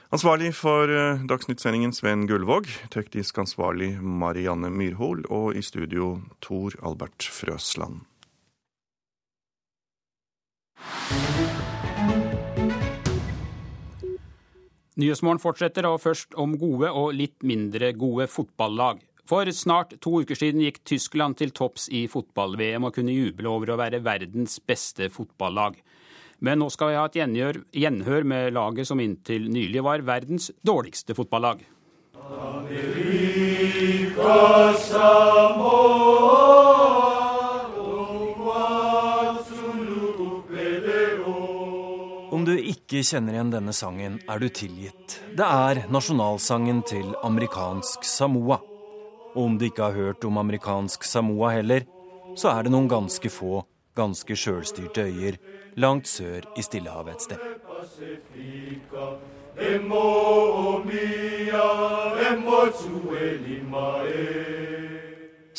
Ansvarlig 0.09 0.55
for 0.57 0.89
eh, 0.89 1.19
Dagsnytt-sendingen 1.29 1.91
Sven 1.93 2.23
Gullvåg, 2.25 2.65
teknisk 2.89 3.37
ansvarlig 3.37 3.91
Marianne 4.01 4.71
Myrhol 4.73 5.21
og 5.29 5.53
i 5.53 5.61
studio 5.61 6.15
Tor 6.41 6.73
Albert 6.81 7.27
Frøsland. 7.29 7.99
Nyhetsmorgen 14.97 15.43
fortsetter, 15.43 15.85
og 15.85 16.01
først 16.01 16.33
om 16.33 16.57
gode 16.57 16.89
og 16.89 17.13
litt 17.13 17.45
mindre 17.45 17.93
gode 17.93 18.25
fotballag. 18.33 19.05
For 19.29 19.45
snart 19.53 19.93
to 20.01 20.23
uker 20.23 20.33
siden 20.33 20.65
gikk 20.65 20.81
Tyskland 20.89 21.37
til 21.37 21.53
topps 21.53 21.85
i 21.93 22.07
fotball-VM 22.09 22.89
og 22.89 22.97
kunne 22.97 23.13
juble 23.13 23.53
over 23.53 23.75
å 23.75 23.77
være 23.77 24.01
verdens 24.01 24.57
beste 24.57 25.13
fotballag. 25.13 25.77
Men 26.39 26.61
nå 26.61 26.69
skal 26.71 26.93
vi 26.93 26.95
ha 26.95 27.03
et 27.09 27.17
gjenhør, 27.19 27.57
gjenhør 27.75 28.25
med 28.31 28.53
laget 28.55 28.87
som 28.87 28.99
inntil 29.03 29.49
nylig 29.51 29.83
var 29.83 30.05
verdens 30.07 30.47
dårligste 30.63 31.15
fotballag. 31.17 31.65
Om 42.29 42.45
du 42.47 42.53
ikke 42.55 43.03
kjenner 43.03 43.35
igjen 43.35 43.51
denne 43.51 43.75
sangen, 43.75 44.19
er 44.23 44.39
du 44.39 44.47
tilgitt. 44.47 45.19
Det 45.35 45.43
er 45.43 45.83
nasjonalsangen 45.91 46.85
til 46.87 47.11
amerikansk 47.19 48.07
Samoa. 48.07 48.61
Og 49.35 49.41
om 49.43 49.57
du 49.59 49.67
ikke 49.67 49.89
har 49.89 49.97
hørt 49.97 50.23
om 50.25 50.39
amerikansk 50.39 51.03
Samoa 51.03 51.51
heller, 51.57 51.83
så 52.39 52.53
er 52.53 52.63
det 52.63 52.71
noen 52.71 52.87
ganske 52.87 53.27
få, 53.33 53.65
ganske 53.97 54.37
sjølstyrte 54.39 55.03
øyer 55.09 55.41
langt 55.79 56.07
sør 56.07 56.45
i 56.57 56.63
Stillehavet 56.63 57.15
et 57.15 57.21
sted. 57.27 57.39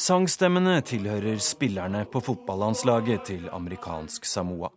Sangstemmene 0.01 0.81
tilhører 0.87 1.41
spillerne 1.45 2.05
på 2.13 2.23
fotballandslaget 2.25 3.25
til 3.33 3.49
amerikansk 3.53 4.25
Samoa. 4.25 4.71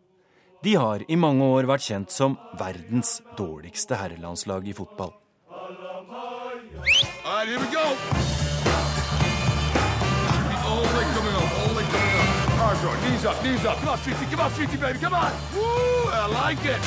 De 0.64 0.76
har 0.80 1.04
i 1.12 1.16
mange 1.20 1.44
år 1.44 1.68
vært 1.68 1.88
kjent 1.88 2.12
som 2.12 2.38
verdens 2.60 3.18
dårligste 3.38 4.00
herrelandslag 4.00 4.68
i 4.68 4.76
fotball. 4.76 5.12
All 7.26 7.48
right, 7.48 8.23
Arthur, 12.74 13.10
knees 13.10 13.26
up, 13.26 13.44
knees 13.44 13.66
up. 13.66 13.78
Come 13.80 13.90
on, 13.90 13.98
50, 13.98 14.26
come 14.26 14.46
on, 14.46 14.50
50, 14.50 14.78
baby, 14.78 15.00
come 15.00 15.14
on. 15.14 15.32
Woo, 15.56 16.10
I 16.12 16.28
like 16.28 16.66
it. 16.66 16.82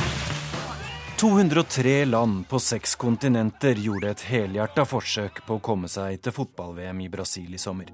203 1.16 2.04
land 2.04 2.48
på 2.48 2.58
seks 2.58 2.96
kontinenter 2.96 3.78
gjorde 3.78 4.10
et 4.10 4.24
helhjerta 4.26 4.82
forsøk 4.84 5.38
på 5.46 5.56
å 5.56 5.62
komme 5.62 5.88
seg 5.88 6.18
til 6.20 6.34
fotball-VM 6.34 7.04
i 7.04 7.06
Brasil 7.08 7.54
i 7.54 7.60
sommer. 7.62 7.92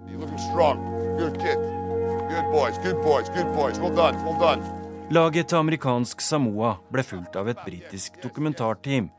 Laget 5.12 5.50
til 5.52 5.58
amerikansk 5.58 6.24
Samoa 6.24 6.72
ble 6.88 7.04
fulgt 7.04 7.36
av 7.36 7.50
et 7.52 7.60
britisk 7.66 8.16
dokumentarteam 8.24 9.10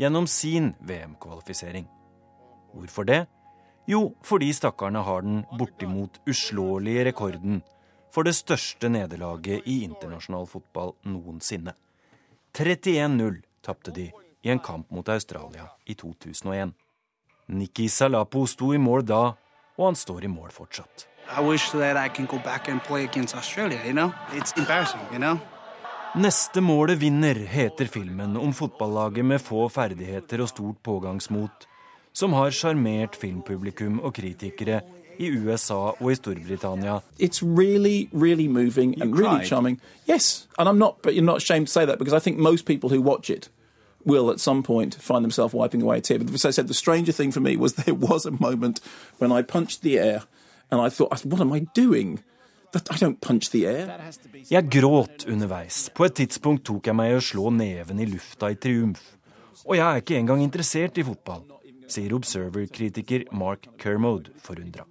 gjennom 0.00 0.26
sin 0.26 0.72
VM-kvalifisering. 0.80 1.84
Hvorfor 2.72 3.06
det? 3.12 3.20
Jo, 3.86 4.14
fordi 4.24 4.48
stakkarene 4.56 5.04
har 5.04 5.22
den 5.22 5.44
bortimot 5.60 6.16
uslåelige 6.24 7.06
rekorden 7.12 7.60
for 8.12 8.28
det 8.28 8.34
største 8.36 8.90
nederlaget 8.92 9.64
i 9.68 9.82
internasjonal 9.86 10.46
fotball 10.50 10.94
noensinne. 11.08 11.74
31-0 12.52 13.40
tapte 13.64 13.94
de 13.96 14.10
i 14.42 14.50
en 14.52 14.60
kamp 14.60 14.90
mot 14.90 15.08
Australia 15.08 15.68
i 15.86 15.94
2001. 15.94 16.74
Nikki 17.52 17.88
Salapo 17.88 18.44
sto 18.46 18.72
i 18.74 18.78
mål 18.78 19.06
da, 19.08 19.22
og 19.78 19.86
han 19.86 19.96
står 19.96 20.26
i 20.26 20.30
mål 20.30 20.52
fortsatt. 20.52 21.06
Neste 26.12 26.60
målet 26.60 26.98
vinner, 27.00 27.38
heter 27.48 27.88
filmen 27.88 28.36
om 28.36 28.52
fotballaget 28.52 29.24
med 29.24 29.40
få 29.40 29.64
ferdigheter 29.72 30.42
og 30.44 30.50
stort 30.50 30.82
pågangsmot, 30.84 31.68
som 32.12 32.34
har 32.36 32.52
sjarmert 32.52 33.16
filmpublikum 33.16 34.02
og 34.04 34.12
kritikere 34.18 34.82
i 35.22 35.30
USA 35.30 35.74
og 35.74 36.12
i 36.12 36.14
Storbritannia. 36.14 37.00
It's 37.18 37.42
really, 37.42 38.08
really 38.12 38.48
moving 38.48 39.00
and 39.00 39.18
really 39.18 39.44
charming. 39.44 39.80
Yes, 40.08 40.48
and 40.58 40.68
I'm 40.68 40.78
not, 40.78 41.02
but 41.02 41.14
you're 41.14 41.24
not 41.24 41.36
ashamed 41.36 41.66
to 41.66 41.72
say 41.72 41.86
that 41.86 41.98
because 41.98 42.12
I 42.12 42.20
think 42.20 42.38
most 42.38 42.66
people 42.66 42.90
who 42.90 43.00
watch 43.00 43.30
it 43.30 43.48
will 44.04 44.30
at 44.30 44.40
some 44.40 44.62
point 44.62 44.94
find 44.94 45.24
themselves 45.24 45.54
wiping 45.54 45.82
away 45.82 45.98
a 45.98 46.00
tear. 46.00 46.18
But 46.18 46.34
as 46.34 46.44
I 46.44 46.50
said, 46.50 46.68
the 46.68 46.74
stranger 46.74 47.12
thing 47.12 47.32
for 47.32 47.40
me 47.40 47.56
was 47.56 47.74
there 47.84 47.94
was 47.94 48.26
a 48.26 48.30
moment 48.30 48.80
when 49.18 49.32
I 49.32 49.42
punched 49.42 49.82
the 49.82 49.98
air 49.98 50.22
and 50.70 50.80
I 50.80 50.88
thought, 50.88 51.24
what 51.24 51.40
am 51.40 51.52
I 51.52 51.60
doing? 51.74 52.20
Jeg 54.50 54.68
gråt 54.70 55.26
underveis. 55.28 55.90
På 55.94 56.06
et 56.08 56.14
tidspunkt 56.16 56.64
tok 56.64 56.88
jeg 56.88 56.96
meg 56.96 57.12
i 57.12 57.18
å 57.18 57.24
slå 57.24 57.50
neven 57.52 58.00
i 58.00 58.06
lufta 58.08 58.48
i 58.48 58.56
triumf. 58.56 59.02
Og 59.66 59.76
jeg 59.76 59.84
er 59.84 60.00
ikke 60.00 60.16
engang 60.16 60.40
interessert 60.40 60.96
i 60.96 61.04
fotball, 61.04 61.44
sier 61.92 62.16
Observer-kritiker 62.16 63.28
Mark 63.36 63.68
Kermode 63.76 64.32
forundra. 64.40 64.88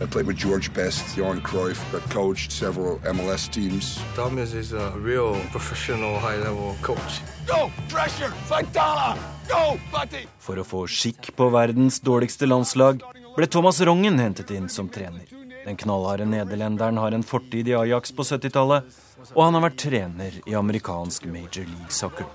I 0.00 0.06
played 0.06 0.26
with 0.26 0.36
George 0.36 0.72
Best, 0.74 1.16
Johan 1.16 1.40
Cruyff, 1.40 1.80
but 1.90 2.08
coached 2.10 2.52
several 2.52 2.98
MLS 2.98 3.50
teams. 3.50 3.98
Thomas 4.14 4.54
is 4.54 4.72
a 4.72 4.92
real 4.96 5.34
professional 5.50 6.18
high-level 6.20 6.76
coach. 6.82 7.20
Go, 7.46 7.70
pressure, 7.88 8.30
Fantana! 8.46 9.16
Go, 9.48 9.78
buddy! 9.90 10.28
For 10.38 10.60
å 10.60 10.64
få 10.64 10.84
skikk 10.86 11.32
på 11.34 11.48
verdens 11.50 11.98
dårligste 11.98 12.46
landslag 12.46 13.02
ble 13.34 13.48
Thomas 13.50 13.80
Rongen 13.82 14.20
hentet 14.22 14.52
inn 14.54 14.68
som 14.70 14.88
trener. 14.88 15.26
Den 15.64 15.76
knallharde 15.76 16.28
nederlenderen 16.30 16.96
har 17.02 17.12
en 17.12 17.26
fortid 17.26 17.68
i 17.68 17.74
Ajax 17.76 18.14
på 18.14 18.22
70-tallet, 18.22 18.86
og 19.34 19.42
han 19.42 19.58
har 19.58 19.66
vært 19.66 19.82
trener 19.82 20.38
i 20.46 20.54
amerikansk 20.54 21.26
Major 21.26 21.66
League 21.66 21.90
Soccer. 21.90 22.30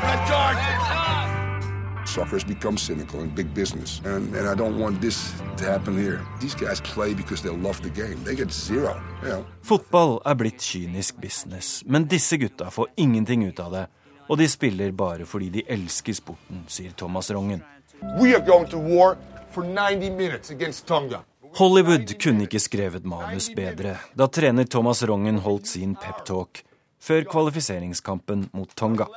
Red 0.00 0.24
card! 0.32 0.89
Soccer 2.10 2.36
has 2.36 2.44
become 2.44 2.76
cynical 2.76 3.20
in 3.22 3.28
big 3.34 3.54
business. 3.54 4.00
And, 4.04 4.34
and 4.34 4.48
I 4.48 4.54
don't 4.54 4.78
want 4.78 5.00
this 5.00 5.32
to 5.56 5.64
happen 5.64 5.96
here. 5.96 6.20
These 6.40 6.56
guys 6.56 6.80
play 6.80 7.14
because 7.14 7.42
they 7.42 7.50
love 7.50 7.80
the 7.82 7.90
game. 7.90 8.24
They 8.24 8.34
get 8.34 8.52
zero. 8.52 9.00
You 9.22 9.28
know. 9.28 9.44
Fotball 9.62 10.20
er 10.26 10.34
blitt 10.34 10.58
kynisk 10.58 11.20
business, 11.20 11.84
men 11.86 12.08
disse 12.08 12.36
gutta 12.36 12.70
får 12.70 12.88
ingenting 12.96 13.44
ut 13.46 13.60
av 13.60 13.72
det. 13.72 13.86
Og 14.28 14.38
de 14.38 14.48
spiller 14.48 14.92
bare 14.92 15.26
fordi 15.26 15.50
de 15.50 15.62
elsker 15.68 16.14
sporten, 16.14 16.64
sier 16.66 16.90
Thomas 16.98 17.30
Rongen. 17.30 17.62
We 18.18 18.34
are 18.34 18.42
going 18.46 18.66
to 18.70 18.78
war 18.78 19.16
for 19.50 19.64
90 19.64 20.10
minutes 20.10 20.50
against 20.50 20.86
Tonga. 20.86 21.22
Hollywood 21.54 22.14
kunne 22.22 22.46
ikke 22.46 22.60
skrevet 22.62 23.06
manus 23.06 23.50
bedre 23.54 23.96
da 24.14 24.26
trener 24.30 24.66
Thomas 24.70 25.02
Rongen 25.02 25.40
holdt 25.42 25.66
sin 25.66 25.96
peptalk 25.98 26.62
før 27.02 27.26
kvalifiseringskampen 27.30 28.48
mot 28.54 28.70
Tonga. 28.76 29.08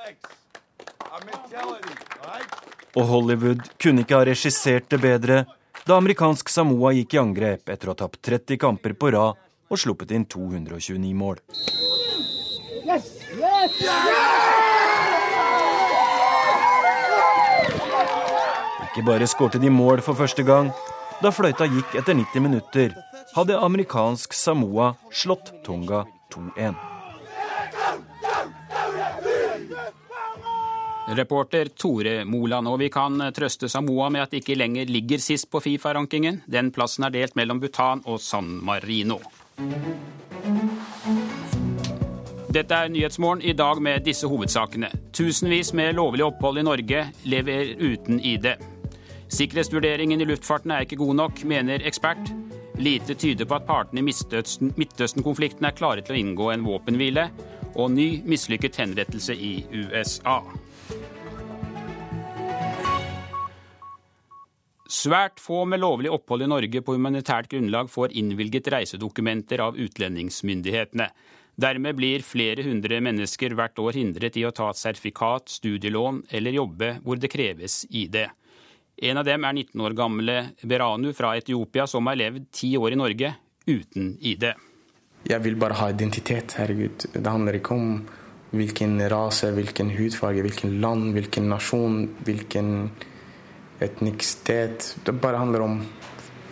Og 2.93 3.07
Hollywood 3.09 3.63
kunne 3.81 4.03
ikke 4.03 4.19
ha 4.19 4.25
regissert 4.27 4.89
det 4.93 4.99
bedre 5.01 5.43
da 5.83 5.97
amerikansk 5.97 6.49
Samoa 6.53 6.93
gikk 6.95 7.15
i 7.15 7.19
angrep 7.19 7.71
etter 7.73 7.89
å 7.89 7.95
ha 7.95 7.99
tapt 8.03 8.21
30 8.23 8.59
kamper 8.61 8.93
på 8.95 9.09
rad 9.15 9.39
og 9.73 9.79
sluppet 9.81 10.13
inn 10.15 10.27
229 10.29 11.13
mål. 11.17 11.41
Ikke 18.93 19.05
bare 19.07 19.27
skårte 19.27 19.59
de 19.59 19.73
mål 19.73 20.05
for 20.05 20.13
første 20.13 20.45
gang. 20.45 20.69
Da 21.23 21.33
fløyta 21.33 21.65
gikk 21.65 21.97
etter 21.97 22.13
90 22.19 22.45
minutter, 22.45 22.93
hadde 23.33 23.57
amerikansk 23.57 24.35
Samoa 24.37 24.93
slått 25.09 25.49
Tonga 25.65 26.05
2-1. 26.35 26.77
Reporter 31.07 31.67
Tore 31.75 32.23
Moland, 32.25 32.67
og 32.71 32.79
vi 32.79 32.87
kan 32.89 33.19
trøste 33.35 33.67
Samoa 33.69 34.07
med 34.09 34.23
at 34.23 34.31
de 34.31 34.39
ikke 34.39 34.55
lenger 34.55 34.87
ligger 34.87 35.19
sist 35.19 35.49
på 35.51 35.59
Fifa-rankingen. 35.59 36.41
Den 36.47 36.71
plassen 36.71 37.03
er 37.03 37.11
delt 37.11 37.35
mellom 37.35 37.59
Bhutan 37.59 38.01
og 38.07 38.21
San 38.23 38.59
Marino. 38.63 39.19
Dette 42.53 42.77
er 42.77 42.89
Nyhetsmorgen 42.93 43.41
i 43.43 43.55
dag 43.57 43.81
med 43.81 44.05
disse 44.05 44.29
hovedsakene. 44.29 44.91
Tusenvis 45.13 45.73
med 45.73 45.95
lovlig 45.97 46.23
opphold 46.23 46.61
i 46.61 46.65
Norge 46.69 47.05
lever 47.27 47.75
uten 47.81 48.19
ID. 48.21 48.53
Sikkerhetsvurderingen 49.33 50.21
i 50.21 50.29
luftfarten 50.29 50.71
er 50.71 50.85
ikke 50.85 51.01
god 51.01 51.15
nok, 51.19 51.43
mener 51.49 51.83
ekspert. 51.83 52.31
Lite 52.79 53.17
tyder 53.19 53.45
på 53.49 53.57
at 53.57 53.67
partene 53.67 53.99
i 53.99 54.05
Midtøsten-konflikten 54.07 55.67
er 55.67 55.75
klare 55.75 56.05
til 56.05 56.15
å 56.15 56.21
inngå 56.21 56.51
en 56.53 56.63
våpenhvile. 56.65 57.27
Og 57.73 57.89
ny 57.91 58.21
mislykket 58.29 58.77
henrettelse 58.77 59.33
i 59.33 59.55
USA. 59.73 60.39
Svært 64.93 65.41
få 65.41 65.63
med 65.65 65.81
lovlig 65.81 66.11
opphold 66.13 66.45
i 66.45 66.49
Norge 66.51 66.81
på 66.85 66.93
humanitært 66.93 67.47
grunnlag 67.49 67.87
får 67.89 68.13
innvilget 68.19 68.67
reisedokumenter 68.69 69.63
av 69.65 69.77
utlendingsmyndighetene. 69.79 71.07
Dermed 71.57 71.97
blir 71.97 72.25
flere 72.25 72.65
hundre 72.65 72.99
mennesker 73.01 73.55
hvert 73.57 73.79
år 73.81 73.97
hindret 73.97 74.37
i 74.37 74.45
å 74.45 74.51
ta 74.53 74.69
et 74.69 74.77
sertifikat, 74.77 75.49
studielån 75.49 76.23
eller 76.37 76.57
jobbe 76.59 76.91
hvor 77.05 77.17
det 77.21 77.31
kreves 77.33 77.83
ID. 77.89 78.19
En 79.09 79.17
av 79.17 79.25
dem 79.25 79.45
er 79.49 79.55
19 79.63 79.81
år 79.81 79.95
gamle 79.97 80.35
Beranu 80.61 81.09
fra 81.17 81.31
Etiopia, 81.39 81.87
som 81.89 82.05
har 82.09 82.19
levd 82.19 82.45
ti 82.53 82.75
år 82.77 82.93
i 82.93 82.99
Norge 82.99 83.31
uten 83.65 84.11
ID. 84.21 84.45
Jeg 85.25 85.41
vil 85.45 85.57
bare 85.57 85.79
ha 85.79 85.87
identitet, 85.89 86.53
herregud. 86.59 87.07
Det 87.15 87.25
handler 87.25 87.57
ikke 87.57 87.73
om 87.73 87.89
hvilken 88.53 88.99
rase, 89.09 89.49
hvilken 89.55 89.89
hudfarge, 89.97 90.45
hvilken 90.45 90.77
land, 90.83 91.15
hvilken 91.17 91.49
nasjon, 91.49 91.97
hvilken 92.27 92.69
etnisitet. 93.79 94.95
Det 95.05 95.15
bare 95.23 95.41
handler 95.41 95.65
om 95.65 95.79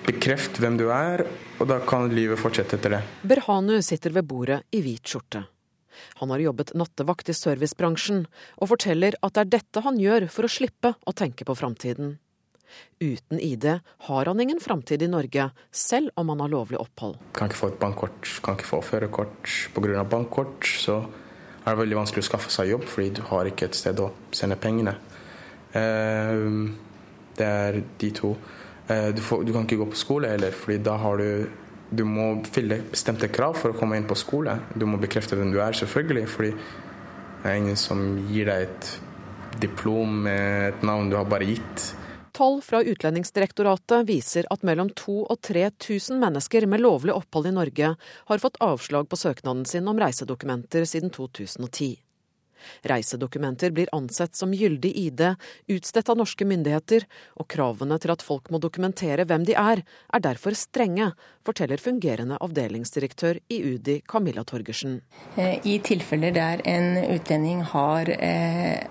bekreft 0.06 0.60
hvem 0.62 0.78
du 0.80 0.88
er, 0.94 1.26
og 1.60 1.70
da 1.70 1.80
kan 1.86 2.10
livet 2.14 2.40
fortsette 2.42 2.80
etter 2.80 2.98
det. 2.98 3.02
Berhanu 3.28 3.78
sitter 3.86 4.16
ved 4.16 4.28
bordet 4.30 4.62
i 4.74 4.82
hvit 4.86 5.06
skjorte. 5.06 5.46
Han 6.22 6.32
har 6.34 6.42
jobbet 6.42 6.74
nattevakt 6.78 7.30
i 7.30 7.36
servicebransjen, 7.36 8.26
og 8.58 8.72
forteller 8.72 9.18
at 9.22 9.36
det 9.36 9.46
er 9.46 9.54
dette 9.60 9.86
han 9.86 10.00
gjør 10.02 10.28
for 10.34 10.48
å 10.48 10.52
slippe 10.52 10.96
å 11.06 11.14
tenke 11.14 11.46
på 11.46 11.56
framtiden. 11.58 12.16
Uten 13.04 13.40
ID 13.44 13.66
har 14.08 14.26
han 14.26 14.40
ingen 14.40 14.62
framtid 14.64 15.02
i 15.04 15.10
Norge, 15.12 15.50
selv 15.72 16.14
om 16.16 16.30
han 16.32 16.40
har 16.40 16.54
lovlig 16.54 16.80
opphold. 16.80 17.18
Kan 17.36 17.52
ikke 17.52 17.60
få 17.60 17.72
et 17.74 17.82
bankkort, 17.82 18.30
kan 18.46 18.56
ikke 18.58 18.70
få 18.70 18.80
førerkort. 18.86 19.50
Pga. 19.76 20.06
bankkort 20.08 20.70
så 20.80 21.02
er 21.66 21.74
det 21.74 21.82
veldig 21.82 22.00
vanskelig 22.00 22.24
å 22.24 22.30
skaffe 22.30 22.54
seg 22.54 22.72
jobb, 22.72 22.88
fordi 22.90 23.18
du 23.20 23.26
har 23.28 23.50
ikke 23.50 23.68
et 23.70 23.78
sted 23.78 24.00
å 24.02 24.12
sende 24.34 24.58
pengene. 24.62 24.96
Uh, 25.76 26.72
det 27.42 27.50
er 27.50 27.82
de 28.02 28.12
to. 28.16 28.36
Eh, 28.88 29.10
du, 29.16 29.22
får, 29.26 29.44
du, 29.48 29.54
kan 29.56 29.66
ikke 29.68 29.82
gå 29.82 29.90
på 29.92 30.00
skole 30.00 30.32
heller, 30.32 30.56
fordi 30.56 30.80
da 30.86 30.98
har 31.02 31.22
du 31.22 31.58
Du 31.92 32.06
må 32.08 32.38
fylle 32.48 32.78
bestemte 32.88 33.28
krav 33.28 33.58
for 33.60 33.74
å 33.74 33.76
komme 33.76 33.98
inn 34.00 34.06
på 34.08 34.16
skole. 34.16 34.54
Du 34.80 34.86
må 34.88 34.96
bekrefte 34.96 35.36
hvem 35.36 35.50
du 35.52 35.58
er, 35.60 35.76
selvfølgelig, 35.76 36.28
fordi 36.32 36.52
det 37.42 37.50
er 37.50 37.58
ingen 37.60 37.76
som 37.76 38.06
gir 38.30 38.48
deg 38.48 38.70
et 38.70 38.92
diplom 39.60 40.22
med 40.24 40.70
et 40.70 40.86
navn 40.88 41.10
du 41.12 41.18
har 41.18 41.28
bare 41.28 41.50
gitt. 41.50 41.90
Tall 42.32 42.62
fra 42.64 42.80
Utlendingsdirektoratet 42.80 44.08
viser 44.08 44.48
at 44.56 44.64
mellom 44.64 44.94
2000 44.96 45.34
og 45.34 45.42
3000 45.44 46.22
mennesker 46.22 46.68
med 46.72 46.80
lovlig 46.86 47.12
opphold 47.12 47.50
i 47.50 47.54
Norge 47.58 47.92
har 48.00 48.44
fått 48.46 48.62
avslag 48.64 49.10
på 49.12 49.20
søknaden 49.20 49.66
sin 49.68 49.92
om 49.92 50.00
reisedokumenter 50.00 50.88
siden 50.88 51.12
2010. 51.12 51.98
Reisedokumenter 52.88 53.74
blir 53.76 53.92
ansett 53.96 54.36
som 54.38 54.54
gyldig 54.56 54.94
ID, 55.06 55.26
utstedt 55.76 56.12
av 56.12 56.20
norske 56.22 56.48
myndigheter, 56.48 57.08
og 57.40 57.50
kravene 57.52 58.00
til 58.02 58.14
at 58.14 58.26
folk 58.26 58.52
må 58.52 58.62
dokumentere 58.62 59.26
hvem 59.28 59.46
de 59.48 59.58
er, 59.58 59.84
er 60.14 60.24
derfor 60.24 60.58
strenge, 60.58 61.12
forteller 61.48 61.82
fungerende 61.82 62.40
avdelingsdirektør 62.42 63.42
i 63.50 63.62
UDI 63.74 64.02
Camilla 64.08 64.46
Torgersen. 64.48 65.02
Eh, 65.36 65.60
I 65.66 65.80
tilfeller 65.86 66.34
der 66.36 66.66
en 66.70 66.98
utlending 67.16 67.64
har 67.74 68.10
eh, 68.18 68.82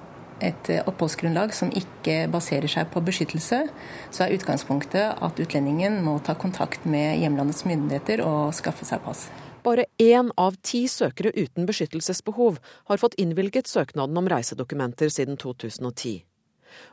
et 0.45 0.71
oppholdsgrunnlag 0.89 1.53
som 1.57 1.73
ikke 1.77 2.25
baserer 2.33 2.71
seg 2.71 2.89
på 2.93 3.03
beskyttelse, 3.05 3.62
så 4.11 4.25
er 4.25 4.37
utgangspunktet 4.37 5.21
at 5.21 5.43
utlendingen 5.43 6.01
må 6.05 6.18
ta 6.25 6.37
kontakt 6.39 6.87
med 6.89 7.21
hjemlandets 7.21 7.66
myndigheter 7.68 8.25
og 8.25 8.55
skaffe 8.57 8.89
seg 8.89 9.05
pass. 9.05 9.29
Bare 9.65 9.85
én 10.01 10.31
av 10.41 10.57
ti 10.65 10.87
søkere 10.89 11.35
uten 11.37 11.69
beskyttelsesbehov 11.69 12.59
har 12.89 13.01
fått 13.03 13.19
innvilget 13.21 13.69
søknaden 13.69 14.17
om 14.17 14.29
reisedokumenter 14.31 15.13
siden 15.13 15.37
2010. 15.41 16.21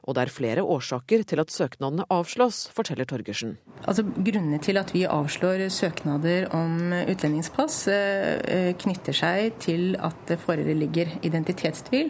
Og 0.08 0.16
det 0.18 0.24
er 0.24 0.34
flere 0.34 0.64
årsaker 0.66 1.24
til 1.28 1.42
at 1.42 1.52
søknadene 1.54 2.06
avslås, 2.14 2.64
forteller 2.74 3.08
Torgersen. 3.10 3.56
Altså, 3.84 4.04
grunnene 4.04 4.60
til 4.64 4.80
at 4.82 4.94
vi 4.96 5.04
avslår 5.06 5.68
søknader 5.74 6.48
om 6.58 6.94
utlendingspass 6.98 7.78
eh, 7.94 8.72
knytter 8.82 9.16
seg 9.16 9.60
til 9.64 9.94
at 10.02 10.18
det 10.30 10.40
foreligger 10.42 11.14
identitetstvil. 11.28 12.10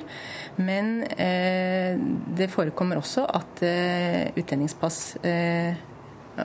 Men 0.62 1.04
eh, 1.18 2.00
det 2.40 2.50
forekommer 2.54 3.02
også 3.02 3.28
at 3.28 3.66
eh, 3.68 4.32
utlendingspass 4.38 5.18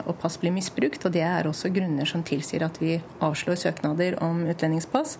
og 0.05 0.15
pass 0.21 0.39
blir 0.41 0.53
misbrukt. 0.55 1.05
og 1.05 1.13
Det 1.13 1.21
er 1.25 1.47
også 1.49 1.73
grunner 1.73 2.09
som 2.09 2.23
tilsier 2.23 2.65
at 2.65 2.79
vi 2.81 2.97
avslår 3.21 3.59
søknader 3.59 4.17
om 4.23 4.45
utlendingspass. 4.49 5.17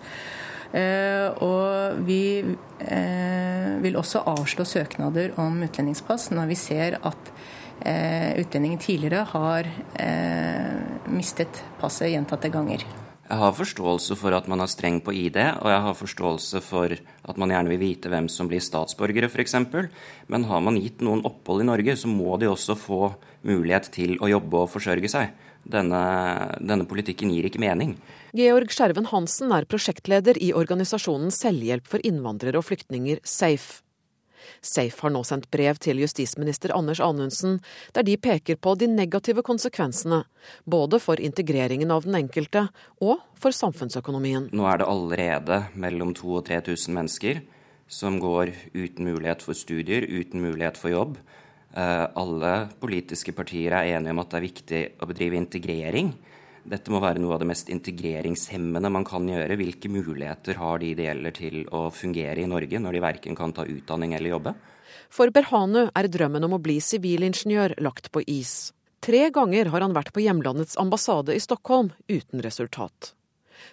Eh, 0.74 1.28
og 1.44 2.00
vi 2.02 2.42
eh, 2.42 3.68
vil 3.84 3.98
også 4.00 4.24
avslå 4.26 4.66
søknader 4.66 5.36
om 5.38 5.60
utlendingspass 5.62 6.32
når 6.34 6.50
vi 6.50 6.58
ser 6.58 6.96
at 6.98 7.30
eh, 7.86 8.34
utlendingen 8.42 8.82
tidligere 8.82 9.22
har 9.30 9.70
mistet 11.14 11.62
passet 11.78 12.10
gjentatte 12.10 12.50
ganger. 12.50 12.82
Jeg 13.24 13.40
har 13.40 13.54
forståelse 13.56 14.18
for 14.20 14.36
at 14.36 14.48
man 14.50 14.60
er 14.60 14.68
streng 14.68 14.98
på 15.00 15.14
ID, 15.16 15.38
og 15.62 15.70
jeg 15.70 15.82
har 15.86 15.94
forståelse 15.96 16.60
for 16.60 16.92
at 16.92 17.38
man 17.40 17.54
gjerne 17.54 17.70
vil 17.72 17.80
vite 17.80 18.10
hvem 18.12 18.26
som 18.28 18.50
blir 18.50 18.60
statsborgere, 18.60 19.30
f.eks. 19.32 19.54
Men 20.28 20.44
har 20.50 20.60
man 20.60 20.76
gitt 20.76 21.00
noen 21.00 21.24
opphold 21.24 21.64
i 21.64 21.68
Norge, 21.70 21.96
så 21.96 22.10
må 22.10 22.36
de 22.36 22.50
også 22.50 22.76
få 22.76 23.14
mulighet 23.46 23.90
til 23.94 24.16
å 24.20 24.30
jobbe 24.30 24.64
og 24.64 24.72
forsørge 24.72 25.10
seg. 25.12 25.32
Denne, 25.64 26.00
denne 26.60 26.84
politikken 26.88 27.30
gir 27.32 27.46
ikke 27.48 27.62
mening. 27.62 27.94
Georg 28.36 28.72
Skjerven 28.74 29.08
Hansen 29.08 29.54
er 29.56 29.64
prosjektleder 29.68 30.36
i 30.42 30.52
organisasjonen 30.56 31.32
Selvhjelp 31.32 31.88
for 31.88 32.04
innvandrere 32.04 32.60
og 32.60 32.68
flyktninger, 32.68 33.22
SAFE. 33.24 33.80
Safe 34.64 35.00
har 35.00 35.12
nå 35.12 35.22
sendt 35.24 35.50
brev 35.52 35.78
til 35.80 36.00
justisminister 36.02 36.72
Anders 36.76 37.00
Anundsen, 37.00 37.58
der 37.96 38.04
de 38.06 38.16
peker 38.20 38.58
på 38.60 38.74
de 38.80 38.88
negative 38.90 39.44
konsekvensene, 39.44 40.22
både 40.68 41.00
for 41.00 41.20
integreringen 41.20 41.92
av 41.94 42.04
den 42.04 42.18
enkelte 42.18 42.66
og 43.00 43.22
for 43.40 43.56
samfunnsøkonomien. 43.56 44.50
Nå 44.52 44.68
er 44.68 44.80
det 44.80 44.88
allerede 44.88 45.60
mellom 45.72 46.14
2000 46.16 46.34
og 46.34 46.46
3000 46.48 46.96
mennesker 46.96 47.42
som 47.88 48.18
går 48.20 48.52
uten 48.74 49.08
mulighet 49.08 49.44
for 49.44 49.56
studier, 49.56 50.06
uten 50.08 50.42
mulighet 50.44 50.80
for 50.80 50.92
jobb. 50.92 51.18
Eh, 51.74 52.06
alle 52.14 52.52
politiske 52.78 53.34
partier 53.34 53.74
er 53.74 53.96
enige 53.96 54.14
om 54.14 54.22
at 54.22 54.30
det 54.30 54.38
er 54.38 54.46
viktig 54.46 54.82
å 55.02 55.08
bedrive 55.10 55.38
integrering. 55.40 56.12
Dette 56.64 56.92
må 56.92 57.00
være 57.02 57.20
noe 57.20 57.34
av 57.34 57.42
det 57.42 57.48
mest 57.50 57.68
integreringshemmende 57.72 58.92
man 58.94 59.04
kan 59.04 59.26
gjøre. 59.28 59.58
Hvilke 59.58 59.90
muligheter 59.92 60.60
har 60.60 60.78
de 60.80 60.92
det 60.96 61.08
gjelder 61.08 61.34
til 61.36 61.58
å 61.74 61.88
fungere 61.92 62.40
i 62.40 62.48
Norge, 62.48 62.78
når 62.80 62.96
de 62.96 63.02
verken 63.04 63.36
kan 63.36 63.52
ta 63.52 63.66
utdanning 63.68 64.14
eller 64.16 64.36
jobbe? 64.36 64.54
For 65.12 65.34
Berhanu 65.34 65.88
er 65.90 66.08
drømmen 66.08 66.46
om 66.46 66.54
å 66.56 66.62
bli 66.62 66.78
sivilingeniør 66.80 67.76
lagt 67.84 68.08
på 68.14 68.22
is. 68.30 68.72
Tre 69.04 69.26
ganger 69.34 69.68
har 69.74 69.84
han 69.84 69.92
vært 69.92 70.14
på 70.14 70.22
hjemlandets 70.24 70.78
ambassade 70.80 71.34
i 71.34 71.42
Stockholm 71.42 71.90
uten 72.08 72.40
resultat. 72.40 73.12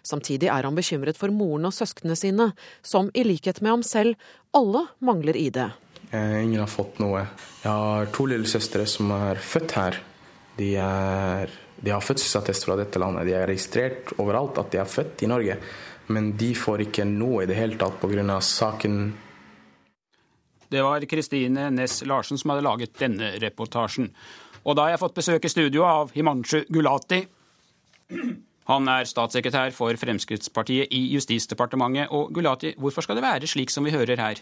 Samtidig 0.03 0.49
er 0.51 0.65
han 0.65 0.75
bekymret 0.75 1.19
for 1.19 1.31
moren 1.31 1.69
og 1.69 1.75
søsknene 1.75 2.17
sine, 2.19 2.49
som 2.81 3.13
i 3.13 3.23
likhet 3.23 3.61
med 3.61 3.77
ham 3.77 3.85
selv 3.85 4.17
alle 4.57 4.87
mangler 4.99 5.37
ID. 5.39 5.61
Eh, 6.11 6.43
ingen 6.43 6.59
har 6.59 6.71
fått 6.71 6.99
noe. 6.99 7.25
Jeg 7.63 7.71
har 7.71 8.11
to 8.11 8.27
lillesøstre 8.27 8.85
som 8.89 9.11
er 9.15 9.39
født 9.39 9.75
her. 9.79 9.99
De 10.57 10.73
er 10.75 11.51
de 11.81 11.89
har 11.89 12.01
fødselsattest 12.01 12.67
fra 12.67 12.75
dette 12.77 12.99
landet. 13.01 13.25
De 13.25 13.33
er 13.33 13.47
registrert 13.49 14.13
overalt 14.21 14.59
at 14.61 14.69
de 14.73 14.77
er 14.81 14.89
født 14.89 15.23
i 15.25 15.29
Norge. 15.31 15.57
Men 16.13 16.31
de 16.37 16.51
får 16.57 16.85
ikke 16.85 17.07
noe 17.09 17.43
i 17.43 17.49
det 17.49 17.57
hele 17.57 17.79
tatt 17.79 17.97
pga. 18.01 18.39
saken. 18.39 19.13
Det 20.69 20.83
var 20.83 21.01
Kristine 21.05 21.69
Næss 21.71 22.05
Larsen 22.05 22.37
som 22.37 22.51
hadde 22.51 22.63
laget 22.63 22.99
denne 22.99 23.33
reportasjen. 23.41 24.11
Og 24.63 24.75
da 24.75 24.83
har 24.83 24.89
jeg 24.91 24.99
fått 24.99 25.15
besøk 25.15 25.45
i 25.45 25.49
studio 25.49 25.83
av 25.83 26.11
Himanshu 26.13 26.65
Gulati. 26.69 27.25
Han 28.69 28.87
er 28.87 29.09
statssekretær 29.09 29.73
for 29.73 29.97
Fremskrittspartiet 29.97 30.93
i 30.93 31.15
Justisdepartementet. 31.15 32.11
Og 32.11 32.31
Gulati, 32.33 32.75
hvorfor 32.77 33.01
skal 33.01 33.17
det 33.17 33.23
være 33.23 33.47
slik 33.47 33.69
som 33.73 33.83
vi 33.83 33.91
hører 33.91 34.21
her? 34.21 34.37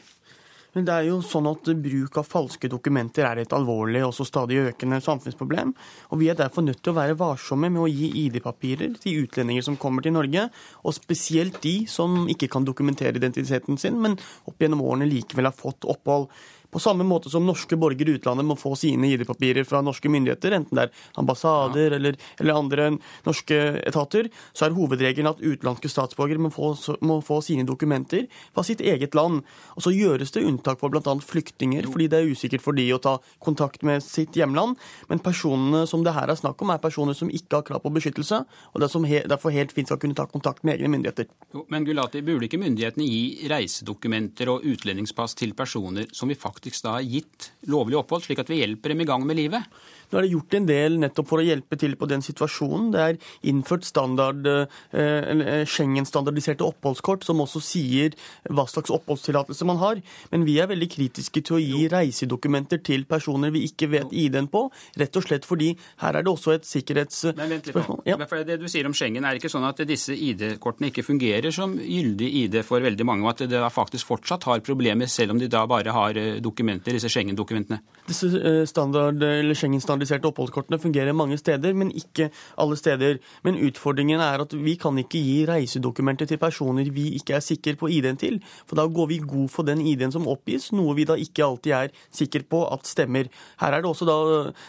Men 0.76 0.86
det 0.86 0.93
er 0.93 1.07
jo 1.07 1.17
sånn 1.26 1.47
at 1.49 1.70
Bruk 1.82 2.20
av 2.22 2.28
falske 2.30 2.70
dokumenter 2.70 3.26
er 3.26 3.41
et 3.41 3.53
alvorlig 3.55 4.03
og 4.05 4.13
stadig 4.13 4.59
økende 4.70 4.99
samfunnsproblem. 5.01 5.74
og 6.09 6.20
Vi 6.22 6.30
er 6.30 6.38
derfor 6.38 6.61
nødt 6.61 6.84
til 6.84 6.93
å 6.93 6.99
være 6.99 7.17
varsomme 7.17 7.72
med 7.74 7.82
å 7.82 7.89
gi 7.89 8.11
ID-papirer 8.26 8.93
til 9.01 9.26
utlendinger 9.26 9.65
som 9.65 9.78
kommer 9.78 10.05
til 10.05 10.13
Norge, 10.13 10.49
og 10.84 10.93
spesielt 10.93 11.61
de 11.65 11.88
som 11.89 12.28
ikke 12.30 12.51
kan 12.53 12.67
dokumentere 12.67 13.17
identiteten 13.17 13.78
sin, 13.82 13.97
men 14.01 14.20
opp 14.45 14.61
gjennom 14.61 14.86
årene 14.86 15.09
likevel 15.09 15.49
har 15.49 15.57
fått 15.57 15.89
opphold. 15.89 16.30
På 16.72 16.80
samme 16.80 17.03
måte 17.03 17.32
som 17.34 17.45
norske 17.47 17.78
borgere 17.80 18.13
i 18.13 18.20
utlandet 18.20 18.45
må 18.45 18.53
få 18.59 18.76
sine 18.78 19.09
ID-papirer 19.09 19.65
fra 19.65 19.82
norske 19.82 20.09
myndigheter, 20.11 20.53
enten 20.53 20.78
det 20.78 20.84
er 20.86 21.05
ambassader 21.17 21.95
eller, 21.97 22.17
eller, 22.38 22.53
andre 22.53 22.89
norske 23.26 23.57
etater, 23.89 24.30
så 24.53 24.67
er 24.67 24.76
hovedregelen 24.78 25.32
at 25.32 25.41
utenlandske 25.41 25.89
statsborgere 25.89 26.43
må 26.45 26.51
få, 26.53 26.76
må 27.01 27.20
få, 27.26 27.39
sine 27.41 27.65
dokumenter 27.65 28.28
fra 28.53 28.65
sitt 28.67 28.84
eget 28.86 29.17
land. 29.17 29.41
Og 29.76 29.86
Så 29.86 29.95
gjøres 29.95 30.36
det 30.36 30.43
unntak 30.45 30.82
for 30.82 30.93
bl.a. 30.93 31.15
flyktninger, 31.24 31.88
fordi 31.89 32.09
det 32.11 32.20
er 32.20 32.30
usikkert 32.30 32.61
for 32.61 32.78
de 32.78 32.86
å 32.93 33.01
ta 33.01 33.15
kontakt 33.41 33.82
med 33.88 34.03
sitt 34.05 34.38
hjemland. 34.38 34.78
Men 35.09 35.24
personene 35.26 35.86
som 35.89 36.03
det 36.05 36.13
her 36.13 36.30
er 36.30 36.38
snakk 36.38 36.61
om, 36.61 36.70
er 36.70 36.84
personer 36.84 37.17
som 37.17 37.32
ikke 37.34 37.61
har 37.61 37.65
krav 37.65 37.82
på 37.82 37.93
beskyttelse, 37.95 38.43
og 38.45 38.84
det 38.84 38.91
som 38.93 39.07
he 39.09 39.24
derfor 39.26 39.55
helt 39.55 39.74
fint 39.74 39.89
skal 39.89 40.01
kunne 40.01 40.17
ta 40.17 40.28
kontakt 40.30 40.61
med 40.67 40.78
egne 40.78 40.93
myndigheter. 40.93 41.32
Jo, 41.55 41.65
men 41.74 41.88
Gulati, 41.88 42.22
burde 42.22 42.45
ikke 42.45 42.61
myndighetene 42.61 43.09
gi 43.09 43.49
reisedokumenter 43.49 44.53
og 44.53 44.67
utlendingspass 44.70 45.34
til 45.39 45.57
personer 45.57 46.11
som 46.13 46.30
vi 46.30 46.38
faktisk 46.38 46.59
faktisk 46.60 46.84
da 46.84 46.99
gitt 47.01 47.51
lovlig 47.72 47.97
opphold, 47.99 48.26
slik 48.28 48.41
at 48.43 48.51
vi 48.51 48.60
hjelper 48.60 48.91
dem 48.91 49.01
i 49.01 49.07
gang 49.07 49.24
med 49.26 49.39
livet. 49.39 49.64
Nå 50.10 50.20
er 50.20 50.26
det 50.26 50.34
gjort 50.34 50.55
en 50.57 50.68
del 50.70 50.97
nettopp 51.01 51.30
for 51.30 51.41
å 51.41 51.45
hjelpe 51.45 51.78
til 51.80 51.93
på 51.99 52.07
den 52.10 52.24
situasjonen. 52.26 52.89
Det 52.93 53.01
er 53.03 53.20
innført 53.49 53.86
standard, 53.86 54.45
eh, 54.47 54.66
eh, 54.91 55.66
Schengen-standardiserte 55.70 56.66
oppholdskort, 56.66 57.24
som 57.24 57.41
også 57.43 57.62
sier 57.62 58.16
hva 58.49 58.66
slags 58.70 58.89
oppholdstillatelse 58.89 59.66
man 59.70 59.78
har. 59.78 60.01
Men 60.32 60.45
vi 60.45 60.57
er 60.60 60.68
veldig 60.68 60.89
kritiske 60.89 61.43
til 61.45 61.57
å 61.57 61.62
gi 61.62 61.88
reisedokumenter 61.91 62.82
til 62.84 63.05
personer 63.05 63.51
vi 63.51 63.68
ikke 63.70 63.89
vet 63.89 64.10
ID-en 64.12 64.49
på, 64.49 64.72
rett 64.97 65.16
og 65.16 65.24
slett 65.28 65.45
fordi 65.45 65.76
her 66.01 66.16
er 66.16 66.26
det 66.26 66.34
også 66.34 66.55
et 66.55 66.66
sikkerhetsspørsmål. 66.66 68.01
Ja. 68.05 68.18
Det 68.49 68.60
du 68.62 68.68
sier 68.72 68.88
om 68.88 68.93
Schengen, 68.93 69.26
er 69.26 69.38
ikke 69.38 69.51
sånn 69.51 69.68
at 69.68 69.78
disse 69.86 70.16
ID-kortene 70.16 70.89
ikke 70.89 71.03
fungerer 71.05 71.51
som 71.53 71.76
gyldig 71.78 72.30
ID 72.45 72.60
for 72.66 72.82
veldig 72.82 73.05
mange, 73.05 73.26
og 73.26 73.36
at 73.36 73.45
det 73.49 73.60
da 73.60 73.70
faktisk 73.70 74.10
fortsatt 74.10 74.47
har 74.49 74.64
problemer, 74.66 75.10
selv 75.12 75.36
om 75.36 75.39
de 75.39 75.49
da 75.51 75.66
bare 75.70 75.93
har 75.93 76.18
eh, 76.18 76.39
dokumenter, 76.41 76.95
disse 76.95 77.12
Schengen-dokumentene? 77.12 77.82
Disse 78.07 78.66
standard, 78.70 79.22
eller 79.22 79.57
Schengen-standard 79.57 79.99
standardiserte 80.00 80.30
oppholdskortene 80.30 80.80
fungerer 80.80 81.14
mange 81.14 81.38
steder, 81.38 81.74
men 81.74 81.91
ikke 81.91 82.30
alle 82.58 82.78
steder. 82.78 83.20
Men 83.43 83.60
utfordringen 83.60 84.20
er 84.20 84.41
at 84.41 84.54
vi 84.54 84.76
kan 84.80 84.97
ikke 84.97 85.20
gi 85.20 85.45
reisedokumenter 85.47 86.28
til 86.30 86.39
personer 86.39 86.89
vi 86.91 87.16
ikke 87.18 87.36
er 87.36 87.43
sikre 87.43 87.76
på 87.76 87.89
ID-en 87.89 88.18
til. 88.18 88.39
For 88.68 88.76
da 88.76 88.88
går 88.88 89.08
vi 89.08 89.20
god 89.20 89.50
for 89.50 89.64
den 89.64 89.82
ID-en 89.82 90.12
som 90.12 90.28
oppgis, 90.28 90.72
noe 90.72 90.95
vi 90.95 91.06
da 91.06 91.18
ikke 91.20 91.45
alltid 91.45 91.74
er 91.76 91.93
sikre 92.12 92.43
på 92.43 92.66
at 92.72 92.88
stemmer. 92.88 93.30
Her 93.60 93.74
er 93.74 93.82
det 93.82 93.89
også 93.89 94.08
da 94.08 94.20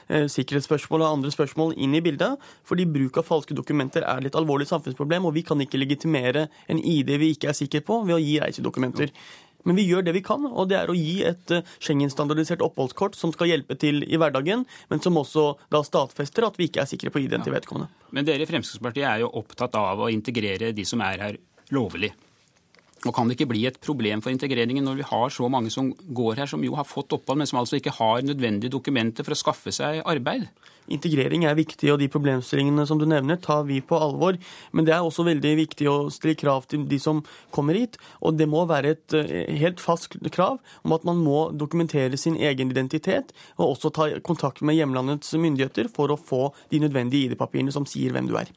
eh, 0.08 0.26
sikkerhetsspørsmål 0.28 1.04
og 1.04 1.12
andre 1.18 1.30
spørsmål 1.34 1.76
inn 1.76 1.94
i 1.94 2.02
bildet. 2.04 2.40
Fordi 2.64 2.88
bruk 2.88 3.20
av 3.20 3.28
falske 3.28 3.54
dokumenter 3.56 4.06
er 4.06 4.26
et 4.26 4.38
alvorlig 4.38 4.68
samfunnsproblem, 4.70 5.28
og 5.28 5.36
vi 5.36 5.44
kan 5.46 5.60
ikke 5.60 5.80
legitimere 5.80 6.48
en 6.68 6.80
ID 6.80 7.16
vi 7.20 7.34
ikke 7.34 7.52
er 7.52 7.58
sikre 7.58 7.84
på, 7.84 8.02
ved 8.06 8.18
å 8.18 8.22
gi 8.22 8.40
reisedokumenter. 8.42 9.14
Men 9.68 9.76
vi 9.76 9.86
gjør 9.88 10.06
det 10.06 10.14
vi 10.16 10.22
kan, 10.24 10.46
og 10.46 10.70
det 10.70 10.78
er 10.78 10.90
å 10.90 10.96
gi 10.96 11.20
et 11.28 11.54
eh, 11.54 11.66
Schengen-standardisert 11.82 12.64
oppholdskort 12.64 13.18
som 13.18 13.34
skal 13.34 13.52
hjelpe 13.52 13.76
til 13.80 14.02
i 14.06 14.20
hverdagen, 14.20 14.64
men 14.92 15.04
som 15.04 15.18
også 15.20 15.52
da 15.72 15.82
stadfester 15.86 16.46
at 16.48 16.56
vi 16.60 16.70
ikke 16.70 16.84
er 16.84 16.90
sikre 16.90 17.12
på 17.12 17.22
ID-en 17.24 17.44
til 17.44 17.54
vedkommende. 17.54 17.90
Men 18.16 18.28
dere 18.28 18.46
i 18.46 18.50
Fremskrittspartiet 18.50 19.06
er 19.06 19.22
jo 19.24 19.30
opptatt 19.40 19.76
av 19.78 20.00
å 20.00 20.10
integrere 20.12 20.72
de 20.76 20.86
som 20.88 21.02
er 21.04 21.24
her 21.26 21.40
lovlig. 21.76 22.12
Og 23.08 23.14
Kan 23.16 23.30
det 23.30 23.38
ikke 23.38 23.48
bli 23.54 23.62
et 23.64 23.78
problem 23.80 24.20
for 24.20 24.32
integreringen 24.32 24.84
når 24.84 24.98
vi 24.98 25.08
har 25.08 25.30
så 25.32 25.48
mange 25.48 25.70
som 25.72 25.88
går 26.12 26.42
her, 26.42 26.50
som 26.50 26.64
jo 26.64 26.74
har 26.76 26.88
fått 26.88 27.14
opphold, 27.16 27.40
men 27.40 27.48
som 27.48 27.60
altså 27.62 27.78
ikke 27.78 27.94
har 27.96 28.26
nødvendige 28.26 28.74
dokumenter 28.74 29.24
for 29.24 29.32
å 29.32 29.40
skaffe 29.40 29.72
seg 29.72 30.02
arbeid? 30.04 30.50
Integrering 30.90 31.46
er 31.48 31.58
viktig, 31.58 31.90
og 31.92 32.00
de 32.02 32.10
problemstillingene 32.12 32.86
som 32.88 33.00
du 33.00 33.06
nevner, 33.08 33.38
tar 33.40 33.64
vi 33.68 33.80
på 33.80 33.98
alvor. 33.98 34.38
Men 34.72 34.88
det 34.88 34.94
er 34.96 35.06
også 35.06 35.26
veldig 35.28 35.54
viktig 35.62 35.88
å 35.90 35.96
stille 36.12 36.38
krav 36.38 36.66
til 36.70 36.86
de 36.90 36.98
som 37.02 37.22
kommer 37.54 37.78
hit. 37.78 37.98
Og 38.20 38.36
det 38.38 38.48
må 38.50 38.66
være 38.70 38.94
et 38.96 39.16
eh, 39.16 39.54
helt 39.62 39.82
fast 39.82 40.18
krav 40.34 40.60
om 40.84 40.96
at 40.96 41.06
man 41.08 41.22
må 41.22 41.48
dokumentere 41.56 42.18
sin 42.20 42.36
egen 42.36 42.74
identitet, 42.74 43.34
og 43.58 43.74
også 43.74 43.94
ta 43.94 44.10
kontakt 44.26 44.64
med 44.66 44.78
hjemlandets 44.78 45.34
myndigheter 45.38 45.90
for 45.92 46.12
å 46.12 46.20
få 46.20 46.50
de 46.72 46.82
nødvendige 46.82 47.30
ID-papirene 47.30 47.74
som 47.74 47.88
sier 47.88 48.14
hvem 48.14 48.30
du 48.30 48.38
er. 48.40 48.50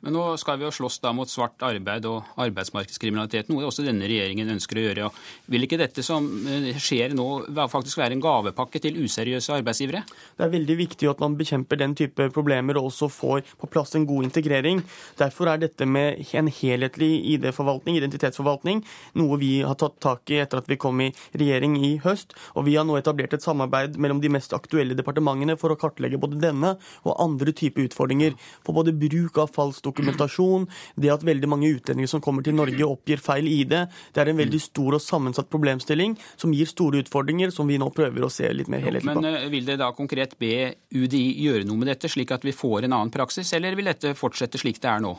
Men 0.00 0.14
nå 0.16 0.22
skal 0.40 0.56
vi 0.56 0.64
jo 0.64 0.72
slåss 0.72 0.98
da 1.04 1.10
mot 1.12 1.28
svart 1.28 1.60
arbeid 1.66 2.06
og 2.08 2.28
arbeidsmarkedskriminalitet, 2.40 3.50
noe 3.52 3.66
også 3.68 3.84
denne 3.84 4.08
regjeringen 4.08 4.48
ønsker 4.54 4.80
å 4.80 4.84
gjøre. 4.86 5.08
Vil 5.52 5.66
ikke 5.66 5.78
dette 5.80 6.04
som 6.04 6.24
eh, 6.48 6.70
skjer 6.80 7.12
nå 7.16 7.26
faktisk 7.68 8.00
være 8.00 8.16
en 8.16 8.22
gavepakke 8.24 8.80
til 8.80 8.96
useriøse 9.02 9.58
arbeidsgivere? 9.58 10.00
Det 10.38 10.46
er 10.46 10.54
veldig 10.54 10.76
viktig 10.78 11.10
at 11.10 11.20
man 11.20 11.36
bekjemper 11.36 11.82
den 11.82 11.96
type 11.98 12.30
problemer 12.32 12.80
og 12.80 12.88
også 12.88 13.10
får 13.12 13.42
på 13.60 13.68
plass 13.74 13.92
en 13.98 14.06
god 14.08 14.30
integrering. 14.30 14.80
Derfor 15.20 15.52
er 15.52 15.60
dette 15.66 15.84
med 15.84 16.22
en 16.32 16.48
helhetlig 16.48 17.10
ID-forvaltning, 17.34 18.00
identitetsforvaltning, 18.00 18.80
noe 19.20 19.40
vi 19.42 19.52
har 19.66 19.76
tatt 19.80 20.00
tak 20.00 20.32
i 20.32 20.40
etter 20.40 20.62
at 20.62 20.72
vi 20.72 20.80
kom 20.80 21.04
i 21.04 21.10
regjering 21.36 21.76
i 21.76 21.92
høst. 22.06 22.32
Og 22.56 22.64
vi 22.70 22.78
har 22.78 22.88
nå 22.88 22.96
etablert 22.96 23.36
et 23.36 23.44
samarbeid 23.44 24.00
mellom 24.00 24.24
de 24.24 24.32
mest 24.32 24.56
aktuelle 24.56 24.96
departementene 24.96 25.60
for 25.60 25.76
å 25.76 25.78
kartlegge 25.80 26.20
både 26.24 26.40
denne 26.40 26.72
og 27.04 27.20
andre 27.20 27.52
typer 27.52 27.84
utfordringer 27.90 28.32
på 28.64 28.72
både 28.80 28.96
bruk 28.96 29.44
av 29.44 29.52
falsk 29.52 29.89
dokumentasjon, 29.90 30.66
det 30.96 31.12
at 31.12 31.26
veldig 31.26 31.50
mange 31.50 31.70
utlendinger 31.74 32.10
som 32.10 32.22
kommer 32.24 32.46
til 32.46 32.56
Norge 32.56 32.86
oppgir 32.86 33.22
feil 33.22 33.48
ID, 33.50 33.76
det 34.14 34.22
er 34.22 34.32
en 34.32 34.40
veldig 34.40 34.62
stor 34.62 34.96
og 34.96 35.04
sammensatt 35.04 35.50
problemstilling 35.52 36.16
som 36.40 36.54
gir 36.56 36.70
store 36.70 37.04
utfordringer, 37.04 37.52
som 37.54 37.68
vi 37.70 37.78
nå 37.80 37.90
prøver 37.94 38.26
å 38.26 38.32
se 38.32 38.48
litt 38.54 38.70
mer 38.72 38.84
helhetlig 38.84 39.12
på. 39.12 39.20
Men 39.20 39.34
eh, 39.34 39.48
vil 39.52 39.68
det 39.68 39.80
da 39.82 39.92
konkret 39.96 40.36
be 40.40 40.72
UDI 40.94 41.24
gjøre 41.44 41.66
noe 41.68 41.82
med 41.82 41.92
dette, 41.92 42.10
slik 42.10 42.32
at 42.34 42.46
vi 42.46 42.56
får 42.56 42.86
en 42.86 42.96
annen 42.96 43.14
praksis, 43.14 43.52
eller 43.56 43.78
vil 43.78 43.90
dette 43.90 44.14
fortsette 44.18 44.60
slik 44.60 44.80
det 44.82 44.90
er 44.90 45.02
nå? 45.04 45.14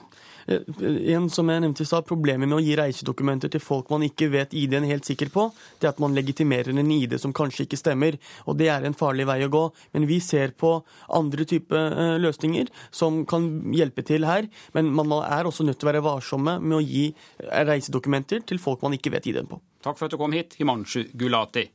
En 0.48 1.30
som 1.30 1.50
jeg 1.50 1.64
nevnte 1.64 1.84
i 1.84 1.88
stad, 1.90 2.06
Problemet 2.08 2.50
med 2.50 2.58
å 2.58 2.64
gi 2.64 2.76
reisedokumenter 2.78 3.52
til 3.54 3.64
folk 3.64 3.90
man 3.94 4.04
ikke 4.06 4.30
vet 4.34 4.56
ID-en 4.58 4.88
helt 4.90 5.08
sikker 5.08 5.30
på, 5.34 5.48
det 5.80 5.88
er 5.88 5.94
at 5.94 6.02
man 6.02 6.16
legitimerer 6.18 6.74
en 6.74 6.92
ID 6.92 7.18
som 7.22 7.34
kanskje 7.36 7.66
ikke 7.68 7.80
stemmer. 7.80 8.18
og 8.46 8.58
Det 8.60 8.70
er 8.74 8.86
en 8.86 8.98
farlig 8.98 9.28
vei 9.30 9.40
å 9.46 9.52
gå. 9.52 9.64
Men 9.94 10.08
vi 10.10 10.20
ser 10.24 10.56
på 10.58 10.74
andre 11.10 11.46
typer 11.48 11.92
eh, 11.92 12.16
løsninger 12.22 12.72
som 12.92 13.24
kan 13.26 13.48
hjelpe 13.76 14.06
til 14.08 14.26
her. 14.28 14.50
Men 14.74 14.92
man 14.96 15.14
er 15.22 15.48
også 15.48 15.66
nødt 15.68 15.80
til 15.80 15.88
å 15.88 15.92
være 15.94 16.06
varsomme 16.06 16.58
med 16.60 16.80
å 16.80 16.84
gi 16.84 17.10
eh, 17.12 17.66
reisedokumenter 17.68 18.46
til 18.48 18.62
folk 18.62 18.82
man 18.86 18.98
ikke 18.98 19.14
vet 19.14 19.30
ID-en 19.32 19.50
på. 19.52 19.62
Takk 19.82 19.98
for 19.98 20.08
at 20.08 20.14
du 20.14 20.20
kom 20.22 20.36
hit, 20.36 20.58
Himanshu 20.60 21.08
Gulati. 21.18 21.68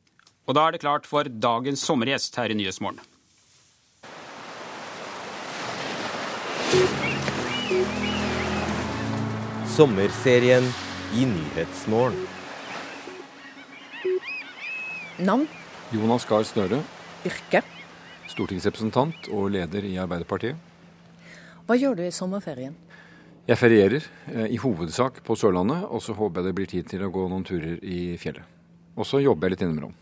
Og 0.47 0.55
da 0.55 0.69
er 0.69 0.77
det 0.77 0.85
klart 0.85 1.09
for 1.11 1.27
dagens 1.27 1.83
sommergjest 1.83 2.39
her 2.39 2.53
i 2.55 2.59
Nyhetsmorgen. 2.59 3.03
Sommerserien 9.77 10.65
i 11.13 11.27
Nyhetsmorgen. 11.29 12.23
Navn? 15.19 15.45
Jonas 15.93 16.25
Gahr 16.25 16.47
Støre. 16.49 16.79
Yrke? 17.29 17.61
Stortingsrepresentant 18.33 19.29
og 19.29 19.51
leder 19.53 19.85
i 19.85 19.99
Arbeiderpartiet. 20.01 20.57
Hva 21.69 21.77
gjør 21.77 22.01
du 22.01 22.03
i 22.07 22.15
sommerferien? 22.15 22.73
Jeg 23.45 23.61
ferierer, 23.61 24.09
eh, 24.33 24.49
i 24.49 24.57
hovedsak 24.57 25.21
på 25.23 25.37
Sørlandet, 25.37 25.85
og 25.85 26.01
så 26.01 26.17
håper 26.17 26.41
jeg 26.41 26.47
det 26.47 26.55
blir 26.55 26.73
tid 26.73 26.89
til 26.89 27.05
å 27.05 27.13
gå 27.13 27.29
noen 27.29 27.45
turer 27.45 27.77
i 27.85 28.17
fjellet. 28.17 28.45
Og 28.97 29.05
så 29.05 29.21
jobber 29.21 29.51
jeg 29.51 29.59
litt 29.59 29.69
innimellom. 29.69 29.95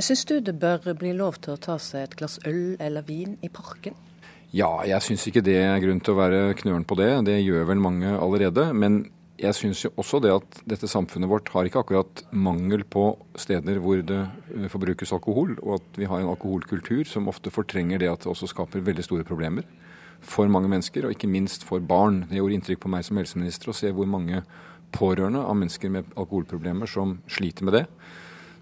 Syns 0.00 0.24
du 0.24 0.40
det 0.40 0.58
bør 0.58 0.98
bli 0.98 1.12
lov 1.12 1.38
til 1.38 1.54
å 1.54 1.60
ta 1.60 1.78
seg 1.78 2.02
et 2.02 2.16
glass 2.16 2.40
øl 2.44 2.76
eller 2.80 3.02
vin 3.02 3.38
i 3.42 3.48
parken? 3.48 3.94
Ja, 4.52 4.68
jeg 4.84 5.00
syns 5.00 5.24
ikke 5.28 5.40
det 5.44 5.56
er 5.64 5.80
grunn 5.80 6.00
til 6.04 6.12
å 6.12 6.18
være 6.18 6.40
knøren 6.60 6.84
på 6.84 6.96
det. 7.00 7.08
Det 7.24 7.38
gjør 7.40 7.70
vel 7.70 7.80
mange 7.80 8.10
allerede. 8.12 8.66
Men 8.76 9.06
jeg 9.40 9.56
syns 9.56 9.86
også 9.88 10.20
det 10.22 10.32
at 10.34 10.58
dette 10.68 10.90
samfunnet 10.90 11.30
vårt 11.30 11.48
har 11.54 11.66
ikke 11.66 11.80
akkurat 11.80 12.20
mangel 12.36 12.84
på 12.84 13.06
steder 13.40 13.80
hvor 13.82 14.02
det 14.06 14.20
eh, 14.52 14.68
forbrukes 14.70 15.14
alkohol, 15.16 15.56
og 15.62 15.80
at 15.80 15.96
vi 15.98 16.08
har 16.10 16.20
en 16.20 16.30
alkoholkultur 16.34 17.08
som 17.08 17.30
ofte 17.32 17.50
fortrenger 17.50 18.02
det 18.02 18.10
at 18.12 18.26
det 18.26 18.30
også 18.30 18.50
skaper 18.52 18.84
veldig 18.84 19.06
store 19.06 19.26
problemer 19.26 19.64
for 20.22 20.46
mange 20.52 20.68
mennesker, 20.70 21.08
og 21.08 21.16
ikke 21.16 21.32
minst 21.32 21.64
for 21.66 21.82
barn. 21.82 22.26
Det 22.28 22.38
gjorde 22.38 22.60
inntrykk 22.60 22.84
på 22.84 22.92
meg 22.92 23.08
som 23.08 23.18
helseminister 23.18 23.72
å 23.72 23.74
se 23.74 23.90
hvor 23.90 24.06
mange 24.06 24.44
pårørende 24.94 25.42
av 25.42 25.56
mennesker 25.58 25.90
med 25.90 26.12
alkoholproblemer 26.12 26.86
som 26.86 27.16
sliter 27.26 27.66
med 27.66 27.80
det. 27.80 27.86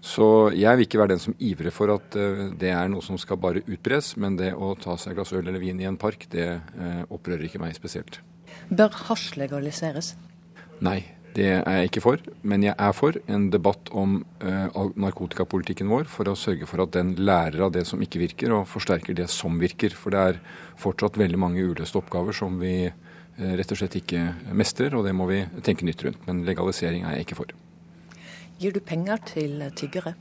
Så 0.01 0.25
jeg 0.57 0.79
vil 0.79 0.87
ikke 0.87 0.97
være 0.97 1.13
den 1.13 1.21
som 1.21 1.35
ivrer 1.37 1.73
for 1.73 1.93
at 1.93 2.17
uh, 2.17 2.49
det 2.57 2.73
er 2.73 2.89
noe 2.89 3.05
som 3.05 3.19
skal 3.21 3.37
bare 3.41 3.61
utbres, 3.61 4.15
men 4.17 4.35
det 4.39 4.49
å 4.57 4.73
ta 4.81 4.97
seg 4.97 5.13
et 5.13 5.19
glass 5.19 5.33
øl 5.37 5.45
eller 5.45 5.61
vin 5.61 5.79
i 5.81 5.85
en 5.85 5.99
park, 6.01 6.25
det 6.33 6.47
uh, 6.57 7.03
opprører 7.13 7.45
ikke 7.45 7.61
meg 7.61 7.77
spesielt. 7.77 8.17
Bør 8.73 8.89
hasj 9.07 9.35
legaliseres? 9.39 10.15
Nei, 10.81 11.03
Det 11.31 11.45
er 11.47 11.77
jeg 11.77 11.87
ikke 11.87 12.01
for, 12.03 12.23
men 12.43 12.65
jeg 12.65 12.73
er 12.75 12.91
for 12.91 13.15
en 13.31 13.45
debatt 13.53 13.87
om 13.95 14.17
uh, 14.43 14.81
narkotikapolitikken 14.99 15.87
vår 15.87 16.09
for 16.11 16.27
å 16.27 16.35
sørge 16.35 16.67
for 16.67 16.83
at 16.83 16.91
den 16.97 17.13
lærer 17.21 17.61
av 17.69 17.71
det 17.71 17.85
som 17.87 18.01
ikke 18.03 18.19
virker, 18.25 18.51
og 18.51 18.67
forsterker 18.67 19.15
det 19.15 19.29
som 19.31 19.55
virker. 19.61 19.95
For 19.95 20.11
det 20.11 20.25
er 20.33 20.43
fortsatt 20.81 21.21
veldig 21.21 21.39
mange 21.39 21.63
uløste 21.63 22.01
oppgaver 22.01 22.35
som 22.35 22.59
vi 22.59 22.91
rett 23.39 23.71
og 23.71 23.79
slett 23.79 23.95
ikke 24.01 24.27
mestrer, 24.51 24.91
og 24.91 25.07
det 25.07 25.15
må 25.15 25.29
vi 25.31 25.45
tenke 25.63 25.87
nytt 25.87 26.03
rundt. 26.03 26.27
Men 26.27 26.43
legalisering 26.43 27.07
er 27.07 27.21
jeg 27.21 27.29
ikke 27.29 27.39
for. 27.45 27.55
Gir 28.61 28.75
du 28.75 28.81
penger 28.85 29.17
til 29.25 29.63
tiggere? 29.75 30.13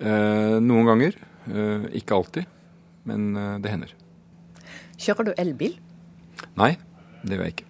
Eh, 0.00 0.58
noen 0.60 0.88
ganger. 0.88 1.18
ikke 1.92 2.14
alltid, 2.14 2.46
men 3.04 3.34
det 3.60 3.70
hender. 3.70 3.92
Kjører 5.02 5.26
du 5.26 5.32
elbil? 5.36 5.76
Nei, 6.56 6.76
det 7.26 7.36
gjør 7.36 7.46
jeg 7.48 7.54
ikke. 7.56 7.68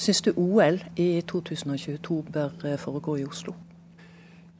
Syns 0.00 0.22
du 0.24 0.30
OL 0.40 0.78
i 0.96 1.20
2022 1.28 2.22
bør 2.32 2.54
eh, 2.64 2.78
foregå 2.80 3.18
i 3.20 3.26
Oslo? 3.28 3.52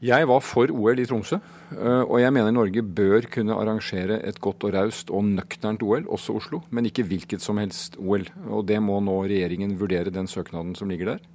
Jeg 0.01 0.25
var 0.29 0.41
for 0.41 0.69
OL 0.73 1.01
i 1.01 1.05
Tromsø, 1.05 1.37
eh, 1.73 2.03
og 2.03 2.19
jeg 2.21 2.33
mener 2.33 2.53
Norge 2.53 2.81
bør 2.81 3.25
kunne 3.33 3.57
arrangere 3.57 4.19
et 4.25 4.37
godt 4.41 4.65
og 4.65 4.73
raust 4.73 5.09
og 5.13 5.25
nøkternt 5.25 5.81
OL, 5.85 6.05
også 6.09 6.35
Oslo, 6.37 6.61
men 6.69 6.89
ikke 6.89 7.05
hvilket 7.09 7.41
som 7.41 7.57
helst 7.61 7.97
OL. 7.97 8.27
Og 8.49 8.67
Det 8.69 8.77
må 8.81 8.99
nå 9.01 9.17
regjeringen 9.23 9.77
vurdere, 9.79 10.13
den 10.13 10.29
søknaden 10.29 10.75
som 10.77 10.89
ligger 10.89 11.15
der. 11.15 11.25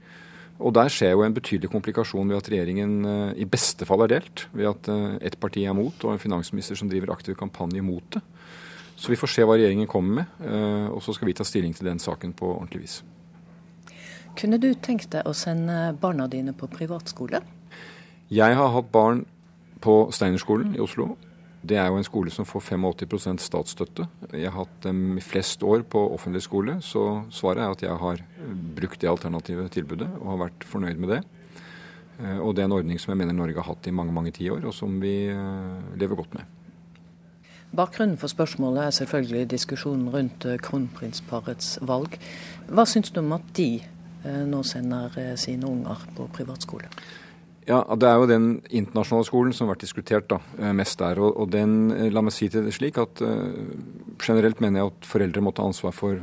Og 0.57 0.73
Der 0.75 0.89
skjer 0.89 1.13
jo 1.13 1.25
en 1.27 1.35
betydelig 1.37 1.71
komplikasjon 1.71 2.29
ved 2.29 2.39
at 2.39 2.49
regjeringen 2.53 3.05
eh, 3.05 3.43
i 3.43 3.49
beste 3.49 3.89
fall 3.89 4.07
er 4.07 4.15
delt. 4.17 4.47
Ved 4.57 4.71
at 4.71 4.89
ett 5.21 5.37
parti 5.41 5.67
er 5.67 5.77
mot, 5.77 5.95
og 6.05 6.15
en 6.15 6.23
finansminister 6.23 6.79
som 6.79 6.89
driver 6.89 7.13
aktiv 7.13 7.37
kampanje 7.37 7.83
mot 7.85 8.05
det. 8.17 8.23
Så 8.97 9.13
vi 9.13 9.19
får 9.21 9.29
se 9.29 9.45
hva 9.45 9.59
regjeringen 9.59 9.91
kommer 9.93 10.23
med, 10.23 10.47
og 10.89 11.03
så 11.05 11.13
skal 11.13 11.29
vi 11.29 11.35
ta 11.37 11.45
stilling 11.45 11.75
til 11.77 11.85
den 11.85 11.99
saken 12.01 12.31
på 12.33 12.49
ordentlig 12.49 12.87
vis. 12.87 12.95
Kunne 14.41 14.57
du 14.57 14.71
tenkt 14.81 15.11
deg 15.13 15.29
å 15.29 15.35
sende 15.37 15.93
barna 16.01 16.25
dine 16.33 16.55
på 16.57 16.65
privatskole? 16.73 17.43
Jeg 18.33 18.57
har 18.57 18.73
hatt 18.73 18.89
barn 18.93 19.27
på 19.85 20.07
Steinerskolen 20.13 20.75
i 20.77 20.81
Oslo. 20.81 21.15
Det 21.67 21.79
er 21.81 21.89
jo 21.91 21.99
en 21.99 22.07
skole 22.07 22.31
som 22.31 22.47
får 22.47 22.63
85% 22.77 23.43
statsstøtte. 23.43 24.05
Jeg 24.31 24.53
har 24.53 24.67
hatt 24.67 24.83
dem 24.85 25.17
i 25.19 25.25
flest 25.25 25.65
år 25.67 25.83
på 25.91 26.03
offentlig 26.15 26.45
skole, 26.45 26.77
så 26.85 27.25
svaret 27.35 27.65
er 27.65 27.73
at 27.75 27.83
jeg 27.83 27.97
har 28.03 28.23
brukt 28.77 29.01
det 29.03 29.11
alternative 29.11 29.67
tilbudet 29.75 30.09
og 30.21 30.29
har 30.35 30.45
vært 30.47 30.67
fornøyd 30.69 31.03
med 31.03 31.17
det. 31.17 31.23
Eh, 32.21 32.39
og 32.39 32.55
det 32.55 32.65
er 32.65 32.71
en 32.71 32.77
ordning 32.79 33.01
som 33.01 33.13
jeg 33.13 33.21
mener 33.21 33.37
Norge 33.37 33.59
har 33.61 33.69
hatt 33.73 33.89
i 33.89 33.95
mange 33.95 34.15
mange 34.15 34.33
tiår, 34.37 34.65
og 34.65 34.75
som 34.75 35.01
vi 35.03 35.27
eh, 35.33 35.99
lever 35.99 36.17
godt 36.17 36.37
med. 36.39 36.55
Bakgrunnen 37.77 38.17
for 38.17 38.31
spørsmålet 38.33 38.87
er 38.87 38.97
selvfølgelig 39.01 39.51
diskusjonen 39.51 40.09
rundt 40.15 40.47
eh, 40.49 40.61
kronprinsparets 40.63 41.77
valg. 41.83 42.17
Hva 42.71 42.87
syns 42.89 43.13
du 43.13 43.21
om 43.25 43.37
at 43.37 43.53
de 43.59 43.71
nå 44.27 44.59
sender 44.67 45.13
sine 45.39 45.69
unger 45.69 46.01
på 46.17 46.25
privatskole? 46.35 46.89
Ja, 47.67 47.81
Det 47.99 48.07
er 48.07 48.21
jo 48.21 48.29
den 48.31 48.45
internasjonale 48.71 49.27
skolen 49.27 49.53
som 49.53 49.67
har 49.67 49.75
vært 49.75 49.83
diskutert 49.83 50.29
da, 50.31 50.39
eh, 50.59 50.73
mest 50.73 50.99
der. 51.01 51.19
Og, 51.19 51.51
den, 51.51 51.91
la 52.13 52.23
meg 52.23 52.33
si 52.33 52.47
til 52.49 52.63
det 52.63 52.75
slik 52.77 52.97
at 53.03 53.21
uh, 53.27 53.59
generelt 54.23 54.61
mener 54.63 54.81
jeg 54.81 54.93
at 54.93 55.09
foreldre 55.11 55.43
må 55.43 55.51
ta 55.53 55.67
ansvar 55.67 55.93
for 55.93 56.21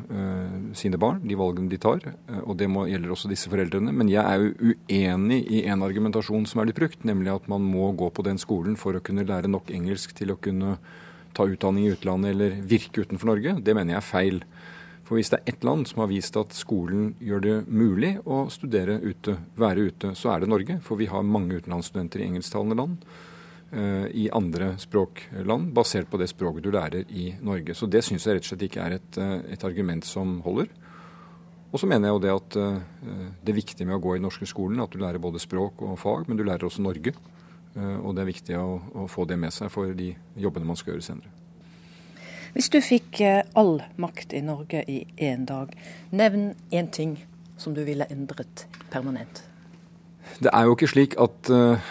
sine 0.73 0.97
barn, 0.97 1.19
de 1.27 1.35
valgene 1.35 1.69
de 1.69 1.77
tar. 1.77 1.99
Og 2.47 2.55
det 2.57 2.69
må, 2.71 2.87
gjelder 2.87 3.11
også 3.11 3.29
disse 3.29 3.51
foreldrene. 3.51 3.91
Men 3.91 4.09
jeg 4.09 4.23
er 4.23 4.39
jo 4.39 4.73
uenig 4.87 5.43
i 5.51 5.65
en 5.67 5.83
argumentasjon 5.83 6.47
som 6.47 6.61
er 6.61 6.71
blitt 6.71 6.79
brukt, 6.79 7.03
nemlig 7.03 7.35
at 7.35 7.51
man 7.51 7.61
må 7.61 7.91
gå 7.91 8.09
på 8.09 8.23
den 8.23 8.39
skolen 8.39 8.79
for 8.79 8.95
å 8.95 9.03
kunne 9.03 9.27
lære 9.27 9.51
nok 9.51 9.69
engelsk 9.69 10.15
til 10.15 10.31
å 10.31 10.39
kunne 10.39 10.77
ta 11.33 11.45
utdanning 11.49 11.87
i 11.87 11.93
utlandet 11.93 12.33
eller 12.33 12.59
virke 12.63 13.03
utenfor 13.03 13.33
Norge. 13.33 13.57
Det 13.59 13.75
mener 13.75 13.95
jeg 13.97 14.01
er 14.01 14.09
feil. 14.09 14.43
For 15.03 15.19
hvis 15.19 15.33
det 15.33 15.41
er 15.41 15.51
ett 15.51 15.65
land 15.67 15.87
som 15.89 16.03
har 16.03 16.09
vist 16.11 16.37
at 16.39 16.55
skolen 16.55 17.11
gjør 17.19 17.43
det 17.43 17.55
mulig 17.67 18.13
å 18.23 18.45
studere 18.53 19.01
ute, 19.03 19.35
være 19.59 19.89
ute, 19.89 20.13
så 20.15 20.31
er 20.31 20.43
det 20.43 20.51
Norge. 20.51 20.79
For 20.85 20.99
vi 20.99 21.09
har 21.11 21.27
mange 21.27 21.59
utenlandsstudenter 21.59 22.23
i 22.23 22.29
engelsktalende 22.29 22.77
land, 22.79 23.03
uh, 23.75 24.07
i 24.07 24.29
andre 24.31 24.73
språkland, 24.79 25.73
basert 25.75 26.07
på 26.11 26.21
det 26.21 26.29
språket 26.31 26.63
du 26.63 26.71
lærer 26.71 27.11
i 27.11 27.33
Norge. 27.43 27.75
Så 27.75 27.91
det 27.91 28.05
syns 28.07 28.29
jeg 28.29 28.39
rett 28.39 28.47
og 28.47 28.53
slett 28.53 28.65
ikke 28.69 28.87
er 28.87 28.97
et, 29.01 29.19
uh, 29.19 29.35
et 29.51 29.67
argument 29.67 30.07
som 30.07 30.39
holder. 30.47 30.71
Og 31.73 31.81
så 31.81 31.89
mener 31.89 32.07
jeg 32.07 32.15
jo 32.15 32.23
det 32.23 32.33
at 32.37 32.59
uh, 32.63 33.29
det 33.43 33.51
er 33.51 33.59
viktig 33.59 33.89
med 33.89 33.99
å 33.99 34.01
gå 34.07 34.15
i 34.15 34.21
den 34.21 34.27
norske 34.29 34.47
skolen, 34.47 34.79
at 34.79 34.95
du 34.95 35.03
lærer 35.03 35.19
både 35.19 35.43
språk 35.43 35.83
og 35.83 35.99
fag, 35.99 36.29
men 36.29 36.39
du 36.39 36.47
lærer 36.47 36.69
også 36.69 36.85
Norge. 36.85 37.17
Og 37.73 38.11
det 38.13 38.21
er 38.21 38.27
viktig 38.29 38.57
å, 38.61 38.67
å 39.01 39.07
få 39.09 39.25
det 39.25 39.33
med 39.41 39.49
seg 39.49 39.71
for 39.73 39.97
de 39.97 40.11
jobbene 40.37 40.67
man 40.69 40.77
skal 40.77 40.93
gjøre 40.93 41.07
senere. 41.07 41.42
Hvis 42.53 42.69
du 42.69 42.77
fikk 42.85 43.17
eh, 43.25 43.41
all 43.57 43.79
makt 43.97 44.33
i 44.37 44.43
Norge 44.45 44.83
i 44.89 44.99
én 45.17 45.47
dag, 45.49 45.73
nevn 46.13 46.53
én 46.69 46.91
ting 46.93 47.17
som 47.57 47.73
du 47.73 47.81
ville 47.83 48.05
endret 48.13 48.67
permanent. 48.93 49.43
Det 50.39 50.51
er 50.53 50.67
jo 50.67 50.75
ikke 50.75 50.89
slik 50.91 51.15
at 51.21 51.49
uh, 51.49 51.81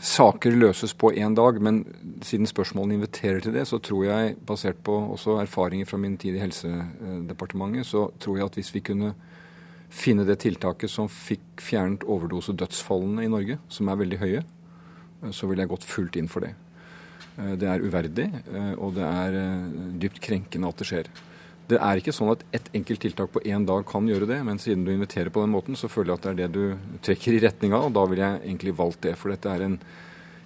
saker 0.00 0.54
løses 0.54 0.94
på 0.94 1.10
én 1.18 1.34
dag, 1.34 1.58
men 1.62 1.82
siden 2.22 2.46
spørsmålene 2.46 3.00
inviterer 3.00 3.42
til 3.42 3.54
det, 3.54 3.66
så 3.68 3.78
tror 3.82 4.04
jeg, 4.06 4.36
basert 4.46 4.78
på 4.86 4.94
også 5.16 5.40
erfaringer 5.42 5.90
fra 5.90 5.98
min 5.98 6.16
tid 6.16 6.38
i 6.38 6.42
Helsedepartementet, 6.42 7.86
så 7.86 8.08
tror 8.22 8.38
jeg 8.38 8.50
at 8.50 8.58
hvis 8.58 8.74
vi 8.74 8.86
kunne 8.86 9.14
finne 9.92 10.24
det 10.24 10.38
tiltaket 10.46 10.90
som 10.90 11.10
fikk 11.10 11.60
fjernet 11.60 12.06
overdosedødsfallene 12.08 13.26
i 13.26 13.32
Norge, 13.32 13.58
som 13.68 13.90
er 13.90 14.00
veldig 14.00 14.18
høye, 14.22 14.44
så 15.30 15.46
ville 15.46 15.66
jeg 15.66 15.74
gått 15.74 15.90
fullt 15.90 16.16
inn 16.18 16.30
for 16.30 16.46
det. 16.46 16.54
Eh, 17.38 17.54
det 17.58 17.68
er 17.68 17.84
uverdig, 17.84 18.28
eh, 18.52 18.72
og 18.76 18.96
det 18.96 19.06
er 19.08 19.36
eh, 19.40 19.68
dypt 20.02 20.20
krenkende 20.24 20.68
at 20.68 20.80
det 20.80 20.88
skjer. 20.88 21.10
Det 21.70 21.78
er 21.78 22.00
ikke 22.00 22.12
sånn 22.12 22.32
at 22.34 22.42
ett 22.52 22.68
enkelt 22.76 23.00
tiltak 23.00 23.30
på 23.32 23.40
én 23.48 23.64
dag 23.64 23.84
kan 23.88 24.08
gjøre 24.08 24.28
det, 24.28 24.40
men 24.44 24.58
siden 24.60 24.84
du 24.84 24.92
inviterer 24.92 25.32
på 25.32 25.44
den 25.44 25.54
måten, 25.54 25.78
så 25.78 25.88
føler 25.88 26.12
jeg 26.12 26.18
at 26.18 26.24
det 26.24 26.32
er 26.32 26.40
det 26.40 26.48
du 26.52 26.98
trekker 27.06 27.36
i 27.36 27.44
retning 27.44 27.76
av, 27.76 27.86
og 27.88 27.94
da 27.96 28.02
ville 28.10 28.26
jeg 28.26 28.42
egentlig 28.42 28.74
valgt 28.76 29.06
det. 29.06 29.14
For 29.16 29.32
dette 29.32 29.48
er 29.48 29.64
en, 29.64 29.78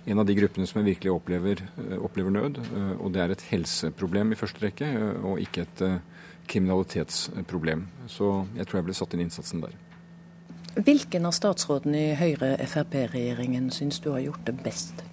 en 0.06 0.22
av 0.22 0.28
de 0.28 0.36
gruppene 0.38 0.68
som 0.68 0.78
jeg 0.82 0.90
virkelig 0.92 1.14
opplever, 1.16 1.64
opplever, 1.96 2.36
nød, 2.36 2.60
og 3.00 3.10
det 3.16 3.24
er 3.24 3.34
et 3.34 3.46
helseproblem 3.48 4.36
i 4.36 4.38
første 4.38 4.62
rekke, 4.62 4.92
og 5.24 5.42
ikke 5.42 5.66
et 5.66 5.84
kriminalitetsproblem. 6.52 7.88
Så 8.12 8.30
jeg 8.54 8.68
tror 8.68 8.78
jeg 8.78 8.90
ville 8.90 9.00
satt 9.00 9.16
inn 9.16 9.26
innsatsen 9.26 9.66
der. 9.66 9.74
Hvilken 10.76 11.26
av 11.26 11.34
statsrådene 11.34 12.06
i 12.12 12.16
Høyre-Frp-regjeringen 12.20 13.72
syns 13.74 13.98
du 14.04 14.12
har 14.12 14.22
gjort 14.28 14.46
det 14.46 14.58
best? 14.62 15.06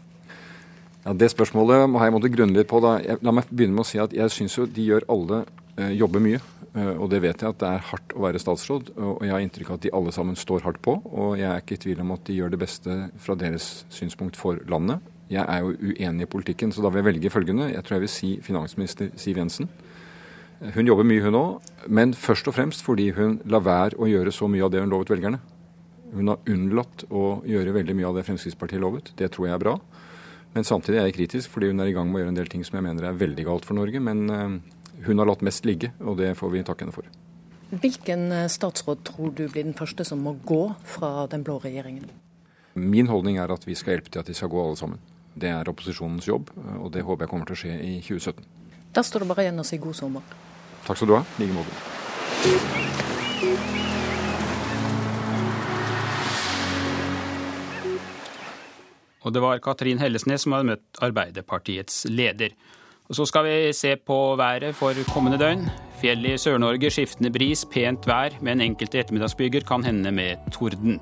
Ja, 1.03 1.13
Det 1.13 1.31
spørsmålet 1.33 1.91
har 1.99 2.05
jeg 2.05 2.15
måttet 2.15 2.35
grunne 2.35 2.55
litt 2.55 2.67
på. 2.67 2.79
da. 2.79 3.17
La 3.21 3.31
meg 3.31 3.49
begynne 3.51 3.75
med 3.75 3.83
å 3.83 3.87
si 3.87 3.99
at 3.99 4.13
jeg 4.13 4.31
syns 4.31 4.55
jo 4.55 4.65
de 4.65 4.85
gjør 4.87 5.03
alle 5.09 5.45
eh, 5.77 5.91
jobber 5.99 6.23
mye. 6.23 6.39
Eh, 6.75 6.95
og 6.95 7.09
det 7.11 7.21
vet 7.21 7.41
jeg 7.41 7.49
at 7.49 7.59
det 7.59 7.67
er 7.67 7.87
hardt 7.89 8.15
å 8.15 8.23
være 8.23 8.39
statsråd. 8.39 8.93
Og 8.95 9.25
jeg 9.25 9.33
har 9.35 9.43
inntrykk 9.43 9.69
av 9.69 9.75
at 9.75 9.81
de 9.83 9.91
alle 9.93 10.13
sammen 10.15 10.35
står 10.39 10.63
hardt 10.63 10.81
på. 10.81 11.01
Og 11.11 11.35
jeg 11.37 11.49
er 11.49 11.59
ikke 11.59 11.75
i 11.75 11.83
tvil 11.83 12.03
om 12.05 12.13
at 12.15 12.23
de 12.23 12.37
gjør 12.37 12.53
det 12.53 12.61
beste 12.63 13.09
fra 13.19 13.35
deres 13.35 13.85
synspunkt 13.91 14.39
for 14.39 14.61
landet. 14.71 15.03
Jeg 15.29 15.43
er 15.43 15.59
jo 15.59 15.75
uenig 15.75 16.23
i 16.23 16.29
politikken, 16.29 16.71
så 16.71 16.83
da 16.83 16.89
vil 16.89 17.01
jeg 17.01 17.09
velge 17.11 17.33
følgende. 17.33 17.71
Jeg 17.73 17.83
tror 17.83 17.97
jeg 17.97 18.05
vil 18.05 18.13
si 18.15 18.31
finansminister 18.43 19.11
Siv 19.19 19.37
Jensen. 19.37 19.67
Hun 20.73 20.87
jobber 20.87 21.03
mye, 21.03 21.23
hun 21.25 21.35
òg, 21.35 21.71
men 21.91 22.13
først 22.15 22.47
og 22.47 22.55
fremst 22.55 22.83
fordi 22.85 23.09
hun 23.17 23.41
lar 23.51 23.65
være 23.65 23.99
å 23.99 24.07
gjøre 24.07 24.31
så 24.31 24.47
mye 24.47 24.63
av 24.63 24.71
det 24.71 24.79
hun 24.79 24.93
lovet 24.93 25.11
velgerne. 25.11 25.41
Hun 26.13 26.29
har 26.31 26.39
unnlatt 26.47 27.03
å 27.11 27.41
gjøre 27.49 27.73
veldig 27.75 27.95
mye 27.97 28.07
av 28.07 28.15
det 28.15 28.23
Fremskrittspartiet 28.27 28.79
lovet. 28.79 29.11
Det 29.19 29.31
tror 29.33 29.49
jeg 29.49 29.57
er 29.57 29.63
bra. 29.63 29.73
Men 30.53 30.67
samtidig 30.67 30.99
er 30.99 31.07
jeg 31.09 31.17
kritisk, 31.17 31.49
fordi 31.53 31.71
hun 31.71 31.81
er 31.81 31.89
i 31.89 31.95
gang 31.95 32.09
med 32.09 32.19
å 32.19 32.23
gjøre 32.23 32.33
en 32.35 32.39
del 32.39 32.51
ting 32.51 32.63
som 32.65 32.77
jeg 32.77 32.85
mener 32.85 33.07
er 33.09 33.17
veldig 33.17 33.45
galt 33.47 33.65
for 33.65 33.77
Norge. 33.77 33.99
Men 34.03 34.19
eh, 34.29 34.57
hun 35.07 35.19
har 35.19 35.29
latt 35.29 35.45
mest 35.45 35.65
ligge, 35.65 35.89
og 36.01 36.19
det 36.21 36.35
får 36.37 36.49
vi 36.53 36.65
takke 36.65 36.85
henne 36.85 36.95
for. 36.95 37.07
Hvilken 37.73 38.27
eh, 38.31 38.49
statsråd 38.51 39.01
tror 39.09 39.33
du 39.33 39.47
blir 39.47 39.65
den 39.65 39.77
første 39.77 40.05
som 40.05 40.21
må 40.21 40.35
gå 40.45 40.63
fra 40.85 41.25
den 41.31 41.45
blå 41.45 41.57
regjeringen? 41.63 42.05
Min 42.77 43.09
holdning 43.09 43.37
er 43.41 43.53
at 43.53 43.65
vi 43.67 43.75
skal 43.77 43.97
hjelpe 43.97 44.13
til 44.13 44.21
at 44.21 44.29
de 44.29 44.37
skal 44.37 44.49
gå 44.53 44.61
alle 44.61 44.77
sammen. 44.77 45.01
Det 45.33 45.49
er 45.49 45.69
opposisjonens 45.69 46.27
jobb, 46.29 46.51
og 46.77 46.91
det 46.93 47.01
håper 47.05 47.25
jeg 47.25 47.31
kommer 47.31 47.49
til 47.49 47.57
å 47.57 47.61
skje 47.63 47.73
i 47.81 47.95
2017. 48.05 48.45
Da 48.93 49.01
står 49.01 49.19
det 49.23 49.29
bare 49.31 49.47
igjen 49.47 49.61
å 49.61 49.65
si 49.65 49.81
god 49.81 49.97
sommer. 49.97 50.21
Takk 50.85 50.97
skal 50.99 51.09
du 51.09 51.15
ha. 51.17 51.23
I 51.39 51.47
like 51.47 51.55
måte. 51.57 51.73
Og 59.23 59.33
det 59.33 59.41
var 59.43 59.61
Katrin 59.63 60.01
Hellesnes 60.01 60.43
som 60.43 60.55
hadde 60.55 60.73
møtt 60.73 61.03
Arbeiderpartiets 61.03 62.05
leder. 62.11 62.55
Og 63.09 63.15
Så 63.15 63.25
skal 63.27 63.45
vi 63.45 63.73
se 63.73 63.95
på 63.95 64.35
været 64.39 64.75
for 64.75 64.93
kommende 65.13 65.37
døgn. 65.37 65.67
Fjell 66.01 66.25
i 66.25 66.37
Sør-Norge 66.37 66.89
skiftende 66.91 67.31
bris, 67.31 67.65
pent 67.65 68.07
vær, 68.07 68.35
men 68.41 68.61
enkelte 68.61 68.99
ettermiddagsbyger 68.99 69.67
kan 69.67 69.83
hende 69.83 70.11
med 70.11 70.37
torden. 70.51 70.99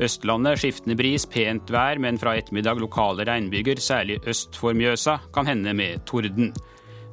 Østlandet 0.00 0.60
skiftende 0.60 0.96
bris, 0.96 1.26
pent 1.26 1.72
vær, 1.72 1.98
men 2.00 2.18
fra 2.18 2.36
ettermiddag 2.36 2.80
lokale 2.80 3.26
regnbyger, 3.28 3.80
særlig 3.80 4.20
øst 4.28 4.56
for 4.56 4.72
Mjøsa, 4.72 5.18
kan 5.34 5.46
hende 5.46 5.74
med 5.74 6.04
torden. 6.06 6.52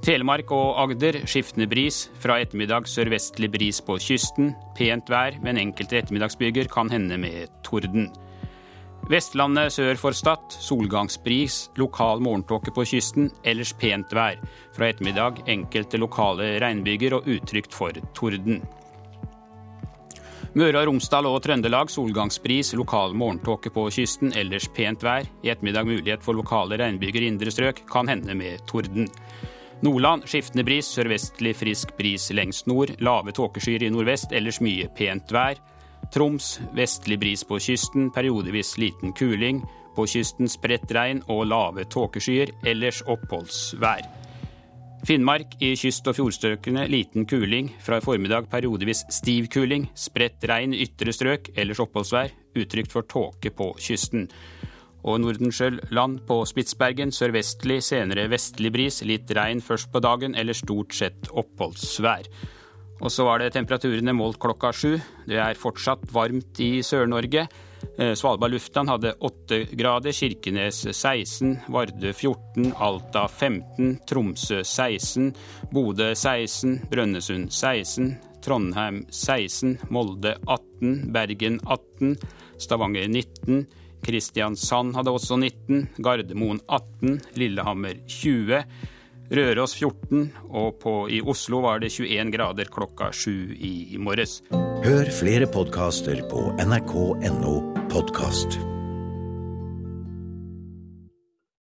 Telemark 0.04 0.52
og 0.52 0.78
Agder 0.84 1.26
skiftende 1.26 1.68
bris, 1.68 2.06
fra 2.20 2.40
ettermiddag 2.40 2.88
sørvestlig 2.88 3.52
bris 3.52 3.82
på 3.82 3.98
kysten. 4.00 4.54
Pent 4.78 5.12
vær, 5.12 5.36
men 5.44 5.60
enkelte 5.60 6.00
ettermiddagsbyger 6.00 6.72
kan 6.72 6.92
hende 6.92 7.18
med 7.18 7.52
torden. 7.64 8.08
Vestlandet 9.10 9.74
sør 9.74 9.98
for 9.98 10.14
Stad 10.14 10.54
solgangsbris, 10.62 11.72
lokal 11.82 12.20
morgentåke 12.22 12.70
på 12.70 12.84
kysten, 12.86 13.32
ellers 13.42 13.72
pent 13.74 14.12
vær. 14.14 14.38
Fra 14.76 14.92
ettermiddag 14.92 15.40
enkelte 15.50 15.98
lokale 15.98 16.52
regnbyger 16.62 17.16
og 17.18 17.26
utrygt 17.26 17.74
for 17.74 17.98
torden. 18.14 18.62
Møre 20.54 20.84
og 20.84 20.92
Romsdal 20.92 21.26
og 21.26 21.40
Trøndelag 21.42 21.90
solgangsbris, 21.90 22.76
lokal 22.78 23.18
morgentåke 23.18 23.74
på 23.74 23.88
kysten, 23.98 24.30
ellers 24.38 24.70
pent 24.78 25.02
vær. 25.02 25.26
I 25.42 25.56
ettermiddag 25.56 25.90
mulighet 25.90 26.26
for 26.26 26.38
lokale 26.38 26.78
regnbyger 26.78 27.26
i 27.26 27.32
indre 27.34 27.50
strøk, 27.54 27.82
kan 27.90 28.14
hende 28.14 28.38
med 28.38 28.62
torden. 28.70 29.10
Nordland 29.82 30.30
skiftende 30.30 30.68
bris, 30.70 30.86
sørvestlig 30.86 31.56
frisk 31.58 31.98
bris 31.98 32.30
lengst 32.30 32.70
nord. 32.70 32.94
Lave 33.02 33.34
tåkeskyer 33.34 33.88
i 33.88 33.90
nordvest, 33.90 34.38
ellers 34.38 34.62
mye 34.62 34.86
pent 34.94 35.34
vær. 35.34 35.58
Troms 36.14 36.56
vestlig 36.74 37.20
bris 37.22 37.44
på 37.46 37.60
kysten, 37.62 38.10
periodevis 38.10 38.78
liten 38.82 39.14
kuling. 39.14 39.62
På 39.96 40.08
kysten 40.10 40.50
spredt 40.50 40.90
regn 40.96 41.22
og 41.30 41.46
lave 41.52 41.86
tåkeskyer, 41.86 42.56
ellers 42.66 43.04
oppholdsvær. 43.06 44.08
Finnmark 45.06 45.54
i 45.64 45.76
kyst- 45.80 46.08
og 46.10 46.18
fjordstrøkene 46.18 46.88
liten 46.90 47.28
kuling. 47.30 47.70
Fra 47.80 48.00
i 48.00 48.04
formiddag 48.04 48.50
periodevis 48.52 49.06
stiv 49.14 49.48
kuling. 49.54 49.88
Spredt 49.96 50.44
regn 50.50 50.74
i 50.74 50.82
ytre 50.88 51.14
strøk, 51.14 51.54
ellers 51.56 51.80
oppholdsvær. 51.80 52.34
Utrygt 52.58 52.92
for 52.92 53.06
tåke 53.08 53.54
på 53.54 53.72
kysten. 53.80 54.28
Og 55.08 55.22
Nordenskjøland 55.22 56.26
på 56.28 56.42
Spitsbergen 56.50 57.14
sørvestlig, 57.16 57.80
senere 57.86 58.28
vestlig 58.34 58.74
bris. 58.74 59.04
Litt 59.06 59.32
regn 59.32 59.62
først 59.64 59.94
på 59.94 60.02
dagen, 60.04 60.36
eller 60.36 60.58
stort 60.58 60.98
sett 60.98 61.30
oppholdsvær. 61.32 62.28
Og 63.00 63.12
så 63.12 63.24
var 63.28 63.40
det 63.40 63.54
temperaturene 63.56 64.14
målt 64.16 64.40
klokka 64.42 64.74
sju. 64.76 64.98
Det 65.28 65.40
er 65.40 65.60
fortsatt 65.60 66.04
varmt 66.12 66.60
i 66.64 66.80
Sør-Norge. 66.84 67.46
Eh, 68.00 68.14
Svalbard 68.20 68.52
lufthavn 68.52 68.92
hadde 68.92 69.14
8 69.24 69.62
grader, 69.80 70.12
Kirkenes 70.16 70.82
16, 70.92 71.56
Vardø 71.72 72.12
14, 72.12 72.74
Alta 72.76 73.26
15, 73.28 74.00
Tromsø 74.10 74.62
16, 74.64 75.32
Bodø 75.72 76.12
16, 76.12 76.82
Brønnøysund 76.92 77.54
16, 77.56 78.18
Trondheim 78.44 79.06
16, 79.12 79.78
Molde 79.90 80.36
18, 80.48 81.12
Bergen 81.16 81.60
18, 81.66 82.18
Stavanger 82.60 83.08
19, 83.08 83.66
Kristiansand 84.04 84.96
hadde 84.96 85.12
også 85.12 85.40
19, 85.40 85.88
Gardermoen 86.04 86.62
18, 86.68 87.20
Lillehammer 87.40 88.00
20. 88.08 88.64
Røros 89.30 89.76
14, 89.78 90.32
og 90.50 90.80
på, 90.82 90.96
i 91.10 91.22
Oslo 91.22 91.62
var 91.66 91.84
det 91.84 91.92
21 91.94 92.34
grader 92.34 92.72
klokka 92.74 93.12
sju 93.14 93.54
i 93.54 94.00
morges. 94.02 94.40
Hør 94.86 95.14
flere 95.14 95.50
podkaster 95.54 96.24
på 96.32 96.50
nrk.no 96.66 97.56
podkast. 97.94 98.58